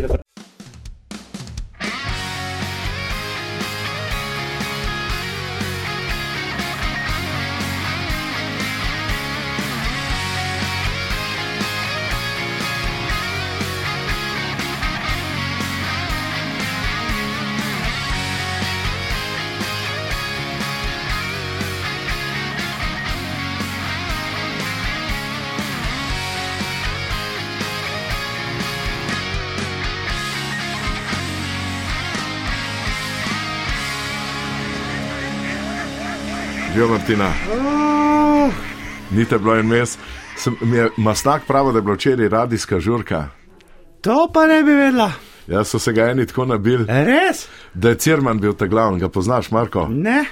Martina. 37.09 37.32
Ni 39.11 39.24
te 39.24 39.38
bilo 39.38 39.56
en 39.56 39.66
mes. 39.66 39.98
Sem, 40.36 40.56
je 40.74 40.90
masnak 40.96 41.42
pravi, 41.46 41.72
da 41.72 41.78
je 41.78 41.82
bilo 41.82 41.94
včeraj 41.94 42.28
radijska 42.28 42.80
žurka. 42.80 43.28
To 44.00 44.30
pa 44.34 44.46
ne 44.46 44.62
bi 44.62 44.72
vedela. 44.72 45.12
Jaz 45.46 45.68
so 45.68 45.78
se 45.78 45.92
ga 45.92 46.04
eni 46.04 46.26
tako 46.26 46.44
nabili, 46.44 46.84
Res? 46.88 47.46
da 47.74 47.88
je 47.88 47.94
Cirman 47.94 48.38
bil 48.40 48.52
ta 48.52 48.66
glavni, 48.66 49.00
ga 49.00 49.09
poznaš, 49.09 49.50
Marko. 49.50 49.86
Ne, 49.88 50.24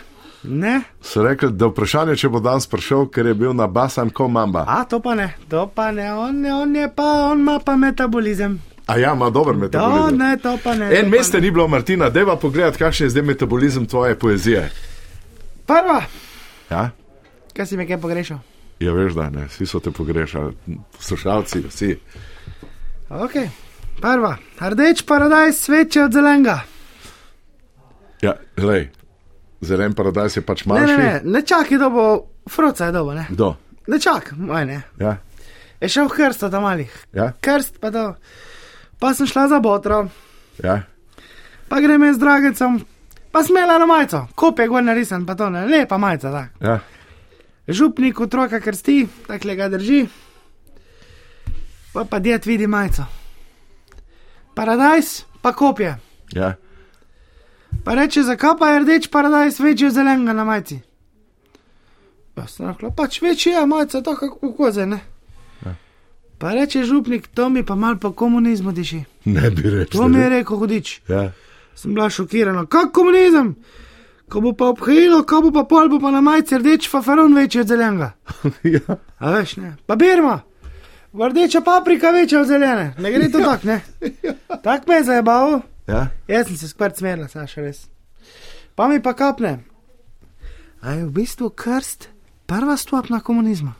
ne. 0.42 0.80
So 1.02 1.22
rekli, 1.22 1.48
da 1.52 1.66
vprašanje, 1.66 2.16
če 2.16 2.28
bo 2.28 2.40
danes 2.40 2.66
prišel, 2.66 3.06
ker 3.08 3.26
je 3.26 3.34
bil 3.34 3.54
na 3.54 3.66
Basan 3.66 4.10
Komamba. 4.10 4.64
A 4.68 4.84
to 4.84 5.00
pa 5.00 5.14
ne, 5.14 5.30
to 5.48 5.66
pa 5.74 5.90
ne, 5.92 6.12
on, 6.12 6.44
je- 6.44 6.54
on 6.54 6.76
je 6.76 6.90
pa, 6.96 7.02
on 7.32 7.40
ima 7.40 7.58
pa 7.58 7.76
metabolizem. 7.76 8.60
A 8.86 8.98
ja, 8.98 9.14
ima 9.14 9.30
dober 9.30 9.54
To 9.54 9.60
metabolizem. 9.60 10.18
ne, 10.18 10.36
to 10.36 10.58
pa 10.64 10.74
ne. 10.74 10.92
En 10.98 11.10
ne. 11.10 11.40
ni 11.40 11.50
bilo, 11.50 11.68
Martina, 11.68 12.10
deva 12.10 12.36
pogledati, 12.36 12.78
kakšen 12.78 13.06
je 13.06 13.10
zdaj 13.10 13.22
metabolizem 13.22 13.86
tvoje 13.86 14.18
poezije. 14.18 14.70
Prva, 15.66 16.02
Ja? 16.68 16.90
kaj 17.52 17.66
si 17.66 17.76
me 17.76 17.86
kaj 17.86 17.98
pogrešal? 17.98 18.38
Ja, 18.80 18.92
veš, 18.92 19.14
da 19.14 19.30
ne, 19.30 19.46
vsi 19.46 19.66
so 19.66 19.80
te 19.80 19.90
pogrešali, 19.90 20.52
poslušalci, 20.92 21.62
vsi. 21.62 21.90
Ok, 23.10 23.32
prva, 23.96 24.34
rdeč 24.60 25.02
paradajz 25.02 25.56
sveče 25.58 26.02
od 26.02 26.12
zelenega. 26.12 26.58
Ja, 28.20 28.34
glej, 28.54 28.88
zelen 29.60 29.94
paradajz 29.94 30.36
je 30.36 30.42
pač 30.42 30.64
Ne, 30.64 30.74
manjši. 30.74 30.92
ne, 30.92 31.04
ne, 31.04 31.20
ne 31.24 31.42
čakaj, 31.42 31.78
da 31.78 31.88
bo 31.88 32.04
froca 32.46 32.86
je 32.86 32.92
dobo, 32.92 33.14
ne. 33.14 33.26
Kdo? 33.30 33.54
Ne 33.86 33.98
čakaj, 33.98 34.38
moj 34.38 34.66
ne. 34.66 34.82
Ja, 34.98 35.16
Je 35.80 35.88
šel 35.88 36.08
krst 36.08 36.42
od 36.42 36.52
malih. 36.54 36.92
ja, 37.12 37.32
Krst 37.40 37.80
pa 37.80 37.90
to. 37.90 38.14
Pa 38.98 39.14
sem 39.14 39.26
šla 39.26 39.48
za 39.48 39.60
botro, 39.60 40.08
ja. 40.58 40.82
pa 41.68 41.80
grem 41.80 42.02
jaz 42.02 42.16
z 42.16 42.20
dragecem, 42.20 42.78
pa 43.36 43.44
smela 43.44 43.78
na 43.78 43.86
majico, 43.86 44.26
kop 44.34 44.58
je 44.58 44.68
gor 44.68 44.84
narisan, 44.84 45.26
pa 45.26 45.34
to 45.34 45.50
ne, 45.50 45.66
lepa 45.66 45.98
majica, 45.98 46.30
tak. 46.32 46.62
ja. 46.62 46.78
Župnik 47.68 48.20
otroka 48.20 48.60
krsti, 48.60 49.08
tako 49.26 49.54
ga 49.56 49.68
drži, 49.68 50.06
pa 51.92 52.04
pa 52.04 52.18
djet 52.18 52.46
vidi 52.46 52.66
majico. 52.66 53.04
Paradajz, 54.54 55.22
pa 55.42 55.52
kopje. 55.52 55.98
ja. 56.32 56.54
Pa 57.84 57.94
reče, 57.94 58.22
zakaj 58.22 58.56
pa 58.58 58.68
je 58.68 58.80
rdeč 58.80 59.10
paradajz 59.10 59.60
večji 59.60 59.86
od 59.86 59.92
zelenega 59.92 60.32
na 60.32 60.44
majici? 60.44 60.80
Pa 62.34 62.46
sem 62.46 62.66
rekla, 62.66 62.90
pač 62.90 63.20
večji 63.22 63.52
je 63.52 63.66
majica, 63.66 64.02
tako 64.02 64.30
kot 64.40 64.56
koze, 64.56 64.86
ne. 64.86 65.00
Pa 66.38 66.54
reče 66.54 66.84
župnik, 66.84 67.28
to 67.34 67.48
mi 67.48 67.66
pa 67.66 67.74
mal 67.74 67.98
po 67.98 68.12
komunizmu 68.12 68.72
diši. 68.72 69.04
Ne 69.24 69.50
bi 69.50 69.62
rekel. 69.70 70.00
To 70.00 70.08
mi 70.08 70.20
je 70.20 70.28
rekel 70.28 70.56
hudič. 70.56 71.00
Ja. 71.08 71.32
Sem 71.76 71.94
bila 71.94 72.08
šokirana, 72.10 72.64
kak 72.66 72.90
komunizem? 72.96 73.54
Ko 74.32 74.40
bo 74.42 74.56
pa 74.56 74.72
obhajilo, 74.72 75.22
ko 75.22 75.42
bo 75.44 75.52
pa 75.54 75.62
pol, 75.68 75.88
bo 75.92 76.00
pa 76.02 76.10
na 76.10 76.20
majici 76.24 76.58
rdeč 76.58 76.88
fafaron 76.90 77.34
večji 77.36 77.60
od 77.62 77.68
zelenega. 77.70 78.12
ja. 78.74 78.96
A 79.18 79.30
veš, 79.30 79.56
ne. 79.62 79.76
Pa 79.86 79.94
Birma, 79.96 80.40
Rdeča 81.24 81.60
paprika 81.60 82.10
večja 82.10 82.40
od 82.40 82.46
zelene, 82.46 82.94
ne 82.98 83.12
gre 83.12 83.30
to 83.30 83.38
tako, 83.38 83.66
ne. 83.66 83.80
Tak 84.64 84.86
me 84.86 84.94
je 84.94 85.04
zabaval. 85.04 85.60
Ja? 85.86 86.08
Jaz 86.28 86.46
sem 86.46 86.56
se 86.56 86.68
skvrt 86.68 86.96
smerila, 86.96 87.28
Saša, 87.28 87.60
res. 87.60 87.86
Pa 88.74 88.88
mi 88.88 89.02
pa 89.02 89.14
kapne. 89.14 89.58
A 90.80 90.92
je 90.92 91.06
v 91.06 91.10
bistvu 91.10 91.50
krst 91.50 92.08
prva 92.46 92.76
stopna 92.76 93.20
komunizma, 93.20 93.72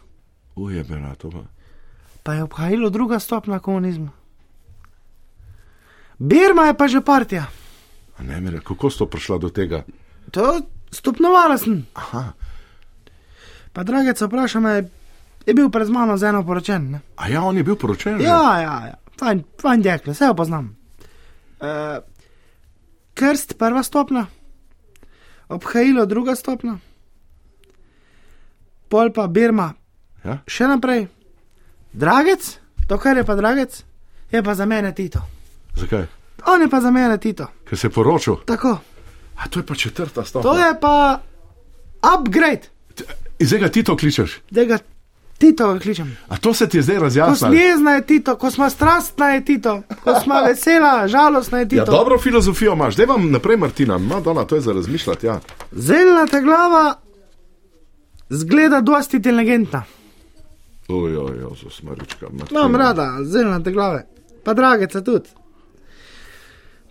Ujebena, 0.57 1.15
to 1.15 1.31
pa. 1.31 1.45
pa 2.23 2.35
je 2.35 2.43
obhajalo 2.43 2.91
druga 2.91 3.19
stopna 3.19 3.59
komunizma. 3.59 4.11
Birma 6.19 6.67
je 6.67 6.75
pa 6.75 6.89
že 6.89 7.01
partija. 7.01 7.47
Ne, 8.25 8.41
mire, 8.41 8.61
kako 8.65 8.91
si 8.91 8.99
to 8.99 9.07
prišla 9.07 9.39
do 9.39 9.51
tega? 9.53 9.85
To 10.33 10.61
stopnovala 10.91 11.59
sem. 11.59 11.85
Aha, 11.95 12.33
Pa 13.77 13.83
dragec 13.85 14.17
vpraša 14.23 14.61
me, 14.61 14.89
je 15.47 15.55
bil 15.55 15.69
pred 15.71 15.89
mano 15.93 16.17
z 16.17 16.31
eno 16.33 16.41
poročen. 16.47 16.91
Ne? 16.91 17.01
a 17.17 17.29
ja, 17.29 17.43
on 17.45 17.57
je 17.57 17.65
bil 17.65 17.77
poročen. 17.77 18.21
Ja, 18.21 18.57
ja, 18.61 18.77
ja. 18.89 18.95
Fajn, 19.21 19.45
fajn 19.61 19.83
dekle, 19.83 20.15
vse 20.17 20.31
opoznam. 20.33 20.71
Uh, 21.61 22.01
krst 23.15 23.59
prva 23.59 23.83
stopna, 23.83 24.27
obhajilo 25.49 26.07
druga 26.07 26.35
stopna, 26.37 26.79
pol 28.89 29.13
pa 29.13 29.27
Birma. 29.29 29.75
Ja? 30.25 30.39
Še 30.49 30.73
naprej, 30.73 31.09
dragec, 31.93 32.49
to 32.89 32.97
kar 32.97 33.21
je 33.21 33.29
pa 33.29 33.37
dragec, 33.37 33.77
je 34.33 34.43
pa 34.43 34.55
za 34.57 34.65
mene 34.65 34.95
Tito. 34.97 35.21
Zakaj? 35.77 36.09
On 36.47 36.63
je 36.63 36.69
pa 36.69 36.81
za 36.81 36.91
mene 36.91 37.19
Tito. 37.19 37.47
Ker 37.65 37.79
se 37.79 37.87
je 37.87 37.91
poročil. 37.91 38.37
Tako, 38.37 38.79
A 39.37 39.49
to 39.49 39.59
je 39.59 39.67
pa 39.67 39.75
četrta 39.75 40.25
stopnja. 40.25 40.51
to 40.51 40.59
je 40.59 40.81
pa 40.81 41.21
upgrade, 42.15 42.63
zdaj 43.41 43.61
ga 43.61 43.69
ti 43.69 43.83
to 43.83 43.97
kličeš. 43.97 44.41
da 44.51 44.65
ga 44.65 44.79
Tito 45.39 45.79
kličem. 45.79 46.17
A 46.29 46.37
to 46.37 46.55
se 46.55 46.69
ti 46.69 46.77
je 46.77 46.83
zdaj 46.83 46.99
razjasnilo? 46.99 47.55
jezna 47.55 47.91
je 47.91 48.07
Tito, 48.07 48.37
ko 48.37 48.51
smo 48.51 48.71
strastna 48.71 49.27
je 49.29 49.45
Tito, 49.45 49.83
ko 50.05 50.21
smo 50.21 50.35
vesela, 50.43 51.09
žalostna 51.09 51.59
je 51.59 51.69
Tito. 51.69 51.83
Ja, 51.83 51.85
dobro 51.87 52.19
filozofijo 52.19 52.73
imaš. 52.73 52.95
Zdaj 52.95 53.07
vam 53.07 53.31
naprej, 53.31 53.57
Martina, 53.57 53.99
Madonna, 53.99 54.45
to 54.45 54.55
je 54.55 54.61
za 54.61 54.73
razmišljati. 54.73 55.27
Ja. 55.27 55.41
Zeljnata 55.73 56.41
glava 56.41 56.95
zgleda 58.29 58.81
dosti 58.81 59.17
inteligentna. 59.17 59.83
Oj, 60.89 61.17
oj, 61.17 61.45
oj, 61.45 61.57
za 61.65 61.71
smarička. 61.71 62.27
Imam 62.51 62.77
rada 62.77 63.17
zeljnate 63.23 63.73
glave, 63.73 64.07
pa 64.45 64.55
drageca 64.55 65.01
tudi. 65.01 65.29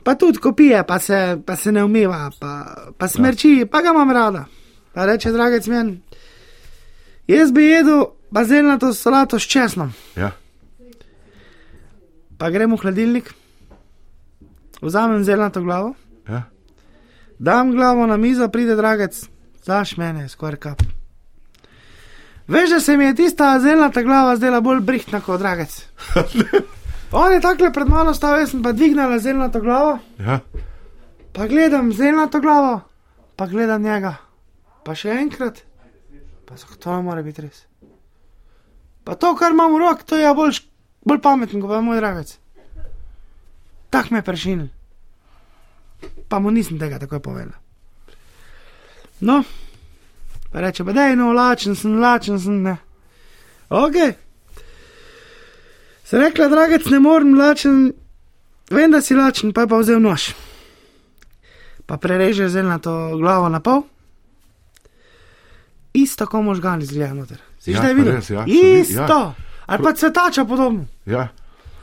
Pa 0.06 0.14
tudi 0.16 0.38
ko 0.38 0.52
pije, 0.54 0.84
pa 0.88 1.00
se, 1.00 1.38
pa 1.46 1.56
se 1.58 1.72
ne 1.72 1.84
umiva, 1.84 2.30
pa, 2.40 2.52
pa 2.98 3.08
smrči, 3.08 3.56
ja. 3.60 3.66
pa 3.66 3.82
ga 3.82 3.90
imam 3.90 4.12
rada. 4.12 4.46
Pa 4.94 5.06
reče, 5.06 5.32
dragec 5.32 5.66
meni, 5.68 5.98
jaz 7.28 7.52
bi 7.52 7.64
jedel 7.66 8.04
bazelnato 8.32 8.94
solato 8.94 9.40
s 9.40 9.48
česnom. 9.50 9.90
Ja. 10.16 10.32
Pa 12.38 12.50
gremo 12.50 12.78
v 12.78 12.82
hladilnik, 12.86 13.34
vzamem 14.82 15.24
zeljnato 15.24 15.62
glavo, 15.62 15.96
Ja. 16.30 16.44
dam 17.40 17.72
glavo 17.72 18.06
na 18.06 18.18
mizo, 18.18 18.48
pride 18.50 18.76
dragec, 18.76 19.26
znaš 19.64 19.98
mene, 19.98 20.30
skoraj 20.30 20.60
kap. 20.60 20.82
Veš, 22.48 22.70
da 22.70 22.80
se 22.80 22.98
mi 22.98 23.06
je 23.06 23.16
tista 23.16 23.60
zeljnata 23.60 24.04
glava 24.04 24.36
zdela 24.36 24.62
bolj 24.62 24.80
brihtna 24.80 25.22
kot 25.22 25.40
dragec. 25.40 25.82
On 27.12 27.32
je 27.32 27.42
takole 27.42 27.72
pred 27.72 27.88
mano 27.88 28.14
stal, 28.14 28.40
jaz 28.40 28.52
sem 28.52 28.64
pa 28.64 28.72
dvignila 28.72 29.20
zeljnato 29.20 29.62
glavo, 29.62 30.00
Ja. 30.20 30.40
pa 31.34 31.48
gledam 31.48 31.94
zeljnato 31.94 32.40
glavo, 32.40 32.82
pa 33.36 33.46
gledam 33.48 33.82
njega, 33.82 34.16
pa 34.84 34.96
še 34.96 35.10
enkrat, 35.12 35.62
pa 36.46 36.58
so 36.58 36.68
to 36.80 36.96
ne 36.96 37.02
more 37.02 37.24
biti 37.24 37.42
res. 37.42 37.66
Pa 39.04 39.16
to, 39.16 39.36
kar 39.36 39.52
imam 39.52 39.74
v 39.74 39.80
roki, 39.80 40.06
to 40.06 40.18
je 40.18 40.34
bolj, 40.34 40.60
bolj 41.06 41.22
pameten, 41.22 41.62
kot 41.62 41.70
pa 41.70 41.82
moj 41.82 41.98
dragec. 41.98 42.38
Tak 43.90 44.10
me 44.12 44.18
je 44.18 44.24
prešinil. 44.24 44.68
Pa 46.28 46.40
mu 46.40 46.52
nisem 46.52 46.80
tega 46.80 47.00
takoj 47.00 47.20
povedala. 47.20 47.54
No, 49.22 49.44
pa 50.52 50.60
reče, 50.60 50.84
da 50.84 51.06
je 51.06 51.16
no, 51.16 51.32
lačen 51.34 51.76
sem, 51.76 52.00
lačen 52.02 52.40
sem, 52.40 52.62
ne. 52.64 52.78
Ok. 53.70 54.25
Se 56.06 56.18
rekla, 56.18 56.48
dragec, 56.48 56.86
ne 56.86 57.00
morem 57.00 57.34
lačen, 57.34 57.94
vem, 58.70 58.92
da 58.92 59.02
si 59.02 59.16
lačen, 59.16 59.54
pa 59.54 59.62
je 59.62 59.68
pa 59.68 59.78
vzel 59.78 60.00
nož. 60.00 60.28
Pa 61.86 61.98
prereže 61.98 62.50
zelnato 62.50 62.92
glavo 63.16 63.50
na 63.50 63.60
pol. 63.60 63.82
Isto, 65.94 66.28
ko 66.28 66.42
možgani 66.42 66.84
izgleda 66.84 67.14
noter. 67.14 67.38
Si 67.60 67.72
Ja, 67.72 67.78
že 67.78 67.88
pa 67.88 67.94
videl? 67.94 68.14
res, 68.14 68.30
ja, 68.30 68.44
vi- 68.44 68.80
Isto. 68.82 69.02
ja. 69.14 69.34
Ali 69.66 69.84
pa 69.84 69.94
cvetača 69.94 70.46
podobno. 70.46 70.86
ja. 71.06 71.28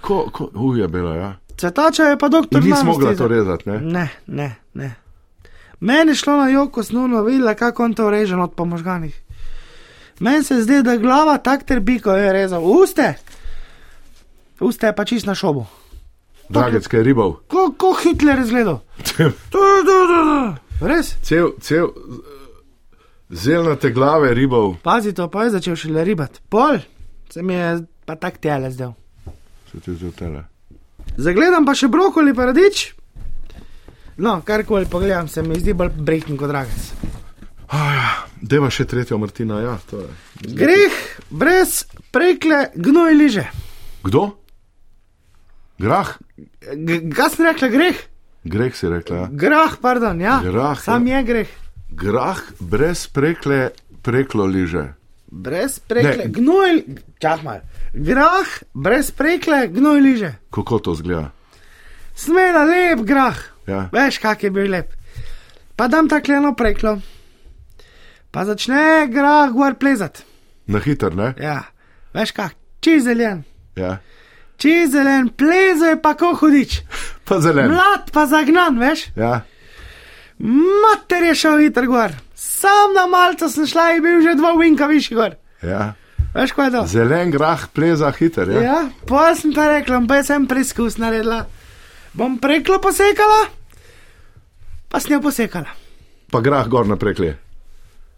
Ko, 0.01 0.31
ko, 0.31 0.51
ujebela, 0.53 1.17
ja. 1.17 1.31
Cvetača 1.57 2.03
je 2.05 2.19
pa 2.19 2.29
doktor. 2.29 2.59
In 2.59 2.75
mogla 2.85 3.11
za- 3.11 3.19
to 3.19 3.29
rezati, 3.29 3.69
ne? 3.69 3.79
Ne, 3.81 4.09
ne, 4.27 4.49
ne. 4.75 4.95
Meni 5.81 6.11
je 6.11 6.15
šlo 6.17 6.37
na 6.37 6.49
joko 6.49 6.83
snuno, 6.83 7.23
videla, 7.23 7.55
kako 7.55 7.85
on 7.85 7.95
to 7.95 8.11
reže 8.11 8.37
od 8.37 8.55
po 8.55 8.65
možganih. 8.65 9.15
Meni 10.21 10.45
se 10.45 10.63
zdi, 10.63 10.83
da 10.83 10.97
glava 10.97 11.39
tak 11.39 11.63
trpi, 11.63 11.99
ko 11.99 12.13
je 12.13 12.33
rezal. 12.33 12.63
Uste! 12.63 13.15
Uste 14.63 14.87
je 14.87 14.95
pa 14.95 15.05
čist 15.05 15.27
na 15.27 15.35
šobu. 15.35 15.67
Dragec, 16.53 16.87
kaj 16.87 17.01
je 17.01 17.05
ribov. 17.05 17.35
Kako 17.51 17.95
Hitler 18.03 18.39
je 18.39 18.47
zgledal? 18.47 18.79
Tu, 19.03 19.31
tu, 19.51 19.63
tu. 19.83 20.21
Res? 20.87 21.15
Cel, 21.23 21.53
cel, 21.61 21.91
zelnate 23.31 23.91
glave 23.91 24.35
ribov. 24.35 24.77
Pazi 24.83 25.13
to, 25.13 25.29
pa 25.33 25.45
je 25.45 25.57
začel 25.59 25.77
šele 25.77 26.05
ribati. 26.05 26.43
Pol, 26.49 26.79
se 27.31 27.43
mi 27.43 27.55
je 27.55 27.85
pa 28.05 28.17
tak 28.17 28.39
tele 28.39 28.71
zdel. 28.71 28.93
Se 29.71 29.81
ti 29.81 29.95
zdaj 29.95 30.11
tele. 30.19 30.45
Zagledam 31.17 31.65
pa 31.67 31.75
še 31.75 31.89
brokoli, 31.89 32.35
pa 32.35 32.51
radič. 32.51 32.93
No, 34.23 34.41
karkoli 34.45 34.87
pogledam, 34.87 35.29
se 35.29 35.43
mi 35.43 35.59
zdi 35.61 35.73
bolj 35.73 35.95
brehten 35.97 36.37
kot 36.37 36.53
dragec. 36.53 36.93
Deva 38.43 38.69
še 38.69 38.85
tretjo 38.85 39.17
Martina, 39.23 39.63
ja. 39.63 39.79
To 39.89 40.03
je. 40.03 40.11
Greh 40.59 40.99
brez 41.31 41.87
prekle 42.13 42.67
gnoj 42.77 43.17
liže. 43.17 43.47
Kdo? 44.05 44.42
Grah? 45.83 46.15
Kaj 47.17 47.29
sem 47.35 47.47
rekla, 47.47 47.69
greh? 47.69 47.99
Greh 48.45 48.75
si 48.75 48.87
rekla. 48.91 49.17
Ja. 49.17 49.27
Grah, 49.33 49.75
pardon, 49.83 50.21
ja. 50.21 50.39
Grah, 50.43 50.79
Sam 50.79 51.07
je 51.07 51.23
greh. 51.23 51.51
Grah 51.91 52.39
brez 52.61 53.07
prekle, 53.07 53.71
preklo 54.03 54.47
liže. 54.47 54.95
Brez 55.27 55.79
prekle, 55.81 56.25
Ne. 56.25 56.31
gnoj, 56.31 56.73
čak 57.19 57.43
mal. 57.43 57.61
Grah 57.95 58.49
brez 58.75 59.11
prekle 59.11 59.67
gnoj 59.69 60.01
liže. 60.01 60.31
Kako 60.51 60.79
to 60.79 60.95
zgleda? 60.95 61.31
Smela 62.15 62.65
lep 62.65 63.01
grah. 63.03 63.39
Ja. 63.67 63.89
Veš, 63.93 64.19
kak 64.19 64.43
je 64.43 64.51
bil 64.51 64.71
lep. 64.71 64.93
Pa 65.77 65.89
dam 65.89 66.09
tako 66.09 66.33
eno 66.33 66.55
preklo. 66.55 66.99
Pa 68.31 68.45
začne 68.45 69.09
grah 69.09 69.51
gor 69.51 69.75
plezat. 69.75 70.23
Na 70.67 70.79
hiter, 70.79 71.15
ne? 71.17 71.35
Ja, 71.39 71.63
veš 72.15 72.33
kak, 72.33 72.55
čizelen. 72.81 73.45
Ja. 73.77 73.99
Čizelen, 74.63 75.33
pleze 75.35 75.97
pa 76.03 76.15
ko 76.15 76.37
hudič. 76.39 76.83
Pa 77.27 77.41
zelen. 77.43 77.73
Mlad 77.75 78.13
pa 78.15 78.27
zagnan, 78.31 78.79
veš. 78.79 79.09
Ja. 79.19 79.41
Mater 80.39 81.23
je 81.27 81.35
šel 81.35 81.59
hitro 81.67 81.87
gor. 81.91 82.15
Sam 82.35 82.95
na 82.95 83.07
malce 83.11 83.49
sem 83.51 83.67
šla 83.67 83.89
in 83.97 84.05
bil 84.05 84.21
že 84.23 84.37
dva 84.39 84.53
vinka 84.59 84.87
višji 84.87 85.17
gor. 85.19 85.35
Ja. 85.67 85.95
Veš, 86.35 86.55
kaj 86.55 86.67
je 86.69 86.73
to? 86.77 86.83
Zelen 86.95 87.31
grah 87.35 87.65
pleza 87.75 88.13
hiter, 88.15 88.49
ja. 88.55 88.61
Ja, 88.63 88.79
pa 89.09 89.35
sem 89.37 89.51
pa 89.53 89.67
rekla, 89.69 89.99
pa 90.09 90.23
sem 90.23 90.47
preizkus 90.49 90.95
naredila. 90.97 91.43
Bom 92.15 92.39
preklo 92.39 92.79
posekala, 92.79 93.49
pa 94.89 95.01
sem 95.03 95.17
jo 95.17 95.21
posekala. 95.25 95.75
Pa 96.33 96.41
grah 96.41 96.71
gor 96.71 96.87
naprekle. 96.89 97.35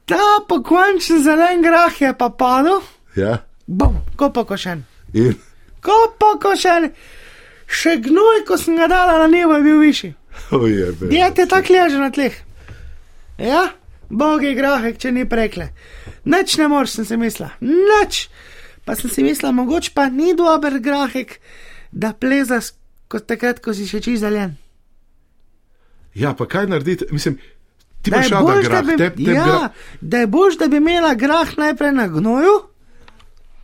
Ta 0.07 0.45
pokončen 0.49 1.24
zelen 1.24 1.64
grah 1.64 1.90
je 2.01 2.12
pa 2.12 2.28
padel, 2.30 2.82
Ja. 3.16 3.38
bom, 3.66 3.97
ko 4.16 4.28
pokošen. 4.30 4.84
In 5.14 5.34
Ko 5.85 5.93
pokošen, 6.16 6.91
še 7.68 7.99
gnoj, 8.01 8.45
ko 8.45 8.57
sem 8.57 8.76
ga 8.76 8.89
dala 8.89 9.18
na 9.18 9.26
nebo, 9.28 9.55
je 9.55 9.62
bil 9.62 9.78
višji. 9.78 10.12
Dijete 11.03 11.47
tako 11.47 11.72
leže 11.72 11.99
na 11.99 12.11
tleh. 12.11 12.35
Ja, 13.39 13.68
bogi 14.09 14.55
grahek, 14.55 14.97
če 14.97 15.12
ni 15.12 15.24
prekle. 15.24 15.68
Nič 16.24 16.57
ne 16.57 16.68
moreš, 16.68 16.91
sem 16.93 17.05
si 17.05 17.16
mislila, 17.16 17.51
nič. 17.61 18.28
Pa 18.82 18.95
sem 18.95 19.09
si 19.09 19.22
mislila, 19.22 19.53
mogoče 19.53 19.93
pa 19.93 20.09
ni 20.09 20.32
dober 20.32 20.78
grahek, 20.78 21.39
da 21.91 22.12
pleza 22.12 22.59
s- 22.59 22.72
kot 23.07 23.26
takrat, 23.26 23.61
ko 23.61 23.72
si 23.72 23.85
še 23.85 24.01
čizaljen. 24.01 24.57
Ja, 26.14 26.32
pa 26.32 26.47
kaj 26.47 26.66
narediti? 26.66 27.07
Mislim, 27.11 27.39
ti 28.03 28.11
imaš 28.11 28.26
je 28.26 28.30
rada 28.30 28.61
grah. 28.62 28.85
bi, 28.85 28.97
Te, 28.97 29.11
te 29.11 29.30
ja, 29.30 29.45
gra... 29.45 29.68
da 30.01 30.18
je 30.18 30.26
boš, 30.28 30.57
da 30.57 30.68
bi 30.68 30.76
imela 30.76 31.14
grah 31.14 31.57
najprej 31.57 31.93
na 31.93 32.07
gnoju, 32.09 32.57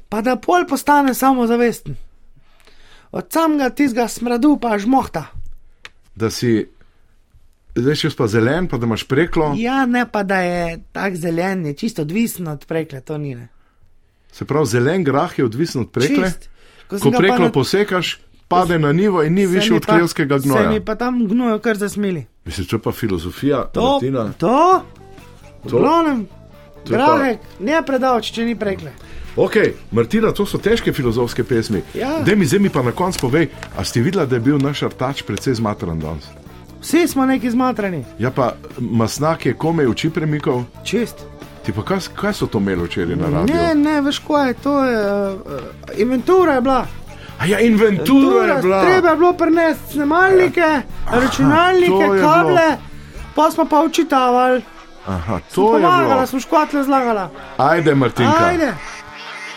pa 0.08 0.20
da 0.20 0.36
pol 0.36 0.66
postane 0.66 1.14
samozavesten. 1.14 1.96
Od 3.12 3.26
samega 3.28 3.70
tistega 3.70 4.08
smradu 4.08 4.56
pa 4.56 4.78
žmohta. 4.78 5.26
Da 6.14 6.30
si, 6.30 6.66
zdaj 7.74 7.94
še 7.96 8.10
pa 8.12 8.26
zelen, 8.26 8.68
pa 8.68 8.78
da 8.78 8.86
imaš 8.86 9.04
preklo. 9.04 9.54
Ja, 9.56 9.86
ne 9.86 10.06
pa 10.06 10.22
da 10.22 10.38
je 10.38 10.62
tak 10.92 11.16
zelen, 11.16 11.66
je 11.66 11.74
čisto 11.74 12.02
odvisen 12.02 12.48
od 12.48 12.66
prekle, 12.66 13.00
to 13.00 13.18
ni 13.18 13.34
ne. 13.34 13.48
Se 14.32 14.44
pravi, 14.44 14.66
zelen 14.68 15.04
grah 15.04 15.32
je 15.32 15.44
odvisen 15.44 15.80
od 15.80 15.90
prekle. 15.90 16.24
Čist. 16.24 16.48
Ko 16.88 16.98
Ko 16.98 17.10
ga 17.10 17.10
pa 17.12 17.18
preklo 17.18 17.44
na- 17.44 17.52
posekaš, 17.52 18.18
pade 18.48 18.78
na 18.78 18.92
nivo 18.92 19.22
in 19.22 19.34
ni 19.34 19.46
više 19.46 19.74
od 19.74 19.86
pa- 19.86 19.92
Se 20.38 20.38
gnoja. 20.40 20.70
mi 20.70 20.80
pa 20.80 20.94
tam 20.94 21.26
gnojo 21.26 21.58
kar 21.58 21.76
zasmili. 21.76 22.26
Mislim, 22.44 22.66
je 22.72 22.78
pa 22.78 22.92
filozofija. 22.92 23.64
To, 23.64 23.92
Martina. 23.92 24.32
to, 24.32 24.82
To- 25.62 25.78
glavnem, 25.78 26.26
to 26.84 26.94
je 26.94 26.98
pa- 26.98 27.06
Grahek, 27.08 27.38
ne 27.60 27.82
predavč, 27.82 28.32
če 28.32 28.44
ni 28.44 28.54
prekle. 28.56 28.92
Ok, 29.36 29.54
Martina, 29.90 30.32
to 30.32 30.46
so 30.46 30.58
težke 30.58 30.92
filozofske 30.92 31.44
pesmi. 31.44 31.82
Ja. 31.94 32.18
Dej 32.20 32.36
mi, 32.36 32.46
zdaj 32.46 32.58
mi 32.58 32.68
pa 32.68 32.82
na 32.82 32.92
koncu 32.92 33.20
povej, 33.20 33.48
a 33.72 33.84
ste 33.84 34.00
videla, 34.00 34.26
da 34.26 34.36
je 34.36 34.40
bil 34.42 34.58
naš 34.58 34.82
artač 34.82 35.22
precej 35.22 35.54
zmatran 35.54 35.98
danes? 35.98 36.26
Vsi 36.80 37.08
smo 37.08 37.26
neki 37.26 37.50
zmatrani, 37.50 38.04
Ja, 38.18 38.30
pa 38.30 38.54
masnak 38.78 39.46
je 39.46 39.54
komaj 39.54 39.86
oči 39.86 40.10
premikal. 40.10 40.64
čist. 40.84 41.14
Ti 41.60 41.72
pa 41.72 41.82
kaj, 41.82 41.98
kaj 42.16 42.32
so 42.32 42.46
to 42.46 42.58
imeli 42.58 42.84
včeraj 42.84 43.16
na 43.16 43.28
radiju? 43.30 43.54
Ne, 43.54 43.74
ne, 43.74 44.00
veš, 44.00 44.18
kaj 44.18 44.48
je 44.48 44.54
to, 44.54 44.84
je, 44.84 45.00
uh, 45.28 45.36
inventura 45.96 46.52
je 46.52 46.60
bila. 46.60 46.86
A 47.38 47.46
ja, 47.46 47.58
inventura 47.60 48.46
je 48.46 48.62
bila. 48.62 48.82
Treba 48.82 49.08
je 49.08 49.16
bilo 49.16 49.32
prenesti 49.32 49.92
snemalnike, 49.92 50.68
računalnike, 51.06 51.86
to 52.00 52.14
je 52.14 52.20
kable, 52.22 52.68
pa 53.34 53.50
smo 53.50 53.64
pa 53.64 53.80
učitavali. 53.80 54.62
Aha, 55.06 55.40
to 55.54 55.76
je 55.76 55.82
Pomagala, 55.82 56.14
bilo. 56.14 56.26
smo 56.26 56.40
škotle 56.40 56.82
zlagala. 56.82 57.30
Ajde, 57.56 57.94
Martinka. 57.94 58.44
Ajde. 58.46 58.72